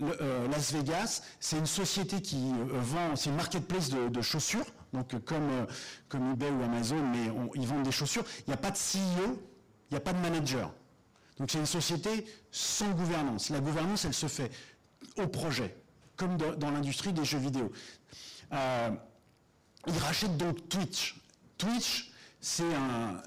Las 0.00 0.72
Vegas, 0.72 1.22
c'est 1.38 1.58
une 1.58 1.66
société 1.66 2.22
qui 2.22 2.52
vend, 2.70 3.14
c'est 3.16 3.28
une 3.28 3.36
marketplace 3.36 3.90
de 3.90 4.22
chaussures, 4.22 4.64
donc 4.92 5.24
comme, 5.24 5.50
euh, 5.50 5.66
comme 6.08 6.32
eBay 6.32 6.50
ou 6.50 6.62
Amazon, 6.62 7.02
mais 7.12 7.30
ils 7.54 7.66
vendent 7.66 7.82
des 7.82 7.92
chaussures. 7.92 8.24
Il 8.40 8.50
n'y 8.50 8.54
a 8.54 8.58
pas 8.58 8.70
de 8.70 8.76
CEO, 8.76 9.38
il 9.90 9.92
n'y 9.92 9.96
a 9.96 10.00
pas 10.00 10.12
de 10.12 10.18
manager. 10.18 10.72
Donc 11.38 11.50
c'est 11.50 11.58
une 11.58 11.66
société 11.66 12.26
sans 12.50 12.90
gouvernance. 12.90 13.50
La 13.50 13.60
gouvernance, 13.60 14.04
elle 14.04 14.14
se 14.14 14.26
fait 14.26 14.50
au 15.16 15.26
projet, 15.26 15.76
comme 16.16 16.36
dans 16.36 16.70
l'industrie 16.70 17.12
des 17.12 17.24
jeux 17.24 17.38
vidéo. 17.38 17.70
Euh, 18.52 18.90
ils 19.86 19.98
rachètent 19.98 20.36
donc 20.36 20.68
Twitch. 20.68 21.20
Twitch, 21.56 22.07
c'est 22.40 22.62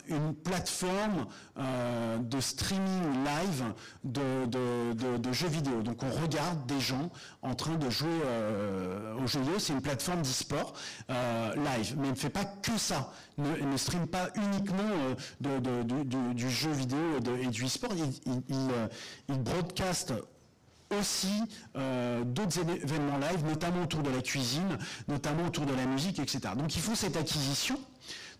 une 0.08 0.34
plateforme 0.34 1.28
euh, 1.58 2.18
de 2.18 2.40
streaming 2.40 3.26
live 3.26 3.74
de, 4.06 5.34
jeux 5.34 5.50
vidéo. 5.50 5.82
Donc 5.82 6.02
on 6.04 6.10
regarde 6.10 6.66
des 6.66 6.80
gens 6.80 7.10
en 7.42 7.54
train 7.54 7.76
de 7.76 7.90
jouer 7.90 8.08
euh, 8.26 9.16
aux 9.16 9.28
jeux 9.28 9.42
vidéo. 9.42 9.60
C'est 9.60 9.74
une 9.74 9.82
plateforme 9.82 10.22
d'e-sport 10.22 10.74
euh, 11.10 11.56
live, 11.56 11.96
mais 11.98 12.08
elle 12.08 12.14
ne 12.14 12.18
fait 12.18 12.30
pas 12.30 12.46
que 12.46 12.78
ça. 12.78 13.12
Ne, 13.38 13.58
ne 13.58 13.78
stream 13.78 14.08
pas 14.08 14.30
uniquement 14.36 15.16
du, 15.40 16.50
jeu 16.50 16.72
vidéo 16.72 17.20
et, 17.42 17.48
du 17.48 17.66
e-sport. 17.66 17.92
Il, 17.96 18.42
il, 19.28 19.38
broadcast 19.40 20.14
aussi 20.98 21.42
d'autres 21.74 22.60
événements 22.60 23.18
live, 23.18 23.46
notamment 23.46 23.84
autour 23.84 24.04
de 24.04 24.10
la 24.10 24.22
cuisine, 24.22 24.78
notamment 25.08 25.48
autour 25.48 25.66
de 25.66 25.74
la 25.74 25.86
musique, 25.86 26.20
etc. 26.20 26.54
Donc 26.56 26.76
ils 26.76 26.82
font 26.82 26.96
cette 26.96 27.18
acquisition 27.18 27.78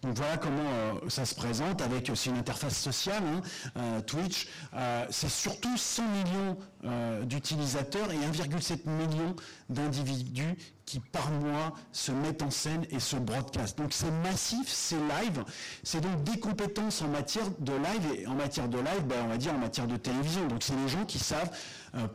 Donc 0.02 0.18
voilà 0.18 0.38
comment 0.38 0.64
euh, 0.66 1.10
ça 1.10 1.26
se 1.26 1.36
présente 1.36 1.82
avec 1.82 2.10
aussi 2.10 2.30
une 2.30 2.38
interface 2.38 2.78
sociale, 2.78 3.22
hein, 3.24 3.42
euh, 3.78 4.02
Twitch. 4.02 4.48
Euh, 4.74 5.06
c'est 5.12 5.30
surtout 5.30 5.78
100 5.78 6.04
millions 6.04 6.58
d'utilisateurs 7.26 8.12
et 8.12 8.18
1,7 8.18 8.90
million 8.90 9.36
d'individus 9.70 10.58
qui 10.92 11.00
par 11.00 11.30
mois 11.32 11.74
se 11.92 12.12
mettent 12.12 12.42
en 12.42 12.50
scène 12.50 12.86
et 12.90 13.00
se 13.00 13.16
broadcast. 13.16 13.78
Donc 13.78 13.94
c'est 13.94 14.12
massif, 14.24 14.68
c'est 14.68 14.98
live, 14.98 15.44
c'est 15.84 16.02
donc 16.02 16.24
des 16.24 16.40
compétences 16.40 17.02
en 17.02 17.08
matière 17.08 17.46
de 17.60 17.72
live 17.72 18.20
et 18.20 18.28
en 18.28 18.34
matière 18.34 18.68
de 18.68 18.78
live, 18.78 19.04
ben, 19.06 19.16
on 19.24 19.28
va 19.28 19.38
dire 19.38 19.54
en 19.54 19.60
matière 19.60 19.88
de 19.88 19.96
télévision. 19.96 20.46
Donc 20.48 20.64
c'est 20.64 20.76
les 20.76 20.90
gens 20.90 21.06
qui 21.06 21.20
savent 21.20 21.50
euh, 21.50 21.56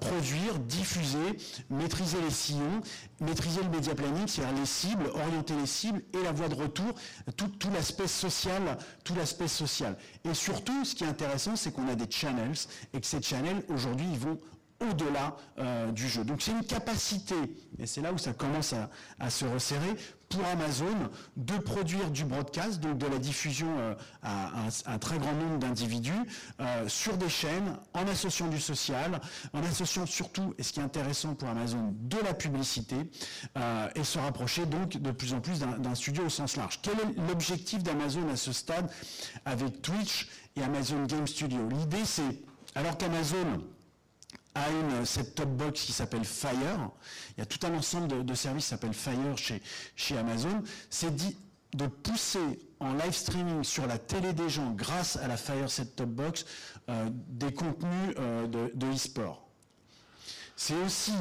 produire, 0.01 0.59
diffuser, 0.59 1.37
maîtriser 1.70 2.20
les 2.22 2.31
sillons, 2.31 2.81
maîtriser 3.20 3.62
le 3.62 3.68
média 3.68 3.95
planning, 3.95 4.27
c'est-à-dire 4.27 4.59
les 4.59 4.66
cibles, 4.66 5.07
orienter 5.14 5.55
les 5.55 5.66
cibles 5.66 6.03
et 6.12 6.22
la 6.22 6.33
voie 6.33 6.49
de 6.49 6.55
retour, 6.55 6.95
tout, 7.37 7.70
l'aspect 7.72 8.07
social, 8.07 8.79
tout 9.05 9.14
l'aspect 9.14 9.49
social. 9.49 9.97
Et 10.24 10.35
surtout, 10.35 10.85
ce 10.85 10.95
qui 10.95 11.05
est 11.05 11.09
intéressant, 11.09 11.57
c'est 11.57 11.72
qu'on 11.72 11.89
a 11.89 11.95
des 11.95 12.11
channels 12.11 12.57
et 12.95 13.01
que 13.01 13.07
ces 13.07 13.20
channels, 13.20 13.62
aujourd'hui, 13.68 14.07
ils 14.11 14.18
vont 14.18 14.39
au-delà 14.81 15.37
euh, 15.59 15.91
du 15.93 16.09
jeu. 16.09 16.24
Donc 16.24 16.43
c'est 16.43 16.53
une 16.53 16.64
capacité, 16.64 17.35
et 17.79 17.87
c'est 17.87 18.01
là 18.01 18.12
où 18.12 18.18
ça 18.18 18.33
commence 18.33 18.74
à, 19.18 19.31
se 19.31 19.45
resserrer, 19.45 19.95
pour 20.29 20.45
Amazon 20.47 20.95
de 21.37 21.57
produire 21.59 22.11
du 22.11 22.24
broadcast, 22.24 22.81
donc 22.81 22.99
de 22.99 23.07
la 23.07 23.18
diffusion 23.18 23.68
euh, 23.79 23.95
à, 24.22 24.51
un, 24.87 24.99
très 24.99 25.18
grand 25.18 25.33
nombre 25.33 25.59
d'individus 25.59 26.12
euh, 26.61 26.89
sur 26.89 27.16
des 27.16 27.29
chaînes, 27.29 27.77
en 27.95 28.07
associant 28.09 28.49
du 28.49 28.61
social, 28.61 29.20
en 29.53 29.62
associant 29.62 30.07
surtout, 30.07 30.55
et 30.59 30.62
ce 30.62 30.72
qui 30.72 30.81
est 30.81 30.85
intéressant 30.85 31.35
pour 31.35 31.49
Amazon, 31.49 31.95
de 32.01 32.18
la 32.18 32.35
publicité, 32.35 32.97
et 33.95 34.05
se 34.05 34.18
rapprocher 34.18 34.66
donc 34.66 34.97
de 34.97 35.11
plus 35.11 35.35
en 35.35 35.41
plus 35.41 35.61
d'un 35.61 35.95
studio 35.95 36.27
au 36.27 36.29
sens 36.29 36.57
large. 36.57 36.81
Quel 36.83 36.95
est 36.95 37.29
l'objectif 37.29 37.83
d'Amazon 37.83 38.29
à 38.31 38.37
ce 38.37 38.53
stade 38.53 38.91
avec 39.45 39.83
Twitch 39.83 40.29
et 40.57 40.62
Amazon 40.62 41.05
Game 41.05 41.27
Studio? 41.27 41.68
L'idée 41.68 42.05
c'est, 42.05 42.43
alors 42.74 42.97
qu'Amazon 42.99 43.62
a 44.57 44.71
une 44.71 45.05
set-top 45.05 45.49
box 45.49 45.83
qui 45.83 45.93
s'appelle 45.93 46.25
Fire. 46.25 46.91
Il 47.37 47.41
y 47.41 47.43
a 47.43 47.47
tout 47.47 47.65
un 47.67 47.75
ensemble 47.75 48.25
de, 48.25 48.35
services 48.35 48.65
qui 48.65 48.71
s'appelle 48.71 48.95
Fire 48.95 49.37
chez, 49.37 49.63
chez 49.95 50.17
Amazon. 50.17 50.63
C'est 50.91 51.15
dit 51.15 51.37
de 51.75 51.87
pousser 51.87 52.67
en 52.81 52.95
live 52.95 53.13
streaming 53.13 53.63
sur 53.63 53.87
la 53.87 53.99
télé 53.99 54.33
des 54.33 54.49
gens 54.49 54.71
grâce 54.73 55.17
à 55.17 55.29
la 55.29 55.37
Fire 55.37 55.71
set-top 55.71 56.09
box 56.09 56.47
euh, 56.89 57.09
des 57.13 57.53
contenus 57.53 58.15
euh, 58.19 58.47
de 58.47 58.93
e-sport. 58.93 59.47
C'est 60.57 60.77
aussi 60.85 61.13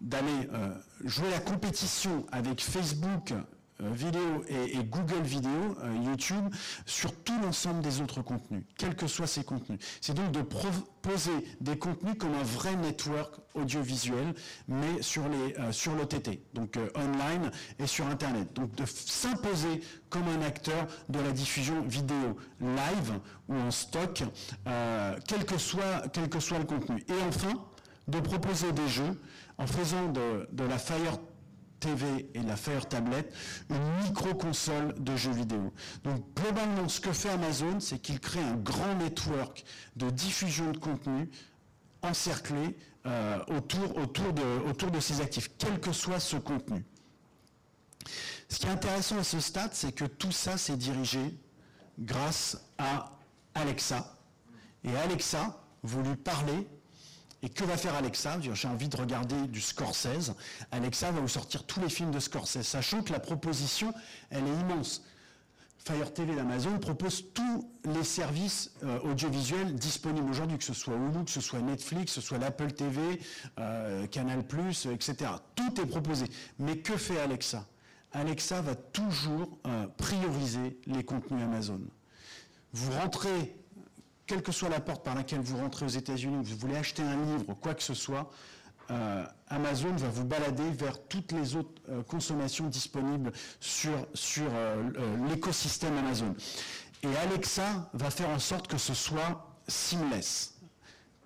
d'aller 0.00 0.48
euh, 0.52 0.74
jouer 1.04 1.30
la 1.30 1.38
compétition 1.38 2.26
avec 2.32 2.60
Facebook 2.60 3.32
vidéo 3.80 4.44
et, 4.48 4.82
Google 4.84 5.22
Vidéo, 5.22 5.76
euh, 5.82 5.94
YouTube, 6.04 6.52
sur 6.86 7.14
tout 7.22 7.38
l'ensemble 7.42 7.82
des 7.82 8.00
autres 8.00 8.22
contenus, 8.22 8.62
quels 8.76 8.94
que 8.94 9.06
soient 9.06 9.26
ces 9.26 9.44
contenus. 9.44 9.78
C'est 10.00 10.14
donc 10.14 10.32
de 10.32 10.42
proposer 10.42 11.32
des 11.60 11.78
contenus 11.78 12.14
comme 12.18 12.34
un 12.34 12.42
vrai 12.42 12.76
network 12.76 13.34
audiovisuel, 13.54 14.34
mais 14.68 15.02
sur 15.02 15.28
les 15.28 15.58
euh, 15.58 15.72
sur 15.72 15.94
l'OTT, 15.94 16.40
donc 16.54 16.78
online 16.94 17.50
et 17.78 17.86
sur 17.86 18.06
Internet. 18.06 18.52
Donc 18.54 18.74
de 18.74 18.84
s'imposer 18.86 19.82
comme 20.08 20.28
un 20.28 20.42
acteur 20.42 20.86
de 21.08 21.20
la 21.20 21.32
diffusion 21.32 21.82
vidéo 21.82 22.36
live 22.60 23.18
ou 23.48 23.54
en 23.54 23.70
stock, 23.70 24.24
quel 25.26 25.44
que 25.44 25.58
soit 25.58 26.08
quel 26.12 26.28
que 26.28 26.40
soit 26.40 26.58
le 26.58 26.64
contenu. 26.64 27.04
Et 27.08 27.22
enfin, 27.28 27.54
de 28.08 28.20
proposer 28.20 28.72
des 28.72 28.88
jeux 28.88 29.20
en 29.58 29.66
faisant 29.66 30.08
de, 30.08 30.48
de 30.52 30.64
la 30.64 30.78
Fire 30.78 31.18
TV 31.80 32.30
et 32.34 32.42
la 32.42 32.56
Fire 32.56 32.86
Tablet, 32.86 33.28
une 33.70 34.04
micro-console 34.04 34.94
de 35.02 35.16
jeux 35.16 35.32
vidéo. 35.32 35.72
Donc 36.04 36.24
globalement, 36.36 36.88
ce 36.88 37.00
que 37.00 37.12
fait 37.12 37.30
Amazon, 37.30 37.80
c'est 37.80 37.98
qu'il 37.98 38.20
crée 38.20 38.42
un 38.42 38.56
grand 38.56 38.94
network 38.96 39.64
de 39.96 40.10
diffusion 40.10 40.70
de 40.70 40.78
contenu 40.78 41.28
encerclé 42.02 42.76
euh, 43.06 43.38
autour, 43.48 44.90
de, 44.90 45.00
ses 45.00 45.20
actifs, 45.20 45.50
quel 45.58 45.80
que 45.80 45.92
soit 45.92 46.20
ce 46.20 46.36
contenu. 46.36 46.84
Ce 48.48 48.58
qui 48.58 48.66
est 48.66 48.70
intéressant 48.70 49.18
à 49.18 49.24
ce 49.24 49.40
stade, 49.40 49.70
c'est 49.72 49.92
que 49.92 50.04
tout 50.04 50.32
ça 50.32 50.58
s'est 50.58 50.76
dirigé 50.76 51.34
grâce 51.98 52.58
à 52.78 53.16
Alexa. 53.54 54.16
Et 54.84 54.94
Alexa, 54.96 55.62
vous 55.82 56.02
lui 56.02 56.16
parlez 56.16 56.66
et 57.42 57.48
que 57.48 57.64
va 57.64 57.76
faire 57.76 57.94
Alexa? 57.94 58.38
J'ai 58.40 58.68
envie 58.68 58.88
de 58.88 58.96
regarder 58.96 59.46
du 59.48 59.60
Scorsese. 59.60 60.34
Alexa 60.70 61.10
va 61.10 61.20
vous 61.20 61.28
sortir 61.28 61.64
tous 61.64 61.80
les 61.80 61.88
films 61.88 62.10
de 62.10 62.20
Scorsese, 62.20 62.62
sachant 62.62 63.02
que 63.02 63.12
la 63.12 63.20
proposition, 63.20 63.92
elle 64.30 64.46
est 64.46 64.60
immense. 64.60 65.02
Fire 65.82 66.12
TV 66.12 66.36
d'Amazon 66.36 66.78
propose 66.78 67.32
tous 67.32 67.70
les 67.84 68.04
services 68.04 68.70
euh, 68.84 68.98
audiovisuels 69.00 69.74
disponibles 69.74 70.28
aujourd'hui, 70.30 70.58
que 70.58 70.64
ce 70.64 70.74
soit 70.74 70.94
Hulu, 70.94 71.24
que 71.24 71.30
ce 71.30 71.40
soit 71.40 71.60
Netflix, 71.60 72.04
que 72.04 72.10
ce 72.10 72.20
soit 72.20 72.36
l'Apple 72.36 72.72
TV, 72.72 73.00
euh, 73.58 74.06
Canal+, 74.08 74.40
etc. 74.92 75.30
Tout 75.54 75.80
est 75.80 75.86
proposé. 75.86 76.26
Mais 76.58 76.78
que 76.78 76.98
fait 76.98 77.18
Alexa? 77.18 77.66
Alexa 78.12 78.60
va 78.60 78.74
toujours 78.74 79.56
euh, 79.66 79.86
prioriser 79.96 80.78
les 80.86 81.02
contenus 81.02 81.42
Amazon. 81.42 81.80
Vous 82.74 82.92
rentrez 82.92 83.56
quelle 84.30 84.42
que 84.42 84.52
soit 84.52 84.68
la 84.68 84.78
porte 84.78 85.02
par 85.04 85.16
laquelle 85.16 85.40
vous 85.40 85.56
rentrez 85.56 85.84
aux 85.84 85.88
États-Unis, 85.88 86.44
vous 86.44 86.56
voulez 86.56 86.76
acheter 86.76 87.02
un 87.02 87.16
livre, 87.16 87.52
quoi 87.54 87.74
que 87.74 87.82
ce 87.82 87.94
soit, 87.94 88.30
euh, 88.92 89.24
Amazon 89.48 89.90
va 89.96 90.08
vous 90.08 90.24
balader 90.24 90.70
vers 90.70 91.04
toutes 91.08 91.32
les 91.32 91.56
autres 91.56 91.82
euh, 91.88 92.04
consommations 92.04 92.68
disponibles 92.68 93.32
sur, 93.58 94.06
sur 94.14 94.46
euh, 94.54 94.88
l'écosystème 95.28 95.98
Amazon. 95.98 96.36
Et 97.02 97.08
Alexa 97.16 97.90
va 97.92 98.08
faire 98.08 98.28
en 98.28 98.38
sorte 98.38 98.68
que 98.68 98.78
ce 98.78 98.94
soit 98.94 99.58
seamless, 99.66 100.54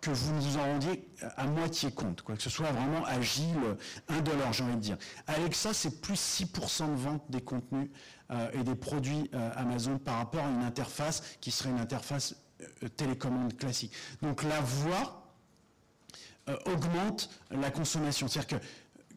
que 0.00 0.10
vous 0.10 0.34
nous 0.36 0.56
en 0.56 0.62
rendiez 0.62 1.06
à 1.36 1.46
moitié 1.46 1.92
compte, 1.92 2.22
quoi, 2.22 2.36
que 2.36 2.42
ce 2.42 2.48
soit 2.48 2.72
vraiment 2.72 3.04
agile, 3.04 3.76
indolore, 4.08 4.54
j'ai 4.54 4.64
envie 4.64 4.76
de 4.76 4.80
dire. 4.80 4.96
Alexa, 5.26 5.74
c'est 5.74 6.00
plus 6.00 6.40
6% 6.40 6.90
de 6.90 6.96
vente 6.96 7.22
des 7.28 7.42
contenus 7.42 7.90
et 8.52 8.62
des 8.62 8.74
produits 8.74 9.30
Amazon 9.56 9.98
par 9.98 10.16
rapport 10.16 10.44
à 10.44 10.48
une 10.48 10.62
interface 10.62 11.22
qui 11.40 11.50
serait 11.50 11.70
une 11.70 11.80
interface 11.80 12.34
télécommande 12.96 13.56
classique. 13.56 13.92
Donc 14.22 14.42
la 14.42 14.60
voix 14.60 15.24
euh, 16.48 16.56
augmente 16.66 17.30
la 17.50 17.70
consommation. 17.70 18.28
C'est-à-dire 18.28 18.60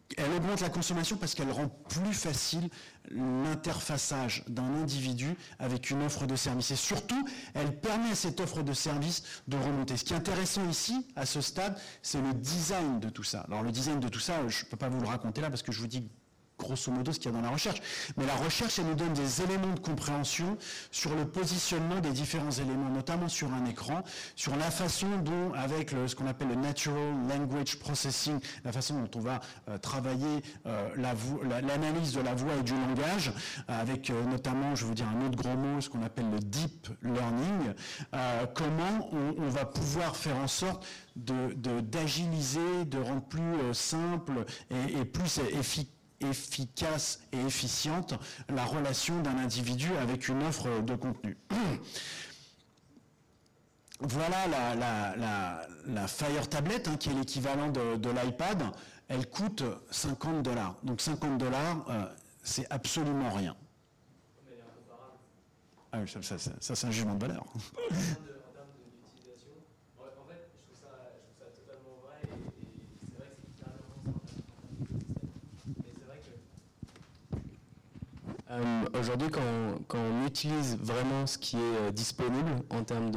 qu'elle 0.10 0.32
augmente 0.32 0.62
la 0.62 0.70
consommation 0.70 1.18
parce 1.18 1.36
qu'elle 1.36 1.52
rend 1.52 1.68
plus 1.68 2.14
facile 2.14 2.70
l'interfaçage 3.12 4.46
d'un 4.48 4.76
individu 4.76 5.36
avec 5.60 5.90
une 5.90 6.04
offre 6.04 6.26
de 6.26 6.38
service. 6.38 6.72
Et 6.72 6.78
surtout, 6.78 7.28
elle 7.54 7.78
permet 7.80 8.12
à 8.12 8.16
cette 8.16 8.40
offre 8.40 8.64
de 8.64 8.72
service 8.72 9.24
de 9.50 9.58
remonter. 9.58 9.98
Ce 9.98 10.06
qui 10.06 10.14
est 10.14 10.18
intéressant 10.18 10.70
ici, 10.70 11.06
à 11.18 11.26
ce 11.26 11.42
stade, 11.42 11.78
c'est 12.02 12.22
le 12.22 12.34
design 12.34 13.02
de 13.02 13.10
tout 13.10 13.24
ça. 13.24 13.42
Alors 13.42 13.64
le 13.64 13.72
design 13.72 14.00
de 14.00 14.08
tout 14.08 14.22
ça, 14.22 14.48
je 14.48 14.64
ne 14.64 14.70
peux 14.70 14.78
pas 14.78 14.88
vous 14.88 15.02
le 15.02 15.08
raconter 15.08 15.42
là 15.42 15.50
parce 15.50 15.64
que 15.64 15.74
je 15.74 15.82
vous 15.82 15.88
dis 15.88 16.10
grosso 16.58 16.92
modo 16.92 17.12
ce 17.12 17.20
qu'il 17.20 17.32
y 17.32 17.34
a 17.34 17.38
dans 17.38 17.44
la 17.44 17.52
recherche. 17.52 17.82
Mais 18.18 18.26
la 18.26 18.36
recherche, 18.36 18.80
elle 18.80 18.86
nous 18.86 18.96
donne 18.96 19.14
des 19.14 19.42
éléments 19.42 19.74
de 19.74 19.80
compréhension 19.80 20.58
sur 20.92 21.16
le 21.16 21.26
positionnement 21.26 22.00
des 22.00 22.12
différents 22.12 22.52
éléments, 22.52 22.90
notamment 22.90 23.30
sur 23.30 23.54
un 23.54 23.66
écran, 23.66 24.04
sur 24.36 24.56
la 24.56 24.72
façon 24.72 25.08
dont, 25.24 25.54
avec 25.54 25.92
ce 26.08 26.16
qu'on 26.16 26.28
appelle 26.28 26.50
le 26.50 26.56
Natural 26.56 27.14
Language 27.30 27.80
Processing, 27.80 28.40
la 28.64 28.72
façon 28.72 29.00
dont 29.02 29.20
on 29.20 29.22
va 29.22 29.40
euh, 29.70 29.78
travailler 29.78 30.42
euh, 30.66 30.90
l'analyse 31.62 32.14
de 32.14 32.22
la 32.22 32.34
voix 32.34 32.54
et 32.60 32.64
du 32.64 32.74
langage, 32.74 33.32
avec 33.68 34.10
euh, 34.10 34.24
notamment, 34.26 34.76
je 34.76 34.86
vous 34.86 34.94
dire 34.94 35.08
un 35.08 35.26
autre 35.26 35.38
gros 35.38 35.56
mot, 35.56 35.82
ce 35.82 35.90
qu'on 35.90 36.04
appelle 36.04 36.30
le 36.32 36.40
Deep 36.40 36.90
Learning, 37.04 37.74
comment 38.54 39.10
on, 39.12 39.50
va 39.50 39.66
pouvoir 39.66 40.16
faire 40.16 40.38
en 40.38 40.48
sorte 40.48 40.86
d'agiliser, 41.16 42.86
de, 42.86 42.98
rendre 43.00 43.22
plus 43.22 43.74
simple 43.74 44.46
et 44.72 45.06
plus 45.06 45.40
efficace 45.40 45.97
efficace 46.22 47.22
et 47.32 47.40
efficiente 47.40 48.14
la 48.50 48.66
relation 48.66 49.22
d'un 49.22 49.38
individu 49.38 49.96
avec 49.98 50.28
une 50.28 50.44
offre 50.44 50.82
de 50.82 50.96
contenu. 50.96 51.38
Voilà 54.00 55.66
la, 55.88 56.08
Fire 56.08 56.48
Tablet, 56.48 56.88
hein, 56.88 56.98
qui 56.98 57.10
est 57.10 57.14
l'équivalent 57.14 57.70
de, 57.70 58.10
l'iPad. 58.10 58.64
Elle 59.08 59.28
coûte 59.28 59.64
50 59.90 60.44
dollars. 60.44 60.76
Donc 60.84 61.02
50 61.02 61.40
dollars, 61.40 61.84
euh, 61.90 62.06
c'est 62.44 62.72
absolument 62.72 63.32
rien. 63.32 63.56
Ah 65.92 66.06
ça, 66.06 66.38
ça 66.38 66.76
c'est 66.76 66.86
un 66.86 66.92
jugement 66.92 67.16
de 67.16 67.26
valeur. 67.26 67.44
Euh, 78.50 78.86
aujourd'hui, 78.98 79.28
quand, 79.30 79.98
on 79.98 80.26
utilise 80.26 80.78
vraiment 80.78 81.28
ce 81.28 81.38
qui 81.38 81.58
est 81.58 81.60
euh, 81.60 81.92
disponible 81.92 82.52
en 82.70 82.84
termes 82.84 83.12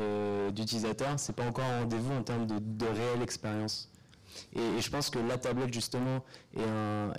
d'utilisateurs, 0.51 1.21
ce 1.21 1.31
n'est 1.31 1.37
pas 1.37 1.45
encore 1.45 1.65
un 1.65 1.81
rendez-vous 1.81 2.13
en 2.13 2.23
termes 2.23 2.47
de, 2.47 2.87
réelle 2.87 3.23
expérience. 3.23 3.93
Et, 4.55 4.81
je 4.81 4.91
pense 4.91 5.09
que 5.09 5.19
la 5.21 5.39
tablette, 5.39 5.73
justement, 5.73 6.25
est, 6.57 6.63
un, 6.63 7.13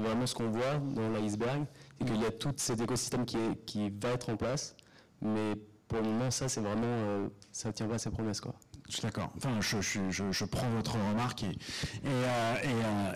vraiment 0.00 0.26
ce 0.26 0.34
qu'on 0.34 0.50
voit 0.50 0.78
dans 0.78 1.10
l'iceberg, 1.10 1.66
et 2.00 2.04
qu'il 2.04 2.20
y 2.20 2.24
a 2.24 2.30
tout 2.30 2.52
cet 2.56 2.80
écosystème 2.80 3.26
qui, 3.26 3.90
va 3.90 4.10
être 4.10 4.30
en 4.30 4.36
place, 4.36 4.74
mais 5.20 5.54
pour 5.86 5.98
le 5.98 6.04
moment, 6.04 6.30
ça, 6.30 6.48
c'est 6.48 6.60
vraiment, 6.60 6.82
euh, 6.84 7.28
ça 7.52 7.72
tient 7.72 7.88
pas 7.88 7.96
à 7.96 7.98
ses 7.98 8.10
promesses, 8.10 8.40
quoi. 8.40 8.54
Je 8.88 8.94
suis 8.94 9.02
d'accord. 9.02 9.30
Enfin, 9.36 9.50
je, 9.60 10.44
prends 10.46 10.68
votre 10.70 10.92
remarque 10.92 11.42
et, 11.42 11.58
euh, 12.06 12.54
euh, 12.64 13.12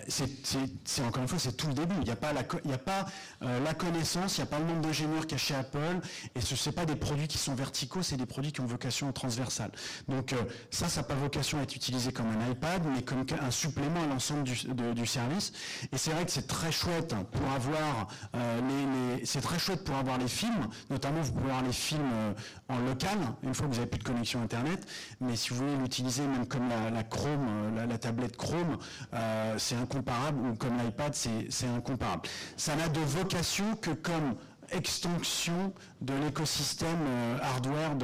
c'est 0.85 1.03
encore 1.03 1.23
une 1.23 1.29
fois, 1.29 1.39
c'est 1.39 1.57
tout 1.57 1.69
le 1.69 1.73
début. 1.73 1.95
Il 2.01 2.05
n'y 2.05 2.11
a 2.11 2.17
pas 2.17 2.35
la, 2.35 2.43
y 2.43 2.73
a 2.75 3.07
euh, 3.43 3.73
connaissance, 3.73 4.37
il 4.37 4.43
n'y 4.43 4.49
a 4.49 4.51
pas 4.51 4.59
le 4.59 4.67
nombre 4.67 4.83
d'ingénieurs 4.83 5.25
chez 5.35 5.55
Apple 5.55 6.01
et 6.35 6.43
ce 6.43 6.69
n'est 6.69 6.75
pas 6.75 6.85
des 6.85 6.95
produits 6.95 7.27
qui 7.27 7.39
sont 7.39 7.55
verticaux, 7.55 8.03
c'est 8.03 8.19
des 8.19 8.27
produits 8.27 8.53
qui 8.53 8.61
ont 8.61 8.67
vocation 8.67 9.11
transversale. 9.13 9.71
Donc 10.09 10.35
ça, 10.71 10.89
ça 10.89 11.01
n'a 11.01 11.07
pas 11.07 11.15
vocation 11.15 11.59
à 11.59 11.63
être 11.63 11.75
utilisé 11.75 12.13
comme 12.13 12.27
un 12.27 12.51
iPad, 12.51 12.83
mais 12.95 13.03
comme 13.03 13.25
un 13.41 13.51
supplément 13.51 14.03
à 14.03 14.07
l'ensemble 14.07 14.43
du, 14.43 15.07
service. 15.07 15.53
Et 15.91 15.97
c'est 15.97 16.11
vrai 16.11 16.27
que 16.27 16.31
c'est 16.31 16.47
très 16.47 16.71
chouette 16.71 17.15
pour 17.33 17.51
avoir 17.51 18.09
les, 18.35 19.19
les 19.19 19.27
c'est 19.27 19.41
très 19.41 19.59
chouette 19.59 19.85
pour 19.85 19.97
avoir 19.97 20.19
les 20.19 20.29
films, 20.29 20.69
notamment 20.91 21.23
vous 21.23 21.33
pouvez 21.33 21.51
avoir 21.51 21.63
les 21.65 21.73
films 21.73 22.35
en 22.69 22.79
local, 22.81 23.19
une 23.43 23.55
fois 23.55 23.67
que 23.67 23.73
vous 23.73 23.79
n'avez 23.79 23.91
plus 23.91 23.99
de 23.99 24.05
connexion 24.05 24.43
Internet, 24.43 24.87
mais 25.21 25.35
si 25.35 25.51
vous 25.51 25.62
l'utiliser 25.81 26.27
même 26.27 26.47
comme 26.47 26.69
la, 26.69 27.03
Chrome, 27.05 27.47
euh, 27.77 27.87
la, 27.87 27.99
tablette 27.99 28.37
Chrome, 28.37 28.79
euh, 29.15 29.55
c'est 29.59 29.77
incomparable, 29.77 30.47
ou 30.47 30.55
comme 30.55 30.77
l'iPad, 30.79 31.15
c'est 31.15 31.67
incomparable. 31.67 32.23
Ça 32.57 32.77
n'a 32.77 32.89
de 32.89 33.01
vocation 33.01 33.77
que 33.77 33.91
comme 33.91 34.37
extension 34.71 35.73
de 36.01 36.15
l'écosystème 36.15 36.99
euh, 37.07 37.39
hardware 37.43 37.97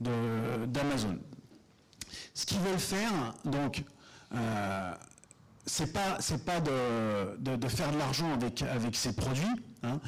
d'Amazon. 0.00 1.18
Ce 2.32 2.46
qu'ils 2.46 2.60
veulent 2.60 2.78
faire, 2.78 3.12
donc, 3.44 3.84
c'est 5.66 5.92
pas 5.92 6.18
c'est 6.20 6.44
pas 6.44 6.60
de, 6.60 7.68
faire 7.68 7.92
de 7.92 7.98
l'argent 7.98 8.32
avec 8.32 8.62
avec 8.62 8.96
ces 8.96 9.14
produits, 9.14 9.46
hein. 9.84 10.00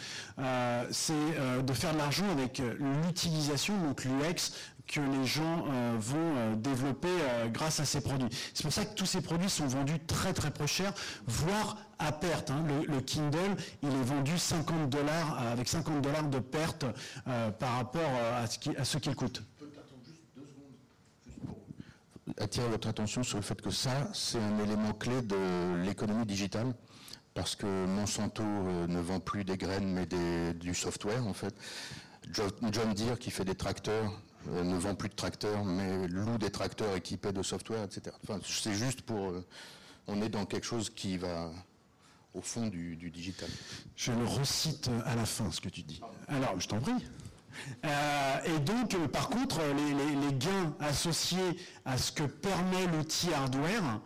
c'est 0.91 1.63
de 1.63 1.73
faire 1.73 1.93
de 1.93 1.99
l'argent 1.99 2.29
avec 2.33 2.61
l'utilisation 3.05 3.77
donc 3.79 4.05
l'UX 4.05 4.53
que 4.87 5.01
les 5.01 5.27
gens 5.27 5.65
euh, 5.69 5.97
vont 5.99 6.37
euh, 6.37 6.55
développer 6.55 7.09
euh, 7.09 7.49
grâce 7.49 7.81
à 7.81 7.85
ces 7.85 8.01
produits. 8.01 8.29
C'est 8.55 8.63
pour 8.63 8.73
ça 8.73 8.85
que 8.85 8.95
tous 8.95 9.07
ces 9.07 9.21
produits 9.21 9.51
sont 9.51 9.67
vendus 9.67 9.99
très 10.07 10.33
très 10.33 10.51
peu 10.51 10.67
cher, 10.67 10.93
voire 11.27 11.77
à 11.99 12.13
perte. 12.13 12.51
Hein. 12.51 12.65
Le, 12.87 13.01
Kindle, 13.01 13.57
il 13.83 13.89
est 13.89 14.05
vendu 14.05 14.39
50 14.39 14.89
dollars 14.89 15.39
avec 15.39 15.69
50 15.69 16.01
dollars 16.03 16.25
de 16.25 16.39
perte 16.39 16.85
par 17.59 17.77
rapport 17.77 18.11
à 18.37 18.47
ce 18.85 18.99
qu'il 18.99 19.15
coûte 19.15 19.43
attirer 22.39 22.69
votre 22.69 22.89
attention 22.89 23.23
sur 23.23 23.39
le 23.39 23.43
fait 23.43 23.61
que 23.63 23.71
ça, 23.71 24.11
c'est 24.13 24.39
un 24.39 24.59
élément 24.59 24.93
clé 24.93 25.23
de 25.23 25.83
l'économie 25.85 26.27
digitale, 26.27 26.75
parce 27.33 27.57
que 27.57 27.87
Monsanto 27.87 28.43
ne 28.43 29.01
vend 29.01 29.21
plus 29.21 29.45
des 29.45 29.57
graines, 29.57 29.91
mais 29.91 30.07
du 30.55 30.75
software, 30.75 31.27
en 31.27 31.33
fait. 31.33 31.55
John 32.33 32.93
Deere, 32.95 33.19
qui 33.19 33.31
fait 33.31 33.45
des 33.45 33.55
tracteurs, 33.55 34.13
ne 34.51 34.77
vend 34.77 34.95
plus 34.95 35.09
de 35.09 35.15
tracteurs, 35.15 35.65
mais 35.65 36.07
loue 36.09 36.39
des 36.39 36.51
tracteurs 36.51 36.97
équipés 36.97 37.33
de 37.33 37.43
software, 37.43 37.85
etc. 37.85 38.15
Enfin, 38.23 38.41
c'est 38.45 38.75
juste 38.75 39.03
pour... 39.03 39.31
Euh, 39.31 39.45
on 40.07 40.23
est 40.23 40.29
dans 40.29 40.45
quelque 40.47 40.67
chose 40.67 40.91
qui 40.91 41.17
va 41.17 41.51
au 42.33 42.41
fond 42.41 42.67
du, 42.67 42.97
digital. 42.97 43.49
Je 43.97 44.13
le 44.13 44.25
recite 44.25 44.91
à 45.05 45.17
la 45.17 45.25
fin, 45.25 45.51
ce 45.51 45.61
que 45.61 45.69
tu 45.69 45.83
dis. 45.83 46.01
Alors, 46.29 46.61
je 46.61 46.69
t'en 46.69 46.81
prie. 46.81 46.93
Euh, 47.85 48.39
et 48.45 48.59
donc, 48.61 48.97
par 49.09 49.29
contre, 49.31 49.61
les, 49.63 50.33
gains 50.35 50.75
associés 50.79 51.59
à 51.87 51.97
ce 51.97 52.13
que 52.13 52.25
permet 52.25 52.87
l'outil 52.89 53.33
hardware, 53.33 54.01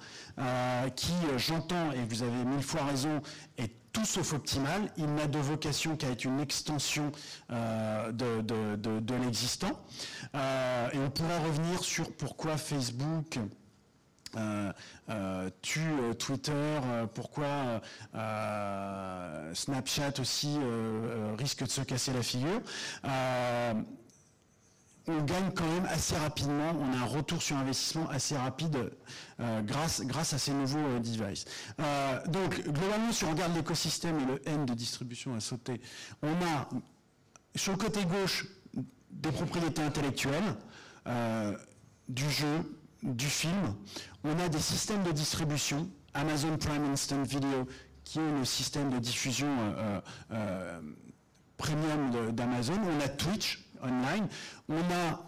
qui, 0.95 1.13
j'entends, 1.37 1.91
et 1.93 2.05
vous 2.09 2.23
avez 2.23 2.45
mille 2.45 2.63
fois 2.63 2.85
raison, 2.85 3.21
est 3.59 3.80
tout 3.93 4.05
sauf 4.05 4.33
optimal. 4.33 4.91
Il 4.97 5.15
n'a 5.15 5.27
de 5.27 5.39
vocation 5.39 5.97
qu'à 5.97 6.09
être 6.09 6.25
une 6.25 6.41
extension 6.41 7.13
euh, 7.51 8.13
de, 8.13 9.15
l'existant. 9.23 9.81
Euh, 10.35 10.91
et 10.93 10.99
on 10.99 11.11
pourra 11.11 11.39
revenir 11.39 11.83
sur 11.83 12.13
pourquoi 12.13 12.57
Facebook 12.57 13.39
euh, 14.37 15.51
tue 15.61 15.91
Twitter, 16.19 16.79
pourquoi 17.15 17.81
Snapchat 19.55 20.21
aussi 20.21 20.59
risque 21.39 21.65
de 21.65 21.71
se 21.71 21.81
casser 21.81 22.13
la 22.13 22.23
figure 22.23 22.61
on 25.11 25.25
gagne 25.25 25.51
quand 25.55 25.67
même 25.67 25.87
assez 25.87 26.17
rapidement, 26.17 26.73
on 26.79 26.93
a 26.93 27.03
un 27.03 27.07
retour 27.07 27.43
sur 27.43 27.57
investissement 27.57 28.09
assez 28.11 28.37
rapide 28.37 28.93
euh, 29.41 29.63
grâce, 29.63 30.03
grâce 30.03 30.33
à 30.33 30.39
ces 30.39 30.53
nouveaux 30.53 30.79
euh, 30.79 30.99
devices. 30.99 31.45
Euh, 31.81 32.27
donc, 32.27 32.61
globalement, 32.63 33.13
si 33.13 33.25
on 33.25 33.31
regarde 33.31 33.55
l'écosystème 33.55 34.19
et 34.21 34.25
le 34.25 34.49
N 34.49 34.67
de 34.67 34.75
distribution 34.75 35.35
à 35.35 35.41
sauter, 35.41 35.81
on 36.23 36.33
a 36.33 36.69
sur 37.57 37.73
le 37.73 37.79
côté 37.79 38.05
gauche 38.05 38.47
des 39.11 39.33
propriétés 39.33 39.83
intellectuelles, 39.83 40.55
du 42.09 42.31
jeu, 42.31 42.79
du 43.03 43.27
film. 43.27 43.75
On 44.23 44.39
a 44.39 44.49
des 44.49 44.61
systèmes 44.61 45.03
de 45.03 45.11
distribution, 45.11 45.91
Amazon 46.15 46.57
Prime 46.57 46.85
Instant 46.85 47.23
Video, 47.25 47.67
qui 48.05 48.21
est 48.21 48.33
le 48.39 48.45
système 48.45 48.91
de 48.91 48.99
diffusion 48.99 49.49
premium 51.57 52.33
d'Amazon. 52.33 52.75
On 52.75 53.05
a 53.05 53.09
Twitch, 53.09 53.70
On 53.83 54.79
a 54.79 55.21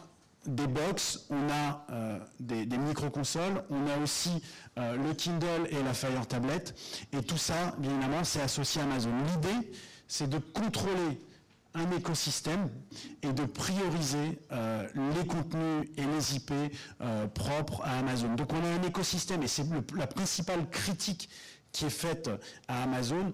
des 0.46 0.66
box, 0.66 1.26
on 1.30 1.48
a 1.50 1.86
euh, 1.90 2.18
des, 2.40 2.66
micro-consoles, 2.66 3.62
on 3.70 3.86
a 3.86 3.96
aussi 4.03 4.42
euh, 4.78 4.96
le 4.96 5.14
Kindle 5.14 5.68
et 5.70 5.82
la 5.82 5.94
Fire 5.94 6.26
Tablet. 6.26 6.64
Et 7.12 7.22
tout 7.22 7.36
ça, 7.36 7.74
bien 7.78 7.90
évidemment, 7.92 8.24
c'est 8.24 8.40
associé 8.40 8.80
à 8.80 8.84
Amazon. 8.84 9.11
L'idée, 9.26 9.72
c'est 10.09 10.28
de 10.28 10.38
contrôler 10.38 11.20
un 11.74 11.90
écosystème 11.92 12.68
et 13.22 13.32
de 13.32 13.44
prioriser 13.44 14.38
euh, 14.53 14.86
les 15.16 15.26
contenus 15.26 15.88
et 15.96 16.05
les 16.05 16.36
IP 16.36 16.53
propres 17.32 17.80
à 17.82 17.98
Amazon. 18.00 18.34
Donc 18.34 18.53
on 18.53 18.62
a 18.62 18.68
un 18.68 18.82
écosystème 18.82 19.42
et 19.42 19.48
c'est 19.48 19.64
la 19.96 20.07
principale 20.07 20.68
critique 20.68 21.30
qui 21.72 21.86
est 21.86 21.90
faite 21.90 22.30
à 22.68 22.82
Amazon, 22.82 23.32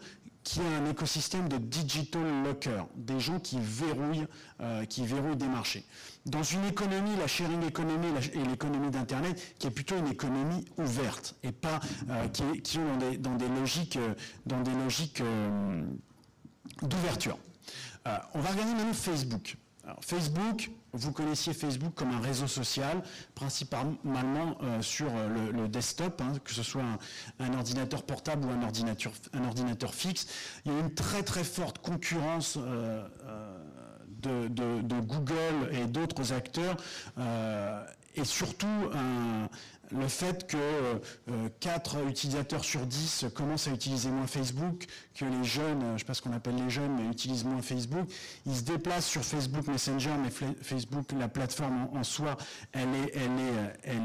qui 0.48 0.60
a 0.60 0.78
un 0.78 0.90
écosystème 0.90 1.46
de 1.46 1.58
digital 1.58 2.22
locker, 2.42 2.82
des 2.96 3.20
gens 3.20 3.38
qui 3.38 3.58
verrouillent, 3.60 4.26
euh, 4.62 4.86
qui 4.86 5.04
verrouillent 5.04 5.36
des 5.36 5.46
marchés. 5.46 5.84
Dans 6.24 6.42
une 6.42 6.64
économie, 6.64 7.14
la 7.18 7.26
sharing 7.26 7.62
economy 7.66 8.06
et 8.32 8.42
l'économie 8.44 8.90
d'Internet, 8.90 9.56
qui 9.58 9.66
est 9.66 9.70
plutôt 9.70 9.98
une 9.98 10.06
économie 10.06 10.64
ouverte 10.78 11.36
et 11.42 11.52
pas 11.52 11.80
euh, 12.08 12.28
qui, 12.28 12.62
qui, 12.62 12.78
dans 12.78 12.96
des, 12.96 13.18
dans 13.18 13.34
des 13.34 13.48
logiques, 13.48 13.96
euh, 13.96 14.14
dans 14.46 14.62
des 14.62 14.72
logiques 14.72 15.22
d'ouverture. 16.80 17.36
on 18.32 18.40
va 18.40 18.50
regarder 18.50 18.72
maintenant 18.72 18.94
Facebook. 18.94 19.56
Facebook, 20.00 20.70
vous 20.92 21.12
connaissiez 21.12 21.52
Facebook 21.52 21.92
comme 21.94 22.10
un 22.10 22.20
réseau 22.20 22.46
social, 22.46 23.02
principalement 23.34 24.58
euh, 24.62 24.82
sur 24.82 25.08
euh, 25.14 25.52
le, 25.52 25.68
desktop, 25.68 26.20
hein, 26.20 26.32
que 26.44 26.52
ce 26.52 26.62
soit 26.62 26.82
un, 27.38 27.54
ordinateur 27.54 28.02
portable 28.02 28.46
ou 28.46 28.50
un 28.50 28.62
ordinateur, 28.62 29.94
fixe. 29.94 30.26
Il 30.64 30.72
y 30.72 30.74
a 30.74 30.78
une 30.78 30.94
très 30.94 31.22
très 31.22 31.44
forte 31.44 31.78
concurrence 31.78 32.58
euh, 32.58 33.06
de, 34.22 34.48
de, 34.48 35.00
Google 35.00 35.70
et 35.72 35.86
d'autres 35.86 36.32
acteurs, 36.32 36.76
et 38.14 38.24
surtout 38.24 38.66
un, 38.66 39.48
le 39.90 40.08
fait 40.08 40.46
que 40.46 40.56
euh, 40.56 41.48
4 41.60 42.08
utilisateurs 42.08 42.64
sur 42.64 42.86
10 42.86 43.26
commencent 43.34 43.68
à 43.68 43.72
utiliser 43.72 44.10
moins 44.10 44.26
Facebook, 44.26 44.86
que 45.14 45.24
les 45.24 45.44
jeunes, 45.44 45.80
je 45.80 45.92
ne 45.92 45.98
sais 45.98 46.04
pas 46.04 46.14
ce 46.14 46.22
qu'on 46.22 46.32
appelle 46.32 46.56
les 46.56 46.70
jeunes, 46.70 46.94
mais 46.96 47.06
utilisent 47.10 47.44
moins 47.44 47.62
Facebook, 47.62 48.08
ils 48.46 48.56
se 48.56 48.62
déplacent 48.62 49.06
sur 49.06 49.22
Facebook 49.22 49.66
Messenger, 49.66 50.12
mais 50.22 50.30
Facebook, 50.62 51.06
la 51.18 51.28
plateforme 51.28 51.88
en, 51.92 52.04
soi, 52.04 52.36
elle 52.72 52.88
est, 52.94 53.16
est 53.16 53.98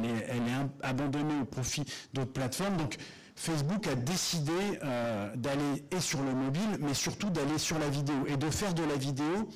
abandonnée 0.82 1.40
au 1.42 1.46
profit 1.46 1.86
d'autres 2.14 2.34
plateformes. 2.34 2.78
Donc, 2.78 2.98
Facebook 3.36 3.88
a 3.88 3.96
décidé 3.96 4.52
euh, 4.84 5.36
d'aller 5.36 5.84
et 5.92 6.00
sur 6.00 6.22
le 6.22 6.34
mobile, 6.34 6.78
mais 6.80 6.94
surtout 6.94 7.30
d'aller 7.30 7.58
sur 7.58 7.80
la 7.80 7.90
vidéo 7.90 8.26
et 8.28 8.38
de 8.38 8.50
faire 8.50 8.74
de 8.74 8.84
la 8.84 8.96
vidéo 8.96 9.50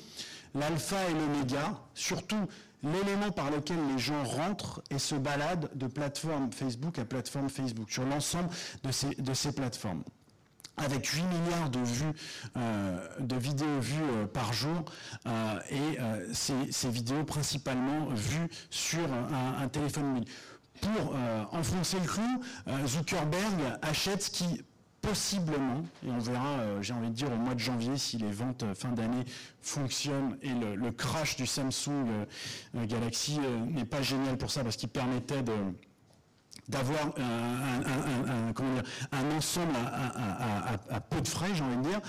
l'alpha 0.56 0.98
et 1.10 1.14
l'oméga, 1.14 1.80
surtout 1.94 2.48
l'élément 2.94 3.32
par 3.32 3.52
lequel 3.52 3.78
les 3.92 4.00
gens 4.00 4.24
rentrent 4.24 4.82
et 4.90 5.00
se 5.00 5.16
baladent 5.16 5.70
de 5.76 5.88
plateforme 5.88 6.52
Facebook 6.52 7.00
à 7.00 7.06
plateforme 7.06 7.50
Facebook, 7.50 7.92
sur 7.92 8.06
l'ensemble 8.06 8.50
de 8.84 8.92
ces, 8.92 9.16
de 9.16 9.34
ces 9.34 9.52
plateformes 9.52 10.04
avec 10.78 11.08
8 11.08 11.24
milliards 11.24 11.70
de 11.70 11.80
vues, 11.80 12.14
euh, 12.56 13.08
de 13.20 13.36
vidéos 13.36 13.80
vues 13.80 13.96
euh, 14.04 14.26
par 14.28 14.54
jour, 14.54 14.86
euh, 15.26 15.60
et 15.70 15.98
ces, 16.34 16.90
vidéos 16.90 17.24
principalement 17.24 18.08
vues 18.10 18.48
sur 18.70 19.08
un, 19.12 19.68
téléphone 19.68 20.06
mobile. 20.06 20.34
Pour 20.82 21.16
enfoncer 21.52 22.00
le 22.00 22.06
clou, 22.06 22.42
Zuckerberg 22.86 23.80
achète 23.82 24.22
ce 24.24 24.30
qui 24.30 24.64
possiblement, 25.08 25.84
et 26.06 26.12
on 26.12 26.20
verra, 26.20 26.60
euh, 26.60 26.82
j'ai 26.82 26.94
envie 26.94 27.10
de 27.10 27.14
dire, 27.14 27.32
au 27.32 27.38
mois 27.38 27.54
de 27.54 27.60
janvier, 27.60 27.98
si 27.98 28.18
les 28.18 28.32
ventes 28.32 28.64
euh, 28.64 28.76
fin 28.76 28.92
d'année 28.92 29.24
fonctionnent 29.62 30.38
et 30.42 30.50
le, 30.50 30.92
crash 30.92 31.38
du 31.38 31.46
Samsung 31.46 32.08
euh, 32.76 32.86
Galaxy 32.86 33.40
n'est 33.70 33.86
pas 33.86 34.02
génial 34.02 34.38
pour 34.38 34.52
ça 34.52 34.64
parce 34.64 34.76
qu'il 34.76 34.90
permettait 34.90 35.44
d'avoir 36.68 37.14
un, 39.12 39.38
ensemble 39.38 39.74
à, 40.90 41.00
peu 41.00 41.22
de 41.22 41.28
frais, 41.28 41.50
j'ai 41.54 41.64
envie 41.64 41.78
de 41.78 41.84
dire. 41.84 42.02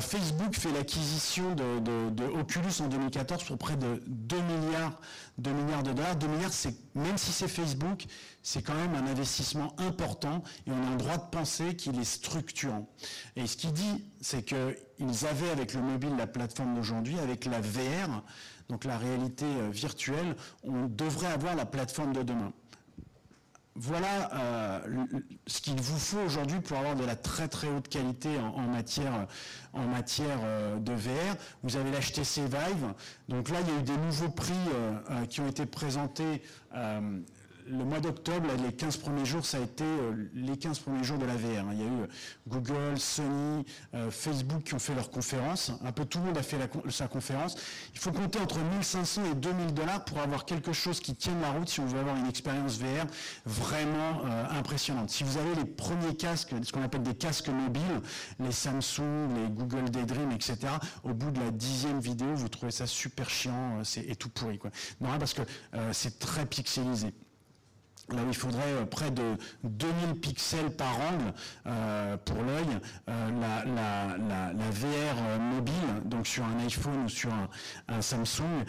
Facebook 0.00 0.54
fait 0.54 0.72
l'acquisition 0.72 1.54
de, 1.54 2.24
Oculus 2.38 2.80
en 2.80 2.88
2014 2.88 3.44
pour 3.44 3.58
près 3.58 3.76
de 3.76 4.02
2 4.06 4.36
milliards, 4.36 4.98
2 5.38 5.50
milliards 5.50 5.82
de 5.82 5.92
dollars. 5.92 6.16
2 6.16 6.26
milliards, 6.28 6.52
c'est, 6.52 6.74
même 6.94 7.18
si 7.18 7.32
c'est 7.32 7.48
Facebook, 7.48 8.06
c'est 8.42 8.62
quand 8.62 8.74
même 8.74 8.94
un 8.94 9.06
investissement 9.06 9.74
important 9.78 10.42
et 10.66 10.70
on 10.70 10.86
a 10.86 10.90
le 10.90 10.96
droit 10.96 11.18
de 11.18 11.30
penser 11.30 11.76
qu'il 11.76 11.98
est 11.98 12.04
structurant. 12.04 12.88
Et 13.36 13.46
ce 13.46 13.56
qu'il 13.56 13.72
dit, 13.72 14.04
c'est 14.20 14.42
qu'ils 14.42 15.26
avaient 15.26 15.50
avec 15.50 15.74
le 15.74 15.82
mobile 15.82 16.16
la 16.16 16.26
plateforme 16.26 16.74
d'aujourd'hui, 16.74 17.18
avec 17.18 17.44
la 17.44 17.60
VR, 17.60 18.22
donc 18.68 18.84
la 18.84 18.96
réalité 18.96 19.44
euh, 19.44 19.68
virtuelle, 19.70 20.36
on 20.62 20.86
devrait 20.86 21.32
avoir 21.32 21.54
la 21.54 21.66
plateforme 21.66 22.12
de 22.12 22.22
demain 22.22 22.52
voilà 23.76 24.34
euh, 24.34 25.06
ce 25.46 25.60
qu'il 25.60 25.80
vous 25.80 25.98
faut 25.98 26.18
aujourd'hui 26.18 26.58
pour 26.60 26.76
avoir 26.76 26.96
de 26.96 27.04
la 27.04 27.14
très 27.14 27.48
très 27.48 27.68
haute 27.68 27.88
qualité 27.88 28.28
en, 28.38 28.62
matière, 28.62 29.26
en 29.72 29.86
matière 29.86 30.38
euh, 30.42 30.76
de 30.78 30.92
VR. 30.92 31.36
Vous 31.62 31.76
avez 31.76 31.90
l'HTC 31.90 32.42
Vive. 32.42 32.92
Donc 33.28 33.48
là, 33.48 33.58
il 33.60 33.72
y 33.72 33.76
a 33.76 33.80
eu 33.80 33.82
des 33.82 33.96
nouveaux 33.96 34.28
prix 34.28 34.52
qui 35.30 35.40
ont 35.40 35.46
été 35.46 35.66
présentés 35.66 36.42
le 37.70 37.84
mois 37.84 38.00
d'octobre, 38.00 38.48
les 38.64 38.72
15 38.72 38.96
premiers 38.98 39.24
jours, 39.24 39.44
ça 39.44 39.58
a 39.58 39.60
été 39.60 39.84
euh, 39.84 40.28
les 40.34 40.56
15 40.56 40.80
premiers 40.80 41.04
jours 41.04 41.18
de 41.18 41.24
la 41.24 41.36
VR. 41.36 41.60
Hein. 41.60 41.70
Il 41.72 41.78
y 41.78 41.82
a 41.82 41.86
eu 41.86 42.02
euh, 42.02 42.06
Google, 42.48 42.98
Sony, 42.98 43.64
euh, 43.94 44.10
Facebook 44.10 44.64
qui 44.64 44.74
ont 44.74 44.78
fait 44.78 44.94
leur 44.94 45.10
conférence. 45.10 45.72
Un 45.84 45.92
peu 45.92 46.04
tout 46.04 46.18
le 46.18 46.24
monde 46.24 46.38
a 46.38 46.42
fait 46.42 46.56
sa 46.90 47.06
conférence. 47.06 47.56
Il 47.94 48.00
faut 48.00 48.12
compter 48.12 48.40
entre 48.40 48.58
1500 48.58 49.22
et 49.32 49.34
2000 49.34 49.74
dollars 49.74 50.04
pour 50.04 50.18
avoir 50.18 50.44
quelque 50.44 50.72
chose 50.72 51.00
qui 51.00 51.14
tienne 51.14 51.40
la 51.40 51.50
route 51.50 51.68
si 51.68 51.80
on 51.80 51.86
veut 51.86 52.00
avoir 52.00 52.16
une 52.16 52.26
expérience 52.26 52.78
VR 52.78 53.06
vraiment 53.46 54.22
impressionnante. 54.50 55.10
Si 55.10 55.24
vous 55.24 55.38
avez 55.38 55.54
les 55.54 55.64
premiers 55.64 56.14
casques, 56.14 56.54
ce 56.62 56.72
qu'on 56.72 56.82
appelle 56.82 57.02
des 57.02 57.14
casques 57.14 57.48
mobiles, 57.48 58.00
les 58.38 58.52
Samsung, 58.52 59.34
les 59.36 59.48
Google 59.48 59.90
Daydream, 59.90 60.32
etc., 60.32 60.58
au 61.04 61.14
bout 61.14 61.30
de 61.30 61.40
la 61.40 61.50
dixième 61.50 62.00
vidéo, 62.00 62.34
vous 62.34 62.48
trouvez 62.48 62.72
ça 62.72 62.86
super 62.86 63.30
chiant 63.30 63.82
et 63.96 64.16
tout 64.16 64.28
pourri. 64.28 64.58
Quoi. 64.58 64.70
Non, 65.00 65.18
parce 65.18 65.34
que 65.34 65.42
c'est 65.92 66.18
très 66.18 66.46
pixelisé. 66.46 67.12
Là 68.12 68.22
il 68.26 68.34
faudrait 68.34 68.72
euh, 68.72 68.84
près 68.84 69.10
de 69.10 69.36
2000 69.64 70.20
pixels 70.20 70.70
par 70.70 70.98
angle 71.00 71.32
euh, 71.66 72.16
pour 72.24 72.42
l'œil, 72.42 72.66
euh, 73.08 73.30
la, 73.40 74.70
VR 74.70 75.40
mobile, 75.40 75.74
donc 76.04 76.26
sur 76.26 76.44
un 76.44 76.58
iPhone 76.64 77.04
ou 77.04 77.08
sur 77.08 77.30
un, 77.88 78.00
Samsung, 78.00 78.64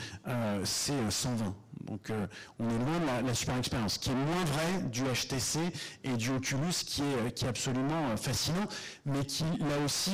c'est 0.63 1.09
120. 1.09 1.55
Donc 1.85 2.09
euh, 2.09 2.27
on 2.59 2.65
est 2.69 2.77
loin 2.77 3.21
de 3.21 3.27
la, 3.27 3.33
super 3.33 3.57
expérience, 3.57 3.97
qui 3.97 4.09
est 4.09 4.15
moins 4.15 4.43
vrai 4.45 4.83
du 4.83 5.03
HTC 5.03 5.59
et 6.03 6.13
du 6.13 6.31
Oculus, 6.31 6.73
qui 6.85 7.01
est, 7.01 7.45
euh, 7.45 7.49
absolument 7.49 8.09
euh, 8.09 8.17
fascinant, 8.17 8.67
mais 9.05 9.25
qui 9.25 9.43
là 9.43 9.77
aussi 9.83 10.11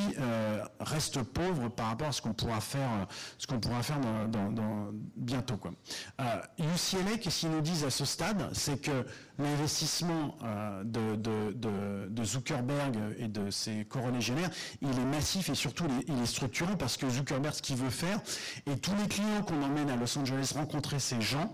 reste 0.79 1.21
pauvre 1.21 1.69
par 1.69 1.87
rapport 1.87 2.07
à 2.07 2.11
ce 2.11 2.21
qu'on 2.21 2.33
pourra 2.33 2.61
faire, 2.61 3.07
ce 3.37 3.47
qu'on 3.47 3.59
pourra 3.59 3.83
faire 3.83 3.99
bientôt. 5.15 5.59
UCLA, 6.57 7.17
qu'est-ce 7.21 7.41
qu'ils 7.41 7.51
nous 7.51 7.61
disent 7.61 7.83
à 7.83 7.89
ce 7.89 8.05
stade? 8.05 8.49
C'est 8.53 8.81
que 8.81 9.05
l'investissement 9.39 10.37
de, 10.83 12.23
Zuckerberg 12.23 12.95
et 13.17 13.27
de 13.27 13.49
ses 13.51 13.85
coronégionnaires, 13.85 14.49
il 14.81 14.89
est 14.89 15.05
massif 15.05 15.49
et 15.49 15.55
surtout 15.55 15.85
il 16.07 16.21
est 16.21 16.25
structurant 16.25 16.75
parce 16.75 16.97
que 16.97 17.09
Zuckerberg, 17.09 17.53
ce 17.53 17.61
qu'il 17.61 17.77
veut 17.77 17.89
faire, 17.89 18.19
et 18.65 18.77
tous 18.77 18.95
les 18.95 19.07
clients 19.07 19.43
qu'on 19.45 19.61
emmène 19.61 19.89
à 19.89 19.95
Los 19.95 20.17
Angeles 20.17 20.53
rencontrer 20.55 20.99
ces 20.99 21.21
gens, 21.21 21.53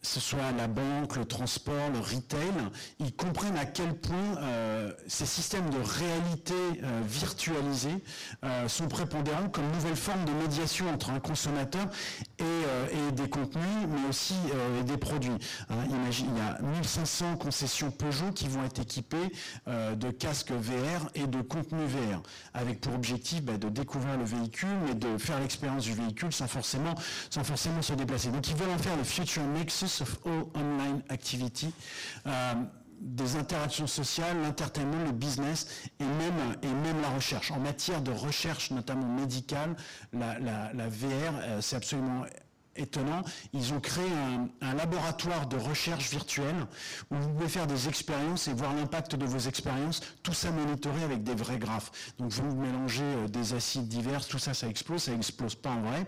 euh, 0.00 0.10
ce 0.10 0.20
soit 0.20 0.52
la 0.56 0.66
banque, 0.66 1.16
le 1.16 1.24
transport, 1.24 1.90
le 1.92 2.00
retail, 2.00 2.40
ils 2.98 3.14
comprennent 3.14 3.56
à 3.56 3.66
quel 3.66 3.94
point 3.94 4.36
euh, 4.40 4.92
ces 5.06 5.26
systèmes 5.26 5.68
de 5.70 5.78
réalité 5.78 6.54
euh, 6.82 7.00
virtualisée 7.06 8.02
euh, 8.44 8.68
sont 8.68 8.88
prépondérants 8.88 9.48
comme 9.48 9.70
nouvelle 9.72 9.96
forme 9.96 10.24
de 10.24 10.32
médiation 10.32 10.88
entre 10.92 11.10
un 11.10 11.20
consommateur 11.20 11.86
et, 12.38 13.12
des 13.12 13.28
contenus, 13.28 13.64
mais 13.88 14.08
aussi 14.08 14.34
des 14.86 14.96
produits. 14.96 15.30
Hein, 15.68 15.74
il 15.88 16.36
y 16.36 16.40
a 16.40 16.60
1500 16.62 17.36
concessions 17.36 17.90
Peugeot 17.90 18.30
qui 18.32 18.48
vont 18.48 18.64
être 18.64 18.80
équipées 18.80 19.32
de 19.66 20.10
casques 20.10 20.52
VR 20.52 21.10
et 21.14 21.26
de 21.26 21.42
contenus 21.42 21.88
VR, 21.88 22.22
avec 22.54 22.80
pour 22.80 22.94
objectif 22.94 23.42
bah, 23.42 23.58
de 23.58 23.68
découvrir 23.68 24.16
le 24.16 24.24
véhicule, 24.24 24.68
mais 24.86 24.94
de 24.94 25.18
faire 25.18 25.40
l'expérience 25.40 25.84
du 25.84 25.92
véhicule 25.92 26.32
sans 26.32 26.46
forcément, 26.46 26.94
sans 27.30 27.44
forcément 27.44 27.82
se 27.82 27.92
déplacer. 27.94 28.28
Donc 28.28 28.48
ils 28.48 28.56
veulent 28.56 28.70
en 28.70 28.78
faire 28.78 28.96
le 28.96 29.04
Future 29.04 29.42
Nexus 29.42 29.89
of 30.00 30.18
all 30.24 30.50
online 30.54 31.02
activity. 31.08 31.72
Euh, 32.26 32.54
des 33.00 33.36
interactions 33.36 33.86
sociales, 33.86 34.36
l'entertainment, 34.42 35.04
le 35.04 35.12
business 35.12 35.66
et 35.98 36.04
même, 36.04 36.56
et 36.62 36.68
même 36.68 37.00
la 37.00 37.08
recherche. 37.08 37.50
En 37.50 37.58
matière 37.58 38.02
de 38.02 38.10
recherche, 38.10 38.70
notamment 38.70 39.08
médicale, 39.08 39.74
la, 40.12 40.88
VR, 40.88 41.34
euh, 41.40 41.60
c'est 41.62 41.76
absolument 41.76 42.24
étonnant. 42.76 43.22
Ils 43.52 43.72
ont 43.72 43.80
créé 43.80 44.08
un, 44.60 44.74
laboratoire 44.74 45.46
de 45.46 45.56
recherche 45.56 46.10
virtuelle 46.10 46.66
où 47.10 47.16
vous 47.16 47.28
pouvez 47.30 47.48
faire 47.48 47.66
des 47.66 47.88
expériences 47.88 48.48
et 48.48 48.52
voir 48.52 48.74
l'impact 48.74 49.16
de 49.16 49.26
vos 49.26 49.38
expériences, 49.38 50.00
tout 50.22 50.32
ça 50.32 50.50
monitoré 50.50 51.02
avec 51.02 51.22
des 51.22 51.34
vrais 51.34 51.58
graphes. 51.58 51.90
Donc 52.18 52.30
vous 52.30 52.54
mélangez 52.56 53.02
euh, 53.02 53.28
des 53.28 53.54
acides 53.54 53.88
divers, 53.88 54.26
tout 54.26 54.38
ça, 54.38 54.54
ça 54.54 54.68
explose, 54.68 55.02
ça 55.02 55.12
explose 55.12 55.54
pas 55.54 55.70
en 55.70 55.82
vrai, 55.82 56.06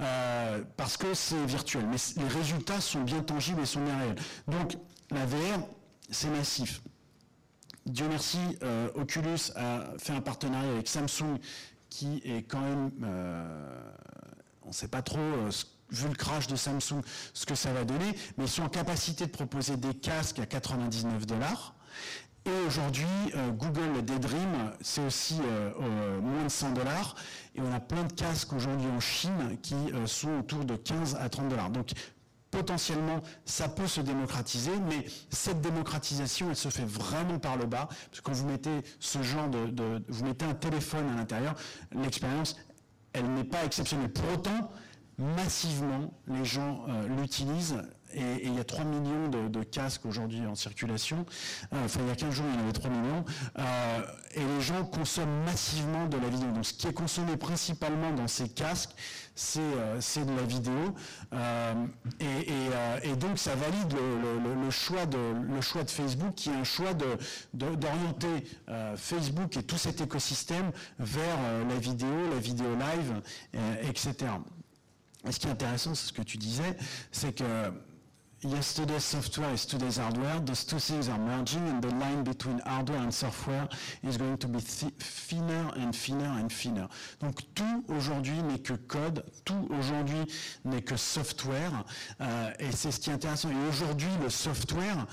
euh, 0.00 0.62
parce 0.76 0.96
que 0.96 1.14
c'est 1.14 1.44
virtuel. 1.46 1.86
Mais 1.90 1.96
les 2.22 2.28
résultats 2.28 2.80
sont 2.80 3.02
bien 3.02 3.22
tangibles 3.22 3.62
et 3.62 3.66
sont 3.66 3.82
bien 3.82 3.98
réels. 3.98 4.18
Donc 4.46 4.76
la 5.10 5.26
VR, 5.26 5.66
c'est 6.10 6.30
massif. 6.30 6.82
Dieu 7.86 8.06
merci, 8.08 8.38
euh, 8.62 8.88
Oculus 8.94 9.52
a 9.56 9.92
fait 9.98 10.12
un 10.14 10.20
partenariat 10.20 10.70
avec 10.70 10.88
Samsung 10.88 11.38
qui 11.90 12.22
est 12.24 12.42
quand 12.42 12.60
même, 12.60 12.90
on 14.62 14.68
ne 14.68 14.72
sait 14.72 14.88
pas 14.88 15.02
trop 15.02 15.20
ce 15.50 15.64
vu 15.90 16.08
le 16.08 16.14
crash 16.14 16.46
de 16.46 16.56
Samsung, 16.56 17.02
ce 17.32 17.46
que 17.46 17.54
ça 17.54 17.72
va 17.72 17.84
donner, 17.84 18.16
mais 18.36 18.44
ils 18.44 18.50
sont 18.50 18.62
en 18.62 18.68
capacité 18.68 19.26
de 19.26 19.30
proposer 19.30 19.76
des 19.76 19.94
casques 19.94 20.38
à 20.38 20.46
99 20.46 21.26
dollars. 21.26 21.74
Et 22.46 22.66
aujourd'hui, 22.66 23.06
euh, 23.34 23.50
Google 23.52 24.04
Daydream, 24.04 24.72
c'est 24.82 25.00
aussi 25.00 25.38
euh, 25.42 26.20
moins 26.20 26.44
de 26.44 26.50
100 26.50 26.72
dollars. 26.72 27.14
Et 27.54 27.60
on 27.62 27.72
a 27.72 27.80
plein 27.80 28.04
de 28.04 28.12
casques 28.12 28.52
aujourd'hui 28.52 28.86
en 28.86 29.00
Chine 29.00 29.56
qui 29.62 29.74
euh, 29.74 30.06
sont 30.06 30.40
autour 30.40 30.64
de 30.66 30.76
15 30.76 31.16
à 31.18 31.28
30 31.30 31.48
dollars. 31.48 31.70
Donc 31.70 31.92
potentiellement, 32.50 33.22
ça 33.46 33.68
peut 33.68 33.86
se 33.86 34.02
démocratiser, 34.02 34.72
mais 34.88 35.06
cette 35.30 35.62
démocratisation, 35.62 36.50
elle 36.50 36.56
se 36.56 36.68
fait 36.68 36.84
vraiment 36.84 37.38
par 37.38 37.56
le 37.56 37.64
bas. 37.64 37.88
Parce 38.10 38.20
que 38.20 38.22
quand 38.22 38.32
vous 38.32 38.46
mettez 38.46 38.82
ce 39.00 39.22
genre 39.22 39.48
de 39.48 40.04
vous 40.08 40.24
mettez 40.24 40.44
un 40.44 40.54
téléphone 40.54 41.08
à 41.14 41.16
l'intérieur, 41.16 41.54
l'expérience, 41.92 42.56
elle 43.14 43.32
n'est 43.32 43.44
pas 43.44 43.64
exceptionnelle. 43.64 44.12
Pour 44.12 44.30
autant, 44.34 44.70
massivement, 45.18 46.12
les 46.28 46.44
gens 46.44 46.84
euh, 46.88 47.08
l'utilisent. 47.20 47.82
Et, 48.12 48.46
il 48.46 48.54
y 48.54 48.60
a 48.60 48.64
3 48.64 48.84
millions 48.84 49.28
de, 49.28 49.62
casques 49.64 50.06
aujourd'hui 50.06 50.46
en 50.46 50.54
circulation. 50.54 51.26
Euh, 51.72 51.84
enfin, 51.84 52.00
il 52.02 52.08
y 52.08 52.10
a 52.12 52.14
15 52.14 52.32
jours, 52.32 52.46
il 52.48 52.54
y 52.54 52.58
en 52.58 52.62
avait 52.62 52.72
3 52.72 52.90
millions. 52.90 53.24
Euh, 53.58 54.00
et 54.36 54.44
les 54.44 54.60
gens 54.60 54.84
consomment 54.84 55.44
massivement 55.44 56.06
de 56.06 56.16
la 56.18 56.28
vidéo. 56.28 56.48
Donc, 56.52 56.64
ce 56.64 56.74
qui 56.74 56.86
est 56.86 56.92
consommé 56.92 57.36
principalement 57.36 58.12
dans 58.12 58.28
ces 58.28 58.48
casques, 58.48 58.94
c'est 59.34 59.60
de 59.60 60.36
la 60.36 60.42
vidéo. 60.42 60.94
Et, 62.20 63.16
donc, 63.16 63.36
ça 63.36 63.56
valide 63.56 63.92
le, 63.94 64.70
choix 64.70 65.06
de, 65.06 65.18
le 65.52 65.60
choix 65.60 65.82
de 65.82 65.90
Facebook, 65.90 66.36
qui 66.36 66.50
est 66.50 66.54
un 66.54 66.62
choix 66.62 66.92
d'orienter 67.52 68.44
Facebook 68.96 69.56
et 69.56 69.64
tout 69.64 69.78
cet 69.78 70.00
écosystème 70.00 70.70
vers 71.00 71.38
la 71.68 71.76
vidéo, 71.76 72.30
la 72.32 72.38
vidéo 72.38 72.68
live, 72.76 73.22
etc. 73.82 74.30
Ce 75.30 75.38
qui 75.38 75.46
est 75.46 75.50
intéressant, 75.50 75.94
c'est 75.94 76.08
ce 76.08 76.12
que 76.12 76.22
tu 76.22 76.36
disais, 76.36 76.76
c'est 77.10 77.34
que 77.34 77.72
yesterday's 78.44 79.02
software 79.02 79.52
is 79.54 79.64
today's 79.66 79.96
hardware. 79.96 80.40
Those 80.44 80.64
two 80.64 80.78
things 80.78 81.08
are 81.08 81.18
merging 81.18 81.66
and 81.68 81.80
the 81.80 81.88
line 81.94 82.24
between 82.24 82.60
hardware 82.66 82.98
and 82.98 83.12
software 83.12 83.68
is 84.02 84.16
going 84.16 84.36
to 84.38 84.48
be 84.48 84.60
thinner 84.60 85.72
and 85.76 85.92
thinner 85.92 86.38
and 86.38 86.48
thinner. 86.50 86.88
Donc 87.20 87.40
tout 87.54 87.84
aujourd'hui 87.88 88.42
n'est 88.42 88.58
que 88.58 88.74
code, 88.74 89.24
tout 89.44 89.68
aujourd'hui 89.70 90.24
n'est 90.64 90.82
que 90.82 90.96
software. 90.96 91.84
Euh, 92.20 92.50
et 92.58 92.72
c'est 92.72 92.92
ce 92.92 93.00
qui 93.00 93.10
est 93.10 93.14
intéressant. 93.14 93.50
Et 93.50 93.68
aujourd'hui, 93.68 94.10
le 94.22 94.28
software 94.28 95.06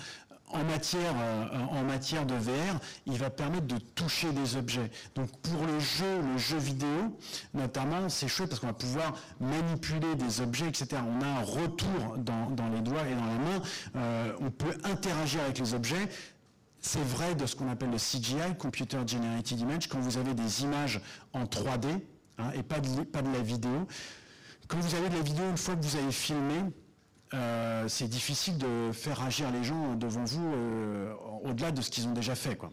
en 0.54 0.64
matière, 0.64 1.14
euh, 1.18 1.45
en 1.72 1.84
matière 1.84 2.26
de 2.26 2.36
VR, 2.36 2.80
il 3.06 3.18
va 3.18 3.30
permettre 3.30 3.68
de 3.68 3.78
toucher 3.78 4.32
des 4.32 4.56
objets. 4.56 4.89
Donc 5.16 5.30
pour 5.41 5.66
le 5.66 5.80
jeu, 5.80 6.22
le 6.22 6.38
jeu 6.38 6.58
vidéo, 6.58 7.18
notamment, 7.54 8.10
c'est 8.10 8.28
chouette 8.28 8.49
parce 8.49 8.60
qu'on 8.60 8.68
va 8.68 8.74
pouvoir 8.74 9.14
manipuler 9.39 10.16
des 10.16 10.41
objets, 10.41 10.68
etc. 10.68 11.02
On 11.08 11.22
a 11.22 11.28
un 11.28 11.43
retour 11.43 12.18
dans, 12.18 12.70
les 12.74 12.82
doigts 12.82 13.08
et 13.08 13.16
dans 13.16 13.26
la 13.26 13.38
main. 13.38 13.62
Euh, 13.95 14.34
on 14.39 14.52
peut 14.52 14.78
interagir 14.84 15.41
avec 15.41 15.60
les 15.60 15.74
objets. 15.74 16.10
C'est 16.80 17.04
vrai 17.04 17.36
de 17.36 17.45
ce 17.45 17.56
qu'on 17.56 17.70
appelle 17.70 17.91
le 17.91 17.97
CGI, 17.97 18.58
Computer 18.58 18.99
Generated 19.06 19.60
Image, 19.60 19.88
quand 19.88 19.99
vous 19.99 20.18
avez 20.18 20.34
des 20.34 20.64
images 20.64 20.99
en 21.32 21.43
3D 21.43 21.99
hein, 22.39 22.52
et 22.56 22.64
pas 22.64 22.80
de, 22.80 23.04
pas 23.04 23.22
de 23.22 23.32
la 23.32 23.41
vidéo. 23.41 23.88
Quand 24.68 24.80
vous 24.80 24.95
avez 24.95 25.10
de 25.10 25.16
la 25.16 25.22
vidéo, 25.22 25.43
une 25.49 25.58
fois 25.58 25.76
que 25.76 25.84
vous 25.84 25.97
avez 25.97 26.12
filmé, 26.12 26.56
euh, 27.34 27.88
c'est 27.88 28.07
difficile 28.07 28.57
de 28.57 28.91
faire 28.91 29.21
agir 29.23 29.51
les 29.51 29.63
gens 29.63 29.95
devant 29.95 30.25
vous 30.25 30.53
euh, 30.53 31.13
au-delà 31.43 31.71
de 31.71 31.82
ce 31.82 31.89
qu'ils 31.89 32.07
ont 32.07 32.13
déjà 32.13 32.36
fait. 32.36 32.57
Quoi. 32.57 32.71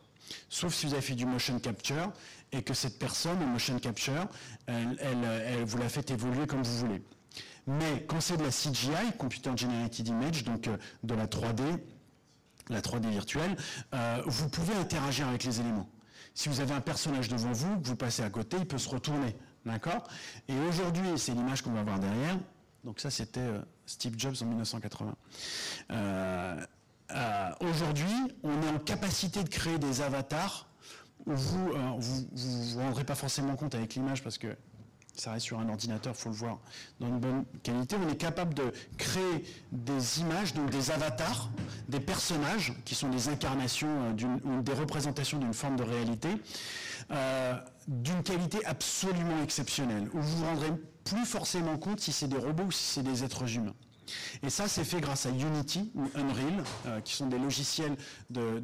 Sauf 0.49 0.75
si 0.75 0.87
vous 0.87 0.95
avez 0.95 1.03
fait 1.03 1.15
du 1.15 1.27
motion 1.27 1.59
capture 1.61 2.13
et 2.51 2.63
que 2.63 2.75
cette 2.75 2.99
personne, 2.99 3.41
en 3.43 3.47
motion 3.47 3.79
capture, 3.79 4.27
elle, 4.67 5.65
vous 5.65 5.79
la 5.79 5.89
fait 5.89 6.11
évoluer 6.11 6.47
comme 6.47 6.63
vous 6.63 6.79
voulez. 6.79 7.03
Mais 7.67 8.05
quand 8.09 8.21
c'est 8.21 8.37
de 8.37 8.43
la 8.43 8.51
CGI, 8.51 9.13
Computer 9.19 9.51
Generated 9.57 10.09
Image, 10.09 10.45
donc 10.45 10.67
euh, 10.67 10.77
de 11.05 11.15
la 11.15 11.27
3D, 11.27 11.63
la 12.69 12.81
3D 12.81 13.09
virtuelle, 13.11 13.57
vous 14.27 14.49
pouvez 14.51 14.75
interagir 14.75 15.27
avec 15.29 15.45
les 15.45 15.61
éléments. 15.61 15.89
Si 16.35 16.51
vous 16.51 16.61
avez 16.61 16.75
un 16.75 16.83
personnage 16.83 17.29
devant 17.29 17.53
vous, 17.53 17.81
que 17.81 17.87
vous 17.87 17.97
passez 17.97 18.23
à 18.23 18.29
côté, 18.29 18.59
il 18.59 18.67
peut 18.67 18.77
se 18.77 18.91
retourner. 18.91 19.35
D'accord? 19.65 20.07
Et 20.49 20.55
aujourd'hui, 20.69 21.09
c'est 21.17 21.33
l'image 21.33 21.63
qu'on 21.63 21.73
va 21.73 21.83
voir 21.83 21.99
derrière. 21.99 22.37
Donc 22.85 23.01
ça, 23.01 23.11
c'était 23.11 23.41
Steve 23.89 24.15
Jobs 24.19 24.37
en 24.43 24.45
1980. 24.45 25.17
Euh, 25.91 26.67
euh, 27.11 27.51
aujourd'hui, 27.61 28.15
on 28.43 28.63
est 28.63 28.69
en 28.69 28.79
capacité 28.79 29.43
de 29.43 29.49
créer 29.49 29.79
des 29.79 30.03
avatars 30.03 30.69
où 31.27 31.35
vous 31.35 31.73
ne 31.73 32.01
vous, 32.01 32.81
rendrez 32.81 33.05
pas 33.05 33.15
forcément 33.15 33.57
compte 33.57 33.75
avec 33.75 33.95
l'image 33.95 34.23
parce 34.23 34.39
que 34.39 34.57
ça 35.15 35.33
reste 35.33 35.47
sur 35.47 35.59
un 35.59 35.69
ordinateur, 35.69 36.15
il 36.17 36.21
faut 36.21 36.29
le 36.29 36.35
voir 36.37 36.61
dans 37.01 37.09
une 37.09 37.19
bonne 37.19 37.45
qualité. 37.65 37.97
On 37.97 38.09
est 38.09 38.17
capable 38.17 38.55
de 38.55 38.73
créer 38.99 39.45
des 39.73 40.21
images, 40.21 40.55
donc 40.55 40.71
des 40.71 40.93
avatars, 40.93 41.51
des 41.89 41.99
personnages 41.99 42.73
qui 42.85 42.95
sont 42.95 43.09
des 43.09 43.29
incarnations 43.29 44.15
ou 44.45 44.63
des 44.63 44.75
représentations 44.75 45.39
d'une 45.39 45.55
forme 45.55 45.75
de 45.77 45.83
réalité, 45.83 46.29
d'une 47.89 48.23
qualité 48.23 48.65
absolument 48.65 49.43
exceptionnelle, 49.43 50.09
vous 50.13 50.37
vous 50.37 50.45
rendrez 50.45 50.71
plus 51.09 51.25
forcément 51.25 51.79
compte 51.79 52.01
si 52.01 52.13
c'est 52.13 52.29
des 52.29 52.39
robots 52.39 52.65
ou 52.65 52.73
si 52.73 52.85
c'est 52.85 53.03
des 53.03 53.25
êtres 53.25 53.57
humains. 53.57 53.75
Et 54.43 54.51
ça, 54.51 54.69
c'est 54.69 54.85
fait 54.85 55.01
grâce 55.01 55.27
à 55.27 55.31
Unity 55.31 55.91
ou 55.95 56.05
Unreal, 56.15 56.65
euh, 56.87 57.01
qui 57.01 57.15
sont 57.15 57.27
des 57.27 57.39
logiciels, 57.39 57.97
de, 58.31 58.61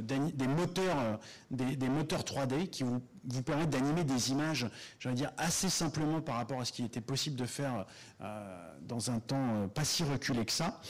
des, 0.00 0.46
moteurs, 0.46 0.98
euh, 0.98 1.16
des, 1.50 1.88
moteurs 1.88 2.22
3D 2.22 2.68
qui 2.68 2.82
vous, 2.82 3.02
permettent 3.42 3.70
d'animer 3.70 4.04
des 4.04 4.30
images, 4.30 4.66
j'allais 4.98 5.16
dire, 5.16 5.32
assez 5.36 5.68
simplement 5.68 6.20
par 6.20 6.36
rapport 6.36 6.60
à 6.60 6.64
ce 6.64 6.72
qui 6.72 6.82
était 6.82 7.00
possible 7.00 7.36
de 7.36 7.44
faire 7.44 7.84
euh, 8.22 8.74
dans 8.82 9.10
un 9.10 9.18
temps 9.18 9.68
pas 9.68 9.84
si 9.84 10.02
reculé 10.02 10.46
que 10.46 10.52
ça. 10.52 10.80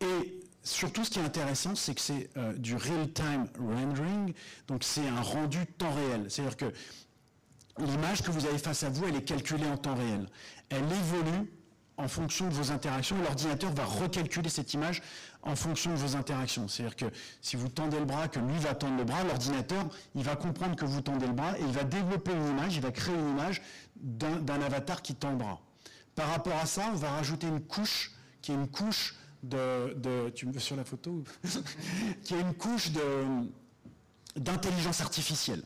Et 0.00 0.40
surtout, 0.62 1.04
ce 1.04 1.10
qui 1.10 1.18
est 1.18 1.24
intéressant, 1.24 1.74
c'est 1.74 1.94
que 1.94 2.00
c'est 2.00 2.30
du 2.56 2.74
real-time 2.74 3.48
rendering, 3.58 4.32
donc 4.66 4.82
c'est 4.82 5.06
un 5.06 5.20
rendu 5.20 5.66
temps 5.78 5.92
réel. 5.92 6.26
C'est-à-dire 6.28 6.56
que 6.56 6.72
l'image 7.78 8.22
que 8.22 8.30
vous 8.30 8.46
avez 8.46 8.58
face 8.58 8.82
à 8.82 8.90
vous, 8.90 9.06
elle 9.06 9.16
est 9.16 9.24
calculée 9.24 9.66
en 9.66 9.76
temps 9.76 9.94
réel. 9.94 10.26
Elle 10.68 10.84
évolue 10.84 11.50
en 11.96 12.08
fonction 12.08 12.48
de 12.48 12.54
vos 12.54 12.70
interactions. 12.70 13.16
L'ordinateur 13.22 13.72
va 13.72 13.84
recalculer 13.84 14.48
cette 14.48 14.74
image 14.74 15.02
en 15.42 15.56
fonction 15.56 15.90
de 15.92 15.96
vos 15.96 16.16
interactions. 16.16 16.68
C'est-à-dire 16.68 16.96
que 16.96 17.06
si 17.40 17.56
vous 17.56 17.68
tendez 17.68 17.98
le 17.98 18.04
bras, 18.04 18.28
que 18.28 18.40
lui 18.40 18.58
va 18.58 18.74
tendre 18.74 18.96
le 18.96 19.04
bras, 19.04 19.22
l'ordinateur, 19.24 19.84
il 20.14 20.22
va 20.22 20.36
comprendre 20.36 20.76
que 20.76 20.84
vous 20.84 21.00
tendez 21.00 21.26
le 21.26 21.32
bras 21.32 21.58
et 21.58 21.62
il 21.62 21.72
va 21.72 21.84
développer 21.84 22.32
une 22.32 22.48
image, 22.48 22.76
il 22.76 22.82
va 22.82 22.90
créer 22.90 23.14
une 23.14 23.30
image 23.30 23.62
d'un 23.96 24.62
avatar 24.62 25.02
qui 25.02 25.14
tend 25.14 25.30
le 25.30 25.36
bras. 25.36 25.60
Par 26.14 26.28
rapport 26.28 26.56
à 26.56 26.66
ça, 26.66 26.90
on 26.92 26.96
va 26.96 27.10
rajouter 27.10 27.46
une 27.46 27.60
couche 27.60 28.12
qui 28.40 28.52
est 28.52 28.54
une 28.54 28.68
couche 28.68 29.14
de, 29.42 29.94
de 29.94 30.30
tu 30.30 30.46
me 30.46 30.52
veux 30.52 30.60
sur 30.60 30.76
la 30.76 30.84
photo 30.84 31.24
qui 32.22 32.34
est 32.34 32.40
une 32.40 32.54
couche 32.54 32.90
d'intelligence 34.36 35.00
artificielle. 35.00 35.62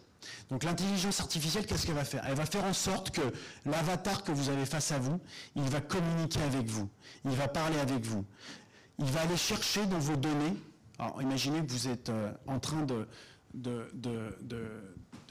Donc 0.51 0.65
l'intelligence 0.65 1.21
artificielle, 1.21 1.67
qu'est-ce 1.67 1.87
qu'elle 1.87 1.95
va 1.95 2.05
faire? 2.05 2.25
Elle 2.27 2.35
va 2.35 2.47
faire 2.47 2.65
en 2.65 2.73
sorte 2.73 3.11
que 3.11 3.21
l'avatar 3.65 4.23
que 4.23 4.33
vous 4.33 4.49
avez 4.49 4.67
face 4.67 4.93
à 4.93 4.99
vous, 4.99 5.21
il 5.55 5.65
va 5.65 5.81
communiquer 5.81 6.43
avec 6.43 6.67
vous, 6.67 6.89
il 7.25 7.33
va 7.33 7.49
parler 7.49 7.79
avec 7.79 8.05
vous, 8.05 8.25
il 8.99 9.07
va 9.07 9.23
aller 9.23 9.37
chercher 9.37 9.87
dans 9.87 9.99
vos 9.99 10.17
données. 10.17 10.57
Alors 10.99 11.21
imaginez 11.21 11.65
que 11.65 11.71
vous 11.71 11.89
êtes 11.89 12.09
euh, 12.09 12.33
en 12.47 12.59
train 12.59 12.87
de, 12.87 13.07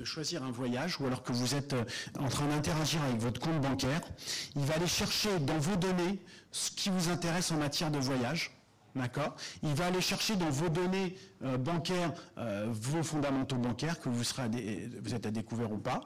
choisir 0.03 0.43
un 0.43 0.51
voyage 0.51 0.99
ou 0.99 1.05
alors 1.07 1.23
que 1.23 1.31
vous 1.31 1.55
êtes 1.55 1.73
euh, 1.73 1.83
en 2.19 2.27
train 2.27 2.47
d'interagir 2.47 3.01
avec 3.03 3.17
votre 3.17 3.39
compte 3.39 3.59
bancaire, 3.61 4.01
il 4.55 4.63
va 4.63 4.75
aller 4.75 4.87
chercher 4.87 5.39
dans 5.39 5.57
vos 5.57 5.75
données 5.75 6.19
ce 6.51 6.69
qui 6.71 6.89
vous 6.89 7.09
intéresse 7.09 7.51
en 7.51 7.57
matière 7.57 7.89
de 7.89 7.99
voyage. 7.99 8.54
D'accord. 8.95 9.35
Il 9.61 9.73
va 9.73 9.87
aller 9.87 9.99
chercher 9.99 10.37
dans 10.37 10.49
vos 10.49 10.69
données 10.69 11.15
euh, 11.43 11.57
bancaires 11.57 12.13
euh, 12.37 12.67
vos 12.69 13.03
fondamentaux 13.03 13.57
bancaires 13.57 13.99
que 13.99 14.07
vous, 14.07 14.23
vous 14.23 15.13
êtes 15.13 15.25
à 15.25 15.31
découvert 15.31 15.71
ou 15.73 15.77
pas, 15.77 16.01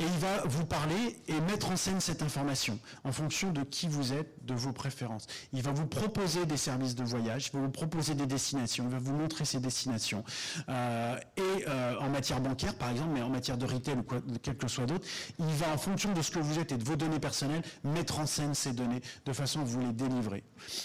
et 0.00 0.04
il 0.04 0.18
va 0.18 0.42
vous 0.46 0.66
parler 0.66 1.20
et 1.28 1.40
mettre 1.42 1.70
en 1.70 1.76
scène 1.76 2.00
cette 2.00 2.20
information 2.20 2.80
en 3.04 3.12
fonction 3.12 3.52
de 3.52 3.62
qui 3.62 3.86
vous 3.86 4.12
êtes, 4.12 4.41
de 4.44 4.54
vos 4.54 4.72
préférences. 4.72 5.26
Il 5.52 5.62
va 5.62 5.72
vous 5.72 5.86
proposer 5.86 6.46
des 6.46 6.56
services 6.56 6.94
de 6.94 7.04
voyage, 7.04 7.48
il 7.48 7.58
va 7.58 7.64
vous 7.64 7.70
proposer 7.70 8.14
des 8.14 8.26
destinations, 8.26 8.84
il 8.84 8.90
va 8.90 8.98
vous 8.98 9.14
montrer 9.14 9.44
ces 9.44 9.60
destinations. 9.60 10.24
Euh, 10.68 11.16
et 11.36 11.66
en 12.00 12.08
matière 12.08 12.40
bancaire, 12.40 12.74
par 12.74 12.90
exemple, 12.90 13.10
mais 13.14 13.22
en 13.22 13.28
matière 13.28 13.56
de 13.56 13.66
retail 13.66 13.96
ou 13.96 14.02
quoi, 14.02 14.18
quel 14.42 14.56
que 14.56 14.68
soit 14.68 14.86
d'autre, 14.86 15.06
il 15.38 15.46
va 15.46 15.72
en 15.72 15.78
fonction 15.78 16.12
de 16.12 16.22
ce 16.22 16.30
que 16.30 16.38
vous 16.38 16.58
êtes 16.58 16.72
et 16.72 16.76
de 16.76 16.84
vos 16.84 16.96
données 16.96 17.20
personnelles 17.20 17.62
mettre 17.84 18.18
en 18.20 18.26
scène 18.26 18.54
ces 18.54 18.72
données 18.72 19.00
de 19.24 19.32
façon 19.32 19.60
à 19.60 19.64
vous 19.64 19.80
les 19.80 19.92
délivrer. 19.92 20.44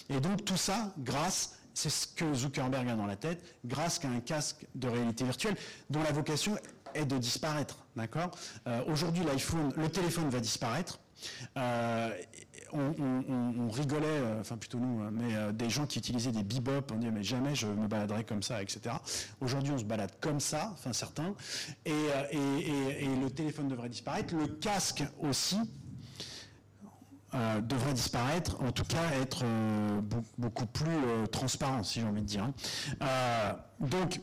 Et 0.10 0.20
donc 0.20 0.46
tout 0.46 0.58
ça 0.58 0.94
grâce 0.98 1.58
c'est 1.78 1.92
ce 1.92 2.08
que 2.08 2.34
Zuckerberg 2.34 2.90
a 2.90 2.96
dans 2.96 3.06
la 3.06 3.16
tête, 3.16 3.44
grâce 3.64 4.04
à 4.04 4.08
un 4.08 4.20
casque 4.20 4.66
de 4.74 4.88
réalité 4.88 5.24
virtuelle 5.24 5.56
dont 5.92 6.02
la 6.02 6.12
vocation 6.12 6.58
est 6.96 7.06
de 7.06 7.20
disparaître. 7.20 7.86
D'accord? 7.96 8.32
Euh, 8.68 8.84
Aujourd'hui, 8.88 9.24
l'iPhone, 9.24 9.72
le 9.78 9.88
téléphone 9.88 10.28
va 10.30 10.40
disparaître. 10.40 11.00
Euh, 11.56 12.10
on, 12.78 13.70
rigolait, 13.70 14.06
euh, 14.06 14.42
enfin 14.42 14.58
plutôt 14.58 14.80
nous, 14.80 15.02
hein, 15.02 15.12
mais 15.12 15.54
des 15.54 15.70
gens 15.70 15.86
qui 15.86 16.00
utilisaient 16.00 16.32
des 16.32 16.44
bebop, 16.44 16.92
on 16.94 16.98
disait 16.98 17.12
mais 17.12 17.24
jamais 17.24 17.56
je 17.56 17.68
me 17.68 17.88
baladerai 17.88 18.24
comme 18.24 18.44
ça, 18.44 18.62
etc. 18.62 18.96
Aujourd'hui, 19.42 19.74
on 19.74 19.78
se 19.78 19.84
balade 19.84 20.12
comme 20.22 20.40
ça, 20.40 20.72
enfin 20.74 20.94
certains, 20.94 21.34
et 21.86 21.92
le 21.92 23.30
téléphone 23.30 23.68
devrait 23.68 23.90
disparaître, 23.90 24.36
le 24.36 24.48
casque 24.48 25.04
aussi, 25.20 25.58
euh, 27.34 27.60
devrait 27.60 27.94
disparaître, 27.94 28.56
en 28.62 28.72
tout 28.72 28.86
cas 28.86 29.12
être 29.22 29.42
euh, 29.44 30.00
beaucoup 30.38 30.66
plus 30.66 30.88
euh, 30.88 31.26
transparent, 31.26 31.84
si 31.84 32.00
j'ai 32.00 32.08
envie 32.08 32.22
de 32.22 32.26
dire. 32.26 32.50
Hein. 33.02 33.58
donc, 33.82 34.22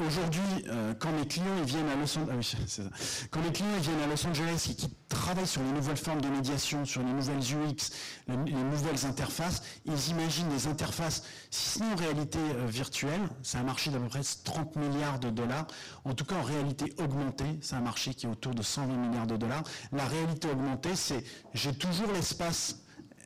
Aujourd'hui, 0.00 0.42
euh, 0.68 0.92
quand 0.98 1.12
mes 1.12 1.24
clients 1.24 1.62
viennent 1.64 1.88
à 1.88 1.94
Los 1.94 2.18
Angeles, 2.18 2.80
ah 2.80 2.96
quand 3.30 3.40
les 3.42 3.52
clients 3.52 3.78
viennent 3.80 4.00
à 4.00 4.08
Los 4.08 4.26
Angeles 4.26 4.66
et 4.68 4.74
qui 4.74 4.88
travaillent 5.08 5.46
sur 5.46 5.62
les 5.62 5.70
nouvelles 5.70 5.96
formes 5.96 6.20
de 6.20 6.26
médiation, 6.26 6.84
sur 6.84 7.00
les 7.02 7.12
nouvelles 7.12 7.38
UX, 7.38 7.92
les, 8.26 8.36
nouvelles 8.36 9.06
interfaces, 9.06 9.62
ils 9.84 10.08
imaginent 10.08 10.48
des 10.48 10.66
interfaces, 10.66 11.22
si 11.48 11.68
ce 11.68 11.78
n'est 11.78 11.92
en 11.92 11.94
réalité 11.94 12.40
euh, 12.40 12.66
virtuelle, 12.66 13.20
c'est 13.44 13.58
un 13.58 13.62
marché 13.62 13.90
d'à 13.92 14.00
peu 14.00 14.08
près 14.08 14.22
30 14.42 14.74
milliards 14.74 15.20
de 15.20 15.30
dollars. 15.30 15.68
En 16.04 16.12
tout 16.12 16.24
cas, 16.24 16.34
en 16.34 16.42
réalité 16.42 16.92
augmentée, 16.98 17.58
c'est 17.60 17.76
un 17.76 17.80
marché 17.80 18.14
qui 18.14 18.26
est 18.26 18.28
autour 18.28 18.52
de 18.52 18.62
120 18.62 18.96
milliards 18.96 19.28
de 19.28 19.36
dollars. 19.36 19.62
La 19.92 20.06
réalité 20.06 20.48
augmentée, 20.50 20.96
c'est 20.96 21.22
j'ai 21.52 21.72
toujours 21.72 22.10
l'espace 22.12 22.80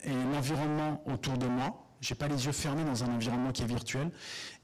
et 0.05 0.13
l'environnement 0.13 1.03
autour 1.07 1.39
de 1.39 1.47
moi, 1.47 1.88
j'ai 2.01 2.15
pas 2.15 2.29
les 2.29 2.47
yeux 2.47 2.53
fermés 2.53 2.85
dans 2.85 3.05
un 3.05 3.09
environnement 3.09 3.53
qui 3.53 3.63
est 3.63 3.67
virtuel. 3.67 4.11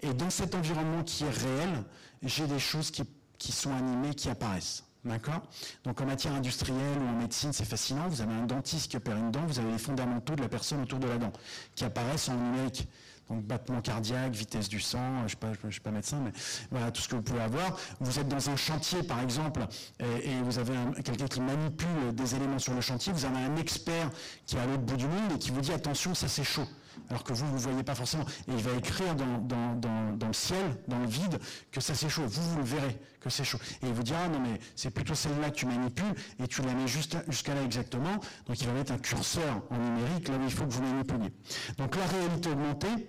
Et 0.01 0.13
dans 0.13 0.31
cet 0.31 0.55
environnement 0.55 1.03
qui 1.03 1.25
est 1.25 1.31
réel, 1.31 1.85
j'ai 2.23 2.47
des 2.47 2.59
choses 2.59 2.91
qui, 2.91 3.53
sont 3.53 3.75
animées, 3.75 4.15
qui 4.15 4.29
apparaissent. 4.29 4.85
D'accord? 5.05 5.43
Donc 5.85 6.01
en 6.01 6.07
matière 6.07 6.33
industrielle 6.33 6.99
ou 6.99 7.07
en 7.07 7.21
médecine, 7.21 7.53
c'est 7.53 7.67
fascinant. 7.67 8.09
Vous 8.09 8.23
avez 8.23 8.33
un 8.33 8.47
dentiste 8.47 8.91
qui 8.91 8.97
opère 8.97 9.17
une 9.17 9.31
dent, 9.31 9.45
vous 9.47 9.59
avez 9.59 9.71
les 9.71 9.79
fondamentaux 9.79 10.35
de 10.35 10.41
la 10.41 10.49
personne 10.49 10.81
autour 10.83 10.99
de 10.99 11.07
la 11.07 11.19
dent 11.19 11.33
qui 11.75 11.85
apparaissent 11.85 12.31
en 12.31 12.37
numérique. 12.37 12.89
Donc 13.29 13.43
battement 13.43 13.81
cardiaque, 13.81 14.33
vitesse 14.33 14.69
du 14.69 14.81
sang, 14.81 15.21
je 15.21 15.23
ne 15.47 15.55
suis, 15.55 15.73
suis, 15.73 15.81
pas 15.81 15.91
médecin, 15.91 16.21
mais 16.23 16.33
voilà 16.71 16.91
tout 16.91 17.01
ce 17.01 17.09
que 17.09 17.17
vous 17.17 17.23
pouvez 17.23 17.41
avoir. 17.41 17.79
Vous 18.01 18.19
êtes 18.19 18.29
dans 18.29 18.51
un 18.51 18.57
chantier, 18.57 19.03
par 19.03 19.21
exemple, 19.21 19.67
et, 19.99 20.43
vous 20.43 20.59
avez 20.59 20.75
quelqu'un 21.03 21.27
qui 21.27 21.41
manipule 21.41 22.15
des 22.15 22.35
éléments 22.35 22.59
sur 22.59 22.75
le 22.75 22.83
chantier. 22.83 23.15
Vous 23.15 23.25
avez 23.25 23.39
un 23.39 23.57
expert 23.57 24.11
qui 24.45 24.57
est 24.57 24.61
à 24.61 24.67
l'autre 24.67 24.83
bout 24.83 24.97
du 24.97 25.07
monde 25.07 25.33
et 25.35 25.39
qui 25.39 25.53
vous 25.53 25.63
dit 25.63 25.73
attention, 25.73 26.15
ça 26.15 26.29
c'est 26.29 26.45
chaud 26.45 26.67
alors 27.11 27.25
que 27.25 27.33
vous, 27.33 27.47
vous 27.47 27.55
ne 27.55 27.61
voyez 27.61 27.83
pas 27.83 27.95
forcément. 27.95 28.25
Et 28.49 28.53
il 28.53 28.63
va 28.63 28.73
écrire 28.77 29.15
dans, 29.15 30.27
le 30.27 30.33
ciel, 30.33 30.65
dans 30.89 30.99
le 30.99 31.07
vide, 31.07 31.39
que 31.71 31.81
ça 31.81 31.95
c'est 31.95 32.09
chaud. 32.09 32.23
Vous, 32.27 32.43
vous 32.43 32.59
le 32.59 32.65
verrez, 32.65 32.99
que 33.21 33.31
c'est 33.31 33.45
chaud. 33.45 33.59
Et 33.83 33.87
il 33.87 33.93
vous 33.93 34.03
dira, 34.03 34.29
non 34.29 34.41
mais 34.41 34.59
c'est 34.77 34.91
plutôt 34.91 35.15
celle-là 35.15 35.51
que 35.51 35.57
tu 35.57 35.67
manipules, 35.67 36.15
et 36.43 36.49
tu 36.49 36.63
la 36.63 36.75
mets 36.75 36.89
jusqu'à 36.89 37.55
là 37.55 37.63
exactement. 37.63 38.19
Donc 38.47 38.61
il 38.61 38.67
va 38.67 38.73
mettre 38.73 38.93
un 38.93 38.99
curseur 38.99 39.63
en 39.71 39.79
numérique 39.79 40.29
là 40.29 40.37
où 40.37 40.45
il 40.45 40.53
faut 40.53 40.67
que 40.67 40.73
vous 40.73 40.83
manipuliez. 40.83 41.33
Donc 41.79 41.97
la 41.97 42.07
réalité 42.07 42.51
augmentée, 42.51 43.09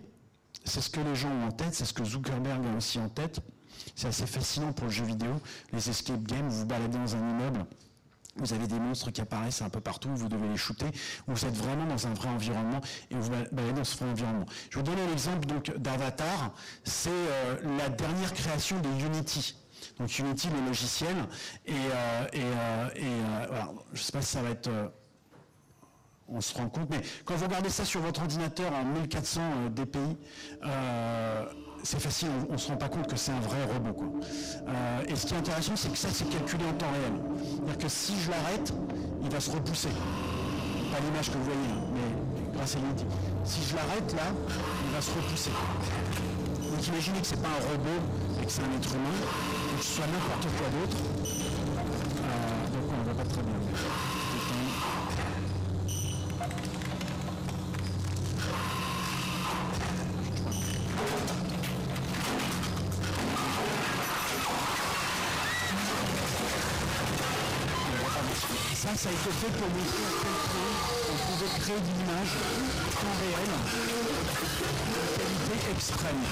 c'est 0.64 0.82
ce 0.82 0.90
que 0.90 1.00
les 1.00 1.16
gens 1.16 1.30
ont 1.30 1.48
en 1.48 1.52
tête, 1.52 1.74
c'est 1.74 1.86
ce 1.86 1.94
que 1.94 2.04
Zuckerberg 2.04 2.66
a 2.66 2.78
aussi 2.78 3.00
en 3.00 3.10
tête. 3.10 3.40
C'est 3.96 4.08
assez 4.08 4.26
fascinant 4.26 4.74
pour 4.74 4.86
le 4.86 4.92
jeu 4.92 5.06
vidéo, 5.06 5.42
les 5.72 5.90
escape 5.90 6.24
games, 6.24 6.48
vous 6.48 6.60
vous 6.60 6.66
baladez 6.66 6.98
dans 6.98 7.16
un 7.16 7.20
immeuble, 7.20 7.66
vous 8.36 8.54
avez 8.54 8.68
des 8.68 8.80
monstres 8.80 9.12
qui 9.12 9.22
apparaissent 9.22 9.62
un 9.62 9.70
peu 9.70 9.82
partout, 9.82 10.10
vous 10.14 10.28
devez 10.28 10.48
les 10.48 10.58
shooter, 10.58 10.88
vous 11.28 11.46
êtes 11.46 11.56
vraiment 11.56 11.86
dans 11.86 12.08
un 12.08 12.14
vrai 12.14 12.30
environnement 12.30 12.82
et 13.10 13.16
vous 13.16 13.30
baladez 13.52 13.74
dans 13.74 13.84
ce 13.84 13.98
vrai 13.98 14.10
environnement. 14.10 14.46
Je 14.70 14.78
vous 14.78 14.84
donner 14.84 15.06
l'exemple 15.08 15.46
donc 15.48 15.76
d'Avatar, 15.78 16.54
c'est 16.84 17.10
euh, 17.10 17.78
la 17.78 17.90
dernière 17.90 18.34
création 18.34 18.80
de 18.80 18.90
Unity. 19.06 19.56
Donc 20.00 20.18
Unity, 20.20 20.50
le 20.50 20.68
logiciel, 20.68 21.16
et, 21.66 21.72
euh, 21.74 22.28
euh, 22.36 23.48
je 23.94 24.00
ne 24.00 24.04
sais 24.04 24.12
pas 24.12 24.22
si 24.22 24.32
ça 24.32 24.42
va 24.42 24.50
être 24.50 24.70
on 26.28 26.42
se 26.42 26.54
rend 26.56 26.70
compte. 26.70 26.90
Mais 26.90 27.02
quand 27.24 27.36
vous 27.36 27.46
regardez 27.46 27.70
ça 27.70 27.86
sur 27.86 28.02
votre 28.02 28.22
ordinateur 28.22 28.74
en 28.74 28.84
1400 28.84 29.42
euh, 29.42 29.70
dpi, 29.70 30.18
c'est 31.86 32.00
facile, 32.00 32.30
on 32.50 32.54
ne 32.54 32.58
se 32.58 32.68
rend 32.68 32.78
pas 32.78 32.90
compte 32.90 33.08
que 33.08 33.16
c'est 33.16 33.32
un 33.32 33.40
vrai 33.40 33.64
robot. 33.72 33.96
Euh, 34.68 35.04
et 35.08 35.16
ce 35.16 35.28
qui 35.28 35.36
est 35.36 35.38
intéressant, 35.38 35.74
c'est 35.76 35.92
que 35.92 35.98
ça, 35.98 36.08
c'est 36.12 36.28
calculé 36.30 36.66
en 36.66 36.74
temps 36.74 36.92
réel. 36.92 37.14
C'est-à-dire 37.40 37.78
que 37.78 37.90
si 37.90 38.20
je 38.20 38.32
l'arrête, 38.32 38.74
il 39.24 39.30
va 39.30 39.40
se 39.40 39.52
repousser. 39.52 39.90
Pas 40.92 41.00
l'image 41.00 41.30
que 41.30 41.38
vous 41.38 41.44
voyez, 41.44 41.60
hein, 41.72 41.86
mais 41.94 42.58
grâce 42.58 42.76
à 42.76 42.80
l'unité. 42.80 43.06
Si 43.44 43.62
je 43.70 43.76
l'arrête 43.76 44.14
là, 44.16 44.34
il 44.88 44.96
va 44.96 45.02
se 45.02 45.12
repousser. 45.12 45.52
Donc 46.72 46.88
imaginez 46.88 47.20
que 47.20 47.28
ce 47.28 47.36
n'est 47.36 47.42
pas 47.42 47.50
un 47.50 47.72
robot 47.72 48.02
et 48.42 48.46
que 48.46 48.52
c'est 48.52 48.62
un 48.62 48.76
être 48.76 48.96
humain, 48.96 49.18
que 49.78 49.84
ce 49.84 49.94
soit 49.94 50.08
n'importe 50.08 50.48
quoi 50.58 50.68
d'autre. 50.74 51.45
On 69.58 71.16
pouvait 71.32 71.54
créer 71.60 71.80
de 71.80 71.88
l'image 71.96 72.34
en 72.36 72.92
temps 72.92 73.16
réel 73.22 73.52
de 74.92 75.08
qualité 75.16 75.72
extrême. 75.72 76.24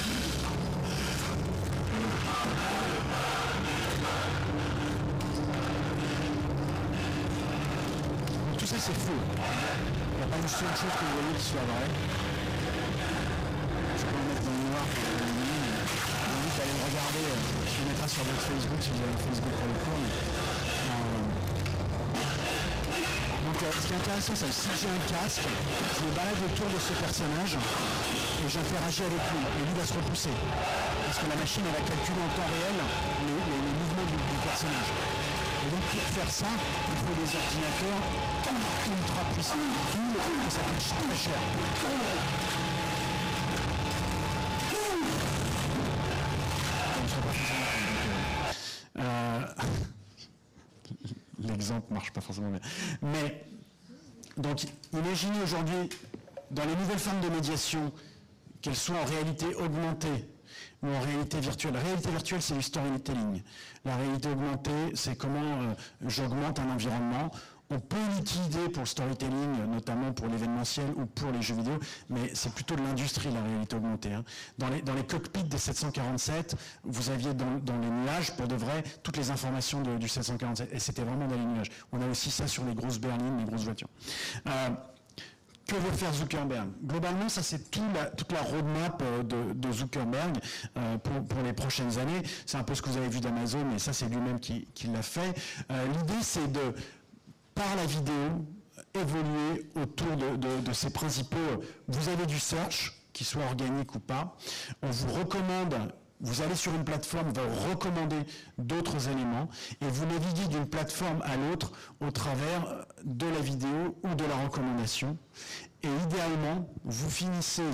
Tout 8.58 8.66
ça, 8.66 8.76
c'est 8.78 8.94
faux. 8.94 9.22
Il 10.12 10.18
n'y 10.18 10.24
a 10.24 10.28
pas 10.28 10.38
une 10.38 10.48
seule 10.48 10.68
chose 10.68 10.94
que 11.00 11.06
vous 11.06 11.14
voyez 11.14 11.36
qui 11.38 11.46
soit 11.46 11.64
vraie. 11.64 11.92
Je 13.98 14.04
peux 14.04 14.18
le 14.20 14.26
mettre 14.28 14.44
dans 14.44 14.52
le 14.52 14.64
noir 14.68 14.84
pour 14.84 15.04
vous 15.04 15.44
invite 16.44 16.60
à 16.60 16.64
aller 16.64 16.76
le 16.76 16.84
regarder. 16.92 17.24
Je 17.72 17.76
le 17.80 17.88
mettrai 17.88 18.08
sur 18.08 18.24
votre 18.24 18.42
Facebook 18.42 18.80
si 18.82 18.90
vous 18.90 19.00
avez 19.00 19.14
un 19.14 19.24
Facebook 19.24 19.54
pour 19.56 19.68
le 19.68 19.78
cours. 19.80 20.33
Ce 23.72 23.88
qui 23.88 23.94
est 23.94 23.98
intéressant, 23.98 24.34
c'est 24.36 24.48
que 24.48 24.54
si 24.54 24.70
j'ai 24.82 24.90
un 24.92 25.04
casque, 25.08 25.42
je 25.48 26.02
me 26.06 26.12
balade 26.16 26.40
autour 26.44 26.68
de 26.68 26.80
ce 26.80 26.94
personnage 27.00 27.56
et 27.56 28.48
j'interagis 28.50 29.04
avec 29.08 29.24
lui. 29.32 29.42
Et 29.44 29.62
lui 29.68 29.76
va 29.80 29.86
se 29.86 29.94
repousser. 29.94 30.34
Parce 31.06 31.18
que 31.20 31.28
la 31.30 31.36
machine, 31.38 31.64
elle 31.64 31.78
va 31.80 31.84
calculer 31.88 32.22
en 32.24 32.32
temps 32.36 32.50
réel 32.50 32.78
les, 32.78 33.32
les- 33.32 33.64
les 33.64 33.74
mouvements 33.80 34.08
du, 34.10 34.18
personnage. 34.44 34.90
Et 35.64 35.70
donc 35.72 35.84
pour 35.94 36.02
faire 36.12 36.32
ça, 36.32 36.52
il 36.52 36.98
faut 37.00 37.16
des 37.16 37.30
ordinateurs 37.32 38.04
ultra 38.52 39.22
puissants. 39.34 39.64
Et 39.64 40.52
ça 40.52 40.60
coûte 40.60 40.84
très 41.08 41.18
cher. 41.18 41.40
Euh, 49.00 49.40
l'exemple 51.40 51.94
marche 51.94 52.12
pas 52.12 52.22
forcément 52.22 52.50
bien. 52.52 52.60
Donc, 54.38 54.66
imaginez 54.92 55.42
aujourd'hui, 55.44 55.90
dans 56.52 56.66
les 56.66 56.76
nouvelles 56.76 57.00
formes 57.00 57.22
de 57.22 57.30
médiation, 57.30 57.92
qu'elles 58.62 58.76
soient 58.76 58.98
en 58.98 59.06
réalité 59.06 59.54
augmentée 59.56 60.28
ou 60.82 60.88
en 60.88 61.00
réalité 61.02 61.40
virtuelle. 61.40 61.74
La 61.74 61.82
réalité 61.82 62.10
virtuelle, 62.10 62.42
c'est 62.42 62.56
du 62.56 62.62
storytelling. 62.62 63.42
La 63.86 63.96
réalité 63.96 64.30
augmentée, 64.30 64.96
c'est 64.96 65.18
comment 65.18 65.62
euh, 65.62 65.74
j'augmente 66.08 66.60
un 66.60 66.70
environnement. 66.72 67.30
On 67.70 67.80
peut 67.80 67.98
l'utiliser 68.16 68.70
pour 68.70 68.84
le 68.84 68.88
storytelling, 68.88 69.66
notamment 69.72 70.12
pour 70.12 70.28
l'événementiel 70.28 70.86
ou 70.96 71.06
pour 71.06 71.32
les 71.32 71.42
jeux 71.42 71.56
vidéo, 71.56 71.80
mais 72.10 72.32
c'est 72.34 72.54
plutôt 72.54 72.76
de 72.76 72.82
l'industrie, 72.82 73.32
la 73.32 73.42
réalité 73.42 73.76
augmentée. 73.76 74.14
hein. 74.14 74.24
Dans, 74.58 74.70
les, 74.70 75.04
cockpits 75.06 75.44
des 75.44 75.58
747, 75.58 76.56
vous 76.84 77.10
aviez 77.10 77.34
dans, 77.34 77.80
les 77.82 77.90
nuages, 77.90 78.36
pour 78.36 78.48
de 78.48 78.56
vrai, 78.56 78.84
toutes 79.02 79.18
les 79.18 79.32
informations 79.32 79.82
du 79.82 80.08
747, 80.08 80.74
et 80.74 80.80
c'était 80.80 81.04
vraiment 81.04 81.28
dans 81.28 81.36
les 81.36 81.46
nuages. 81.46 81.72
On 81.92 82.02
a 82.02 82.08
aussi 82.08 82.32
ça 82.32 82.48
sur 82.48 82.66
les 82.66 82.76
grosses 82.76 83.00
berlines, 83.00 83.38
les 83.38 83.46
grosses 83.46 83.64
voitures. 83.64 83.90
Euh, 84.48 84.70
que 85.66 85.76
veut 85.76 85.92
faire 85.92 86.14
Zuckerberg? 86.14 86.68
Globalement, 86.84 87.30
ça 87.30 87.42
c'est 87.42 87.72
toute 87.72 88.32
la 88.34 88.42
roadmap 88.42 89.02
euh, 89.02 89.24
de, 89.24 89.72
Zuckerberg 89.72 90.38
euh, 90.78 90.98
pour, 90.98 91.26
pour 91.26 91.42
les 91.42 91.54
prochaines 91.54 91.98
années. 91.98 92.22
C'est 92.46 92.58
un 92.58 92.64
peu 92.64 92.76
ce 92.76 92.82
que 92.82 92.90
vous 92.90 92.98
avez 92.98 93.08
vu 93.08 93.22
d'Amazon, 93.22 93.64
mais 93.72 93.80
ça 93.80 93.94
c'est 93.94 94.08
lui-même 94.08 94.40
qui, 94.42 94.68
l'a 94.92 95.02
fait. 95.02 95.34
L'idée 95.70 96.22
c'est 96.22 96.52
de, 96.52 96.74
par 97.56 97.76
la 97.76 97.86
vidéo, 97.86 98.46
évoluer 98.94 99.70
autour 99.76 100.16
de, 100.16 100.74
ces 100.74 100.92
principaux. 100.92 101.38
Vous 101.88 102.10
avez 102.10 102.26
du 102.26 102.40
search, 102.40 102.94
qu'il 103.14 103.26
soit 103.26 103.44
organique 103.46 103.96
ou 103.96 104.00
pas. 104.00 104.36
On 104.82 104.90
vous 104.90 105.14
recommande 105.14 105.94
vous 106.24 106.42
allez 106.42 106.56
sur 106.56 106.74
une 106.74 106.86
plateforme, 106.86 107.34
va 107.34 107.44
vous 107.44 107.70
recommander 107.70 108.16
d'autres 108.58 109.10
éléments 109.10 109.50
et 109.82 109.88
vous 109.88 110.06
naviguez 110.06 110.48
d'une 110.48 110.66
plateforme 110.66 111.22
à 111.22 111.36
l'autre 111.36 111.74
au 112.00 112.12
travers 112.12 112.86
de 113.04 113.26
la 113.28 113.42
vidéo 113.42 113.98
ou 114.04 114.16
de 114.16 114.24
la 114.24 114.38
recommandation. 114.38 115.18
Et 115.84 115.90
idéalement, 116.06 116.70
vous 116.86 117.10
finissez 117.10 117.70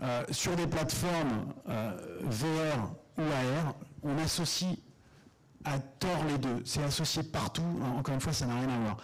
euh, 0.00 0.22
sur 0.30 0.54
des 0.54 0.68
plateformes 0.68 1.52
euh, 1.68 1.96
VR 2.22 2.92
ou 3.18 3.22
AR, 3.22 3.74
on 4.04 4.16
associe 4.18 4.78
à 5.64 5.78
tort 5.78 6.24
les 6.28 6.38
deux. 6.38 6.62
C'est 6.64 6.82
associé 6.82 7.22
partout. 7.22 7.62
En- 7.82 7.98
Encore 7.98 8.14
une 8.14 8.20
fois, 8.20 8.32
ça 8.32 8.46
n'a 8.46 8.54
rien 8.56 8.68
à 8.68 8.78
voir. 8.78 8.96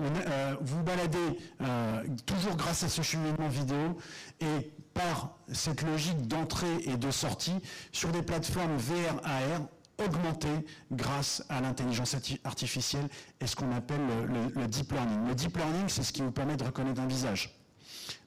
Euh, 0.00 0.56
vous 0.60 0.82
baladez 0.82 1.38
euh, 1.60 2.02
toujours 2.26 2.56
grâce 2.56 2.82
à 2.82 2.88
ce 2.88 3.02
cheminement 3.02 3.48
vidéo 3.48 3.96
et 4.40 4.72
par 4.92 5.36
cette 5.52 5.82
logique 5.82 6.26
d'entrée 6.26 6.78
et 6.84 6.96
de 6.96 7.10
sortie 7.10 7.54
sur 7.92 8.10
des 8.10 8.22
plateformes 8.22 8.76
VR, 8.76 9.20
AR 9.24 9.60
augmentées 10.04 10.66
grâce 10.90 11.44
à 11.48 11.60
l'intelligence 11.60 12.14
arti- 12.14 12.40
artificielle 12.42 13.08
et 13.40 13.46
ce 13.46 13.54
qu'on 13.54 13.70
appelle 13.72 14.00
le, 14.28 14.60
le- 14.60 14.66
deep 14.66 14.90
learning. 14.92 15.28
Le 15.28 15.34
deep 15.36 15.56
learning, 15.56 15.88
c'est 15.88 16.02
ce 16.02 16.12
qui 16.12 16.22
vous 16.22 16.32
permet 16.32 16.56
de 16.56 16.64
reconnaître 16.64 17.00
un 17.00 17.06
visage. 17.06 17.56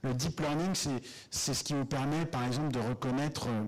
Le 0.04 0.14
deep 0.14 0.40
learning, 0.40 0.74
c'est 0.74 1.02
c'est 1.30 1.54
ce 1.54 1.64
qui 1.66 1.74
vous 1.74 1.86
permet, 1.86 2.26
par 2.26 2.46
exemple, 2.46 2.72
de 2.72 2.80
reconnaître 2.80 3.48
euh, 3.50 3.64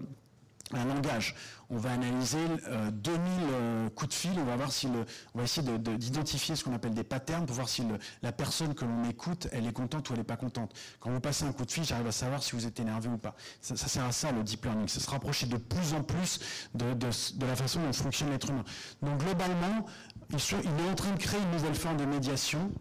un 0.73 0.85
langage. 0.85 1.35
On 1.71 1.77
va 1.77 1.91
analyser 1.91 2.39
euh, 2.67 2.89
2000 2.91 3.19
euh, 3.51 3.89
coups 3.89 4.09
de 4.09 4.13
fil, 4.13 4.31
on 4.39 4.43
va, 4.43 4.55
voir 4.55 4.71
si 4.71 4.87
on 4.87 5.37
va 5.37 5.43
essayer 5.43 5.65
de- 5.65 5.77
de- 5.77 5.95
d'identifier 5.95 6.55
ce 6.55 6.63
qu'on 6.63 6.73
appelle 6.73 6.93
des 6.93 7.03
patterns 7.03 7.45
pour 7.45 7.55
voir 7.55 7.69
si 7.69 7.83
la 8.21 8.31
personne 8.31 8.73
que 8.73 8.85
l'on 8.85 9.03
écoute, 9.07 9.47
elle 9.51 9.67
est 9.67 9.71
contente 9.73 10.09
ou 10.09 10.13
elle 10.13 10.19
n'est 10.19 10.23
pas 10.25 10.35
contente. 10.37 10.73
Quand 10.99 11.11
vous 11.11 11.19
passez 11.19 11.45
un 11.45 11.51
coup 11.51 11.65
de 11.65 11.71
fil, 11.71 11.83
j'arrive 11.83 12.07
à 12.07 12.11
savoir 12.11 12.41
si 12.41 12.55
vous 12.55 12.65
êtes 12.65 12.79
énervé 12.79 13.07
ou 13.09 13.17
pas. 13.17 13.35
Ça, 13.61 13.75
sert 13.77 14.03
à 14.05 14.11
ça, 14.11 14.31
le 14.31 14.43
deep 14.43 14.65
learning. 14.65 14.87
Ça 14.87 14.99
se 14.99 15.09
rapprocher 15.09 15.45
de 15.45 15.57
plus 15.57 15.93
en 15.93 16.01
plus 16.03 16.39
de, 16.73 17.45
la 17.45 17.55
façon 17.55 17.79
dont 17.81 17.93
fonctionne 17.93 18.29
l'être 18.31 18.49
humain. 18.49 18.63
Donc 19.01 19.17
globalement, 19.19 19.85
il, 20.31 20.35
est 20.35 20.89
en 20.91 20.95
train 20.95 21.11
de 21.11 21.19
créer 21.19 21.39
une 21.39 21.51
nouvelle 21.51 21.75
forme 21.75 21.97
de 21.97 22.05
médiation. 22.05 22.71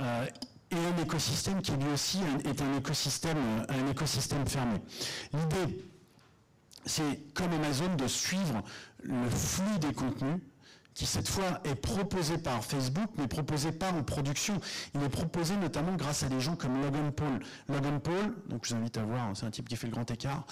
euh, 0.00 0.26
et 0.70 0.76
un 0.76 1.02
écosystème 1.02 1.60
qui 1.60 1.72
lui 1.72 1.92
aussi 1.92 2.18
est 2.46 2.62
un 2.62 2.78
écosystème, 2.78 3.36
euh, 3.36 3.64
un 3.68 3.90
écosystème 3.90 4.46
fermé. 4.46 4.78
L'idée, 5.34 5.84
c'est 6.84 7.32
comme 7.34 7.52
Amazon 7.52 7.94
de 7.96 8.06
suivre 8.06 8.62
le 9.02 9.28
flux 9.30 9.78
des 9.80 9.92
contenus 9.92 10.40
qui 10.94 11.06
cette 11.06 11.28
fois 11.28 11.60
est 11.64 11.74
proposé 11.74 12.38
par 12.38 12.64
Facebook, 12.64 13.08
mais 13.16 13.26
proposé 13.26 13.72
pas 13.72 13.90
en 13.92 14.02
production. 14.02 14.60
Il 14.94 15.02
est 15.02 15.08
proposé 15.08 15.56
notamment 15.56 15.94
grâce 15.96 16.22
à 16.22 16.28
des 16.28 16.40
gens 16.40 16.54
comme 16.54 16.82
Logan 16.82 17.10
Paul. 17.12 17.40
Logan 17.68 18.00
Paul, 18.00 18.34
donc 18.48 18.66
je 18.66 18.74
vous 18.74 18.80
invite 18.80 18.98
à 18.98 19.02
voir, 19.02 19.30
c'est 19.34 19.46
un 19.46 19.50
type 19.50 19.68
qui 19.68 19.76
fait 19.76 19.86
le 19.86 19.92
grand 19.92 20.10
écart, 20.10 20.44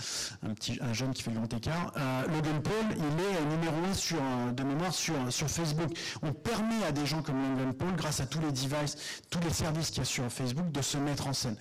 un, 0.43 0.93
jeune 0.93 1.13
qui 1.13 1.23
fait 1.23 1.31
le 1.31 1.37
grand 1.37 1.53
écart. 1.53 1.93
Euh, 1.97 2.23
Logan 2.29 2.63
Paul, 2.63 2.73
il 2.91 3.21
est 3.21 3.37
euh, 3.37 3.51
numéro 3.51 3.77
un 3.77 4.49
euh, 4.49 4.53
de 4.53 4.63
mémoire 4.63 4.95
sur, 4.95 5.15
sur 5.31 5.51
Facebook. 5.51 5.91
On 6.23 6.33
permet 6.33 6.85
à 6.85 6.93
des 6.93 7.05
gens 7.05 7.23
comme 7.23 7.37
Logan 7.57 7.75
Paul, 7.75 7.95
grâce 7.97 8.21
à 8.21 8.27
tous 8.27 8.41
les 8.41 8.53
devices, 8.53 8.97
tous 9.29 9.41
les 9.41 9.53
services 9.53 9.91
qu'il 9.91 9.99
y 9.99 10.03
a 10.03 10.05
sur 10.07 10.31
Facebook, 10.33 10.73
de 10.73 10.81
se 10.83 10.97
mettre 10.97 11.27
en 11.27 11.33
scène. 11.35 11.57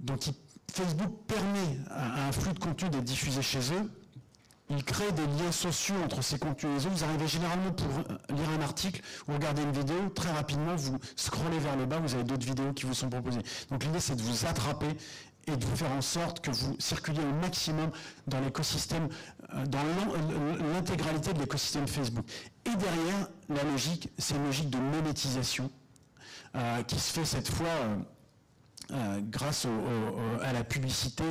Donc 0.00 0.26
il- 0.28 0.34
Facebook 0.72 1.12
permet 1.26 1.78
à, 1.90 2.28
un 2.28 2.32
flux 2.32 2.52
de 2.52 2.58
contenu 2.58 2.88
d'être 2.90 3.04
diffusé 3.04 3.42
chez 3.42 3.72
eux. 3.72 3.90
Il 4.68 4.82
crée 4.84 5.12
des 5.12 5.26
liens 5.26 5.52
sociaux 5.52 5.94
entre 6.04 6.22
ces 6.22 6.38
contenus 6.38 6.72
et 6.72 6.74
les 6.74 6.86
autres. 6.86 6.96
Vous 6.96 7.04
arrivez 7.04 7.28
généralement 7.28 7.70
pour 7.70 7.88
lire 8.34 8.50
un 8.58 8.62
article 8.62 9.00
ou 9.28 9.34
regarder 9.34 9.62
une 9.62 9.70
vidéo, 9.70 10.08
très 10.14 10.32
rapidement 10.32 10.74
vous 10.74 10.98
scrollez 11.14 11.60
vers 11.60 11.76
le 11.76 11.86
bas, 11.86 12.00
vous 12.00 12.14
avez 12.14 12.24
d'autres 12.24 12.46
vidéos 12.46 12.72
qui 12.72 12.84
vous 12.84 12.94
sont 12.94 13.08
proposées. 13.08 13.42
Donc 13.70 13.84
l'idée 13.84 14.00
c'est 14.00 14.16
de 14.16 14.22
vous 14.22 14.44
attraper 14.44 14.88
et 15.46 15.56
de 15.56 15.64
vous 15.64 15.76
faire 15.76 15.92
en 15.92 16.00
sorte 16.00 16.40
que 16.40 16.50
vous 16.50 16.74
circuliez 16.78 17.22
au 17.22 17.32
maximum 17.40 17.90
dans 18.26 18.40
l'écosystème, 18.40 19.08
euh, 19.54 19.64
dans 19.66 19.82
l'intégralité 20.74 21.32
de 21.32 21.38
l'écosystème 21.38 21.86
Facebook. 21.86 22.26
Et 22.64 22.74
derrière, 22.74 23.28
la 23.48 23.62
logique, 23.62 24.10
c'est 24.18 24.34
une 24.34 24.44
logique 24.44 24.70
de 24.70 24.78
monétisation 24.78 25.70
euh, 26.56 26.82
qui 26.82 26.98
se 26.98 27.12
fait 27.12 27.24
cette 27.24 27.48
fois 27.48 27.66
euh, 27.68 27.96
euh, 28.92 29.20
grâce 29.22 29.66
à 30.42 30.52
la 30.52 30.64
publicité 30.64 31.24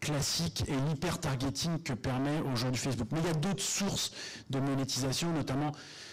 classique 0.00 0.64
et 0.68 0.74
l'hyper-targeting 0.88 1.82
que 1.82 1.92
permet 1.92 2.40
aujourd'hui 2.52 2.80
Facebook. 2.80 3.08
Mais 3.12 3.20
il 3.20 3.26
y 3.26 3.30
a 3.30 3.34
d'autres 3.34 3.62
sources 3.62 4.12
de 4.48 4.58
monétisation, 4.58 5.32
notamment 5.32 5.72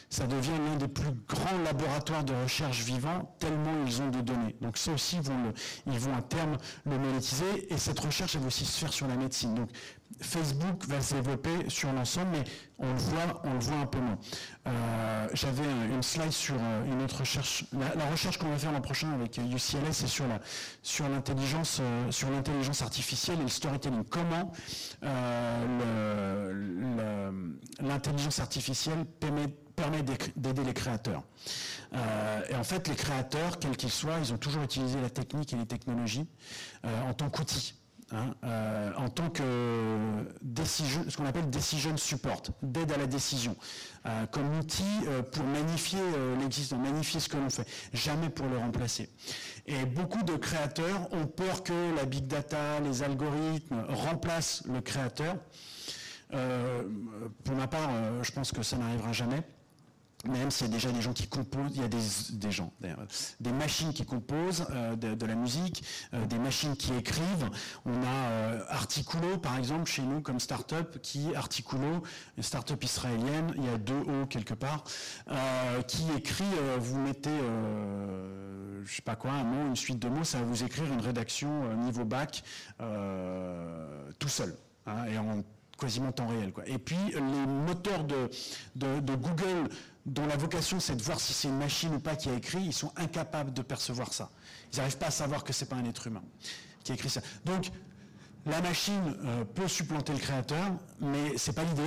ça 0.10 0.26
devient 0.26 0.58
l'un 0.66 0.76
des 0.78 0.88
plus 0.88 1.12
grands 1.28 1.58
laboratoires 1.66 2.24
de 2.24 2.34
recherche 2.34 2.84
vivants, 2.84 3.36
tellement 3.40 3.74
ils 3.86 4.02
ont 4.02 4.10
de 4.10 4.22
données. 4.22 4.56
Donc 4.62 4.78
ça 4.78 4.92
aussi, 4.94 5.18
ils 5.86 6.00
vont, 6.00 6.16
à 6.16 6.22
terme 6.22 6.58
le 6.86 6.98
monétiser, 6.98 7.72
et 7.74 7.78
cette 7.78 8.00
recherche, 8.00 8.36
elle 8.36 8.42
va 8.42 8.48
aussi 8.48 8.66
se 8.66 8.80
faire 8.80 8.94
sur 8.94 9.08
la 9.08 9.16
médecine. 9.16 9.54
Donc 9.56 9.70
Facebook 10.22 10.86
va 10.88 11.02
se 11.02 11.14
développer 11.16 11.70
sur 11.70 11.92
l'ensemble, 11.92 12.30
mais 12.32 12.44
on 12.80 12.88
le 12.92 12.98
voit, 12.98 13.42
on 13.44 13.54
le 13.54 13.60
voit 13.60 13.78
un 13.80 13.86
peu 13.86 14.00
moins. 14.00 14.18
Euh, 14.68 15.28
J'avais 15.34 15.68
un- 15.68 15.94
une 15.94 16.02
slide 16.02 16.32
sur 16.32 16.56
euh, 16.58 16.86
une 16.86 17.02
autre 17.02 17.20
recherche. 17.20 17.66
La, 17.74 18.06
recherche 18.10 18.38
qu'on 18.38 18.48
va 18.50 18.58
faire 18.58 18.72
l'an 18.72 18.82
prochain 18.82 19.12
avec 19.12 19.38
euh, 19.38 19.44
UCLA, 19.44 19.92
c'est 19.92 20.08
sur 20.82 21.10
l'intelligence 21.10 21.80
euh, 21.82 22.10
sur 22.12 22.30
artificielle 22.82 23.40
et 23.40 23.44
le 23.44 23.50
storytelling. 23.50 24.06
Comment 24.06 24.52
euh, 25.04 26.54
l'intelligence 27.82 28.40
artificielle 28.40 29.06
permet 29.20 29.48
permet 29.78 30.02
d'aider 30.36 30.64
les 30.64 30.74
créateurs. 30.74 31.24
Euh, 31.94 32.42
et 32.50 32.56
en 32.56 32.64
fait, 32.64 32.88
les 32.90 32.96
créateurs, 32.96 33.60
quels 33.60 33.78
qu'ils 33.78 33.92
soient, 33.92 34.18
ils 34.20 34.34
ont 34.34 34.38
toujours 34.38 34.64
utilisé 34.64 35.00
la 35.00 35.10
technique 35.10 35.54
et 35.54 35.56
les 35.56 35.68
technologies 35.68 36.28
euh, 36.84 37.10
en 37.10 37.14
tant 37.14 37.30
qu'outil. 37.30 37.76
hein, 38.12 38.34
euh, 38.44 38.92
en 38.98 39.10
tant 39.10 39.30
que 39.30 40.26
décision, 40.42 41.06
ce 41.08 41.16
qu'on 41.16 41.28
appelle 41.28 41.50
decision 41.52 41.96
support, 41.96 42.42
d'aide 42.64 42.92
à 42.92 42.98
la 42.98 43.06
décision, 43.06 43.56
comme 44.32 44.58
outil 44.58 44.84
pour 45.32 45.44
magnifier 45.44 46.00
l'existant, 46.40 46.78
magnifier 46.78 47.20
ce 47.20 47.30
que 47.30 47.38
l'on 47.38 47.50
fait, 47.50 47.68
jamais 47.94 48.30
pour 48.30 48.48
le 48.48 48.58
remplacer. 48.58 49.10
Et 49.68 49.86
beaucoup 49.86 50.24
de 50.24 50.38
créateurs 50.38 51.14
ont 51.14 51.28
peur 51.28 51.62
que 51.64 51.96
la 51.96 52.06
big 52.06 52.26
data, 52.26 52.80
les 52.80 53.04
algorithmes 53.04 53.86
remplacent 53.90 54.64
le 54.66 54.82
créateur. 54.82 55.36
Pour 56.30 57.56
ma 57.56 57.68
part, 57.68 57.90
je 58.24 58.32
pense 58.32 58.52
que 58.54 58.64
ça 58.64 58.78
n'arrivera 58.78 59.12
jamais. 59.12 59.44
Même 60.26 60.50
s'il 60.50 60.68
y 60.68 60.70
a 60.72 60.74
déjà 60.74 60.92
des 60.92 61.02
gens 61.02 61.14
qui 61.14 61.28
composent, 61.28 61.72
il 61.76 61.82
y 61.82 61.86
a 61.86 61.88
des, 61.88 62.02
des 62.32 62.52
gens, 62.52 62.74
machines 63.52 63.94
qui 63.94 64.04
composent 64.04 64.66
euh, 64.72 64.96
de, 64.96 65.26
la 65.26 65.36
musique, 65.36 65.84
euh, 66.14 66.26
des 66.26 66.40
machines 66.40 66.76
qui 66.76 66.92
écrivent. 66.96 67.50
On 67.86 68.02
a 68.02 68.30
euh, 68.32 68.64
Articulo, 68.70 69.38
par 69.38 69.58
exemple, 69.58 69.86
chez 69.86 70.02
nous, 70.02 70.22
comme 70.22 70.40
start-up, 70.40 70.98
qui, 71.04 71.36
Articulo, 71.36 72.02
une 72.36 72.44
start-up 72.44 72.84
israélienne, 72.84 73.54
il 73.58 73.66
y 73.66 73.70
a 73.70 73.78
deux 73.78 74.00
O 74.00 74.26
quelque 74.26 74.56
part, 74.56 74.84
qui 75.88 76.04
écrit, 76.18 76.44
vous 76.80 77.00
mettez, 77.00 77.30
je 78.84 78.92
sais 78.96 79.02
pas 79.02 79.16
quoi, 79.16 79.32
un 79.32 79.44
mot, 79.44 79.68
une 79.68 79.76
suite 79.76 80.00
de 80.00 80.10
mots, 80.10 80.24
ça 80.24 80.40
va 80.40 80.46
vous 80.46 80.64
écrire 80.64 80.86
une 80.92 81.02
rédaction 81.02 81.76
niveau 81.76 82.06
bac, 82.06 82.44
tout 84.20 84.30
seul, 84.30 84.56
hein, 84.88 85.06
et 85.06 85.18
en 85.18 85.44
quasiment 85.78 86.12
temps 86.12 86.28
réel. 86.28 86.52
Quoi. 86.52 86.68
Et 86.68 86.78
puis 86.78 86.98
les 87.14 87.22
moteurs 87.22 88.04
de, 88.04 88.30
de 88.76 89.16
Google, 89.16 89.70
dont 90.08 90.26
la 90.26 90.38
vocation 90.38 90.80
c'est 90.80 90.96
de 90.96 91.04
voir 91.04 91.20
si 91.20 91.34
c'est 91.34 91.50
une 91.50 91.58
machine 91.58 91.94
ou 91.94 92.00
pas 92.00 92.16
qui 92.16 92.30
a 92.30 92.34
écrit, 92.34 92.64
ils 92.64 92.74
sont 92.74 92.92
incapables 92.96 93.54
de 93.54 93.62
percevoir 93.62 94.14
ça. 94.14 94.30
Ils 94.74 94.78
n'arrivent 94.78 94.98
pas 94.98 95.08
à 95.08 95.12
savoir 95.12 95.44
que 95.44 95.54
c'est 95.54 95.68
pas 95.68 95.76
un 95.76 95.86
être 95.86 96.08
humain 96.08 96.24
qui 96.84 96.94
a 96.94 96.96
écrit 96.96 97.10
ça. 97.10 97.22
Donc 97.46 97.70
la 98.46 98.62
machine 98.62 99.18
euh, 99.26 99.44
peut 99.44 99.68
supplanter 99.68 100.14
le 100.14 100.20
créateur, 100.20 100.72
mais 101.02 101.38
c'est 101.38 101.52
pas 101.52 101.66
l'idée. 101.66 101.82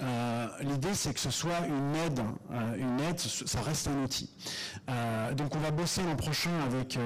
Euh, 0.00 0.48
l'idée 0.62 0.94
c'est 0.94 1.12
que 1.12 1.20
ce 1.20 1.30
soit 1.30 1.66
une 1.66 1.94
aide, 1.94 2.20
euh, 2.50 2.76
une 2.76 3.00
aide, 3.00 3.18
ça 3.20 3.60
reste 3.60 3.88
un 3.88 4.02
outil. 4.02 4.30
Donc 5.36 5.54
on 5.54 5.58
va 5.58 5.70
bosser 5.70 6.02
l'an 6.02 6.16
prochain 6.16 6.58
avec 6.64 6.98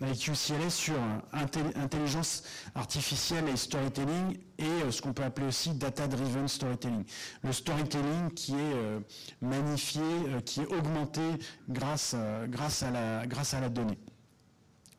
avec 0.00 0.26
UCLA 0.26 0.70
sur 0.70 0.94
intelli- 1.32 1.76
intelligence 1.76 2.42
artificielle 2.74 3.48
et 3.48 3.56
storytelling 3.56 4.38
et 4.58 4.64
euh, 4.64 4.90
ce 4.90 5.02
qu'on 5.02 5.12
peut 5.12 5.22
appeler 5.24 5.46
aussi 5.48 5.72
data-driven 5.74 6.48
storytelling. 6.48 7.04
Le 7.44 7.52
storytelling 7.52 8.30
qui 8.34 8.52
est 8.52 8.56
euh, 8.74 9.00
magnifié, 9.42 10.00
euh, 10.02 10.40
qui 10.40 10.60
est 10.60 10.66
augmenté 10.72 11.20
grâce, 11.68 12.12
euh, 12.16 12.46
grâce, 12.46 12.82
à 12.82 12.90
la, 12.90 13.26
grâce 13.26 13.52
à 13.54 13.60
la 13.60 13.68
donnée. 13.68 13.98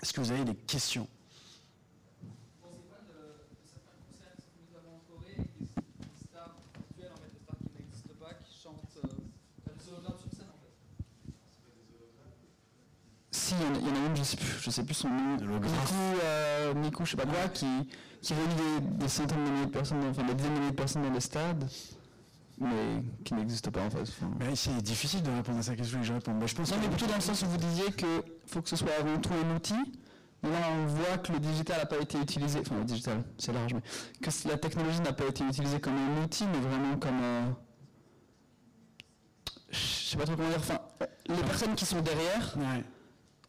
Est-ce 0.02 0.14
que 0.14 0.22
vous 0.22 0.32
avez 0.32 0.46
des 0.46 0.56
questions 0.56 1.08
pensez 2.62 2.82
quoi 2.88 2.98
de, 3.08 3.14
de 3.56 3.66
certains 3.66 3.98
concerts 4.06 4.36
qui 4.36 4.42
sont 4.44 4.54
notamment 4.70 4.98
en 4.98 5.02
Corée, 5.10 5.36
avec 5.38 5.58
des, 5.58 5.66
des 6.06 6.28
stars 6.30 6.56
virtuelles, 6.74 7.12
en 7.14 7.18
fait, 7.22 7.32
des 7.34 7.40
stars 7.42 7.58
qui 7.58 7.70
n'existent 7.82 8.16
pas, 8.20 8.34
qui 8.36 8.54
chantent 8.62 8.98
euh, 9.06 9.74
des 9.78 9.90
hologrammes 9.92 10.18
sur 10.18 10.30
scène, 10.38 10.50
en 10.50 10.62
fait 10.62 10.74
Si, 13.52 13.58
il 13.60 13.66
y 13.66 13.70
en 13.70 13.76
a- 13.76 13.80
il 13.80 13.86
y, 13.86 13.92
en 14.00 14.04
a 14.04 14.08
une, 14.08 14.16
je 14.16 14.24
sais 14.24 14.38
plus, 14.38 14.60
je 14.62 14.70
sais 14.70 14.84
plus 14.86 14.94
son 14.94 15.10
nom. 15.10 15.36
Miku, 15.36 15.94
euh, 16.24 16.74
Miku, 16.74 17.04
je 17.06 17.12
sais 17.12 17.18
pas 17.18 17.26
quoi, 17.26 17.50
qui, 17.50 17.66
qui 18.22 18.34
réunit 18.34 18.56
des, 18.56 18.88
des 19.04 19.08
centaines 19.10 19.44
de 19.44 19.50
milliers 19.50 19.66
de 19.66 19.72
personnes, 19.72 19.98
enfin 20.10 20.24
des 20.24 20.36
dizaines 20.36 20.54
de 20.54 20.60
milliers 20.60 20.72
de 20.72 20.76
personnes 20.78 21.02
dans 21.04 21.12
les 21.14 21.20
stades, 21.20 21.70
mais 22.60 23.04
qui 23.26 23.34
n'existe 23.34 23.70
pas 23.70 23.82
en 23.82 23.90
fait. 23.90 24.02
Enfin, 24.04 24.32
Mais 24.40 24.56
C'est 24.56 24.82
difficile 24.82 25.22
de 25.24 25.32
répondre 25.32 25.60
à 25.60 25.64
cette 25.64 25.76
question 25.76 26.00
que 26.00 26.06
je 26.06 26.14
réponds. 26.14 26.34
Mais 26.34 26.48
je 26.48 26.56
pense 26.56 26.72
Non, 26.72 26.78
que 26.78 26.82
mais 26.84 26.88
plutôt 26.88 27.08
dans 27.08 27.16
le 27.16 27.22
sens 27.22 27.42
où 27.42 27.46
vous 27.48 27.58
disiez 27.58 27.92
que 27.92 28.24
faut 28.48 28.62
que 28.62 28.70
ce 28.70 28.78
soit 28.78 28.92
avant 28.98 29.18
tout 29.20 29.32
un 29.34 29.54
outil. 29.56 29.76
Mais 30.44 30.50
là, 30.50 30.58
on 30.74 30.86
voit 30.88 31.18
que 31.18 31.34
le 31.34 31.40
digital 31.40 31.78
n'a 31.80 31.86
pas 31.86 31.98
été 32.00 32.20
utilisé, 32.20 32.62
enfin 32.62 32.78
le 32.78 32.86
digital, 32.86 33.22
c'est 33.38 33.52
large, 33.52 33.74
mais 33.74 33.82
que 34.22 34.48
la 34.48 34.58
technologie 34.58 35.02
n'a 35.02 35.12
pas 35.14 35.26
été 35.26 35.44
utilisée 35.44 35.80
comme 35.82 35.94
un 35.98 36.24
outil, 36.24 36.46
mais 36.46 36.60
vraiment 36.60 36.96
comme 36.98 37.22
un... 37.22 37.56
Je 39.72 39.78
sais 39.78 40.18
pas 40.18 40.24
trop 40.24 40.36
comment 40.38 40.50
dire, 40.50 40.58
enfin, 40.58 40.80
les 41.28 41.36
personnes 41.44 41.76
qui 41.76 41.86
sont 41.86 42.02
derrière, 42.02 42.56
Ouais. 42.58 42.84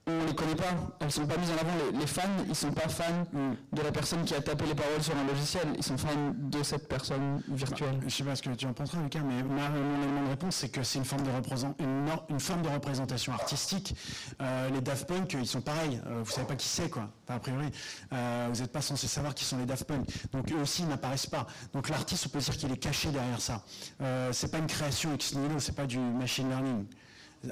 On 0.06 0.26
les 0.26 0.34
connaît 0.34 0.56
pas, 0.56 0.64
elles 1.00 1.12
sont 1.12 1.26
pas 1.26 1.36
mises 1.36 1.50
en 1.50 1.54
avant. 1.54 1.70
Les, 1.92 1.98
les 2.00 2.06
fans, 2.08 2.22
ils 2.48 2.56
sont 2.56 2.72
pas 2.72 2.88
fans 2.88 3.24
de 3.72 3.82
la 3.82 3.92
personne 3.92 4.24
qui 4.24 4.34
a 4.34 4.40
tapé 4.40 4.64
les 4.66 4.74
paroles 4.74 5.00
sur 5.02 5.16
un 5.16 5.24
logiciel, 5.24 5.68
ils 5.76 5.82
sont 5.84 5.96
fans 5.96 6.32
de 6.36 6.62
cette 6.64 6.88
personne 6.88 7.40
virtuelle. 7.48 8.00
Je 8.04 8.08
sais 8.12 8.24
pas 8.24 8.34
ce 8.34 8.42
que 8.42 8.50
tu 8.50 8.66
en 8.66 8.72
penseras, 8.72 9.00
Lucas, 9.00 9.20
mais 9.20 9.42
ma- 9.44 9.68
mon 9.70 10.02
élément 10.02 10.24
de 10.24 10.28
réponse, 10.30 10.56
c'est 10.56 10.70
que 10.70 10.82
c'est 10.82 10.98
une 10.98 11.04
forme 11.04 11.22
de 11.22 11.30
représent- 11.30 11.74
une, 11.78 12.04
nor- 12.04 12.26
une 12.28 12.40
forme 12.40 12.62
de 12.62 12.68
représentation 12.68 13.32
artistique. 13.32 13.94
Euh, 14.40 14.70
les 14.70 14.80
Daft 14.80 15.06
Punk, 15.06 15.34
ils 15.34 15.46
sont 15.46 15.60
pareils. 15.60 16.00
Euh, 16.06 16.22
vous 16.24 16.30
savez 16.32 16.48
pas 16.48 16.56
qui 16.56 16.66
c'est, 16.68 16.90
quoi. 16.90 17.08
Enfin, 17.28 17.36
a 17.36 17.38
priori, 17.40 17.66
Euh, 18.12 18.48
vous 18.52 18.60
n'êtes 18.60 18.72
pas 18.72 18.82
censé 18.82 19.06
savoir 19.06 19.34
qui 19.34 19.44
sont 19.44 19.56
les 19.58 19.66
Daft 19.66 19.84
Punk. 19.84 20.04
Donc 20.32 20.50
eux 20.52 20.56
aussi 20.60 20.82
ils 20.82 20.88
n'apparaissent 20.88 21.26
pas. 21.26 21.46
Donc 21.72 21.88
l'artiste, 21.88 22.26
on 22.26 22.28
peut 22.30 22.40
dire 22.40 22.56
qu'il 22.56 22.70
est 22.72 22.76
caché 22.76 23.10
derrière 23.10 23.40
ça. 23.40 23.62
Euh, 24.00 24.32
c'est 24.32 24.50
pas 24.50 24.58
une 24.58 24.66
création 24.66 25.14
ex 25.14 25.34
nihilo, 25.34 25.60
c'est 25.60 25.76
pas 25.76 25.86
du 25.86 25.98
machine 25.98 26.48
learning. 26.48 26.84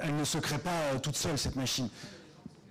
Elle 0.01 0.15
ne 0.15 0.23
se 0.23 0.37
crée 0.37 0.57
pas 0.59 0.99
toute 1.01 1.15
seule 1.15 1.37
cette 1.37 1.55
machine. 1.55 1.89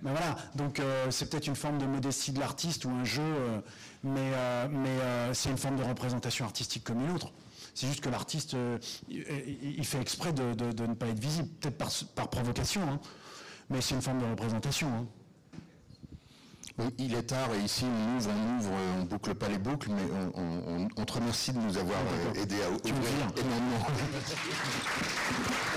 Ben 0.03 0.13
voilà, 0.13 0.37
donc 0.55 0.81
euh, 0.81 1.11
c'est 1.11 1.29
peut-être 1.29 1.47
une 1.47 1.55
forme 1.57 1.79
de 1.79 1.85
modestie 1.87 2.33
de 2.33 2.41
l'artiste 2.41 2.85
ou 2.87 2.91
un 2.91 3.05
jeu, 3.05 3.21
euh, 3.23 3.61
mais, 4.03 4.33
euh, 4.35 4.67
mais 4.71 5.35
c'est 5.35 5.51
une 5.51 5.59
forme 5.59 5.77
de 5.77 5.83
représentation 5.83 6.45
artistique 6.47 6.85
comme 6.85 7.01
une 7.05 7.11
autre. 7.11 7.33
C'est 7.75 7.87
juste 7.87 8.01
que 8.01 8.09
l'artiste, 8.09 8.57
il, 9.09 9.85
fait 9.85 10.01
exprès 10.01 10.33
de, 10.33 10.55
de- 10.55 10.73
de 10.73 10.87
ne 10.87 10.95
pas 10.95 11.07
être 11.07 11.19
visible, 11.21 11.49
peut-être 11.61 11.77
par, 11.79 11.91
par 12.17 12.29
provocation, 12.29 12.83
hein, 12.83 12.99
mais 13.69 13.81
c'est 13.81 13.95
une 13.95 14.03
forme 14.03 14.21
de 14.21 14.27
représentation. 14.27 14.89
hein. 14.89 15.07
Oui, 16.79 16.87
il 16.99 17.15
est 17.15 17.25
tard 17.25 17.49
et 17.55 17.63
ici 17.63 17.85
on 17.85 18.17
ouvre, 18.17 18.31
on 18.31 18.59
ouvre, 18.59 18.71
on 19.01 19.05
boucle 19.05 19.35
pas 19.35 19.49
les 19.49 19.59
boucles, 19.59 19.91
mais 19.91 20.03
on, 20.35 20.41
on- 20.41 20.77
on- 20.85 20.89
on 20.97 21.05
te 21.05 21.13
remercie 21.13 21.53
de 21.53 21.59
nous 21.59 21.77
avoir 21.77 21.99
aidé 22.35 22.57
à 22.63 22.71
ouvrir 22.71 22.95
dire 22.95 23.45
énormément. 23.45 23.87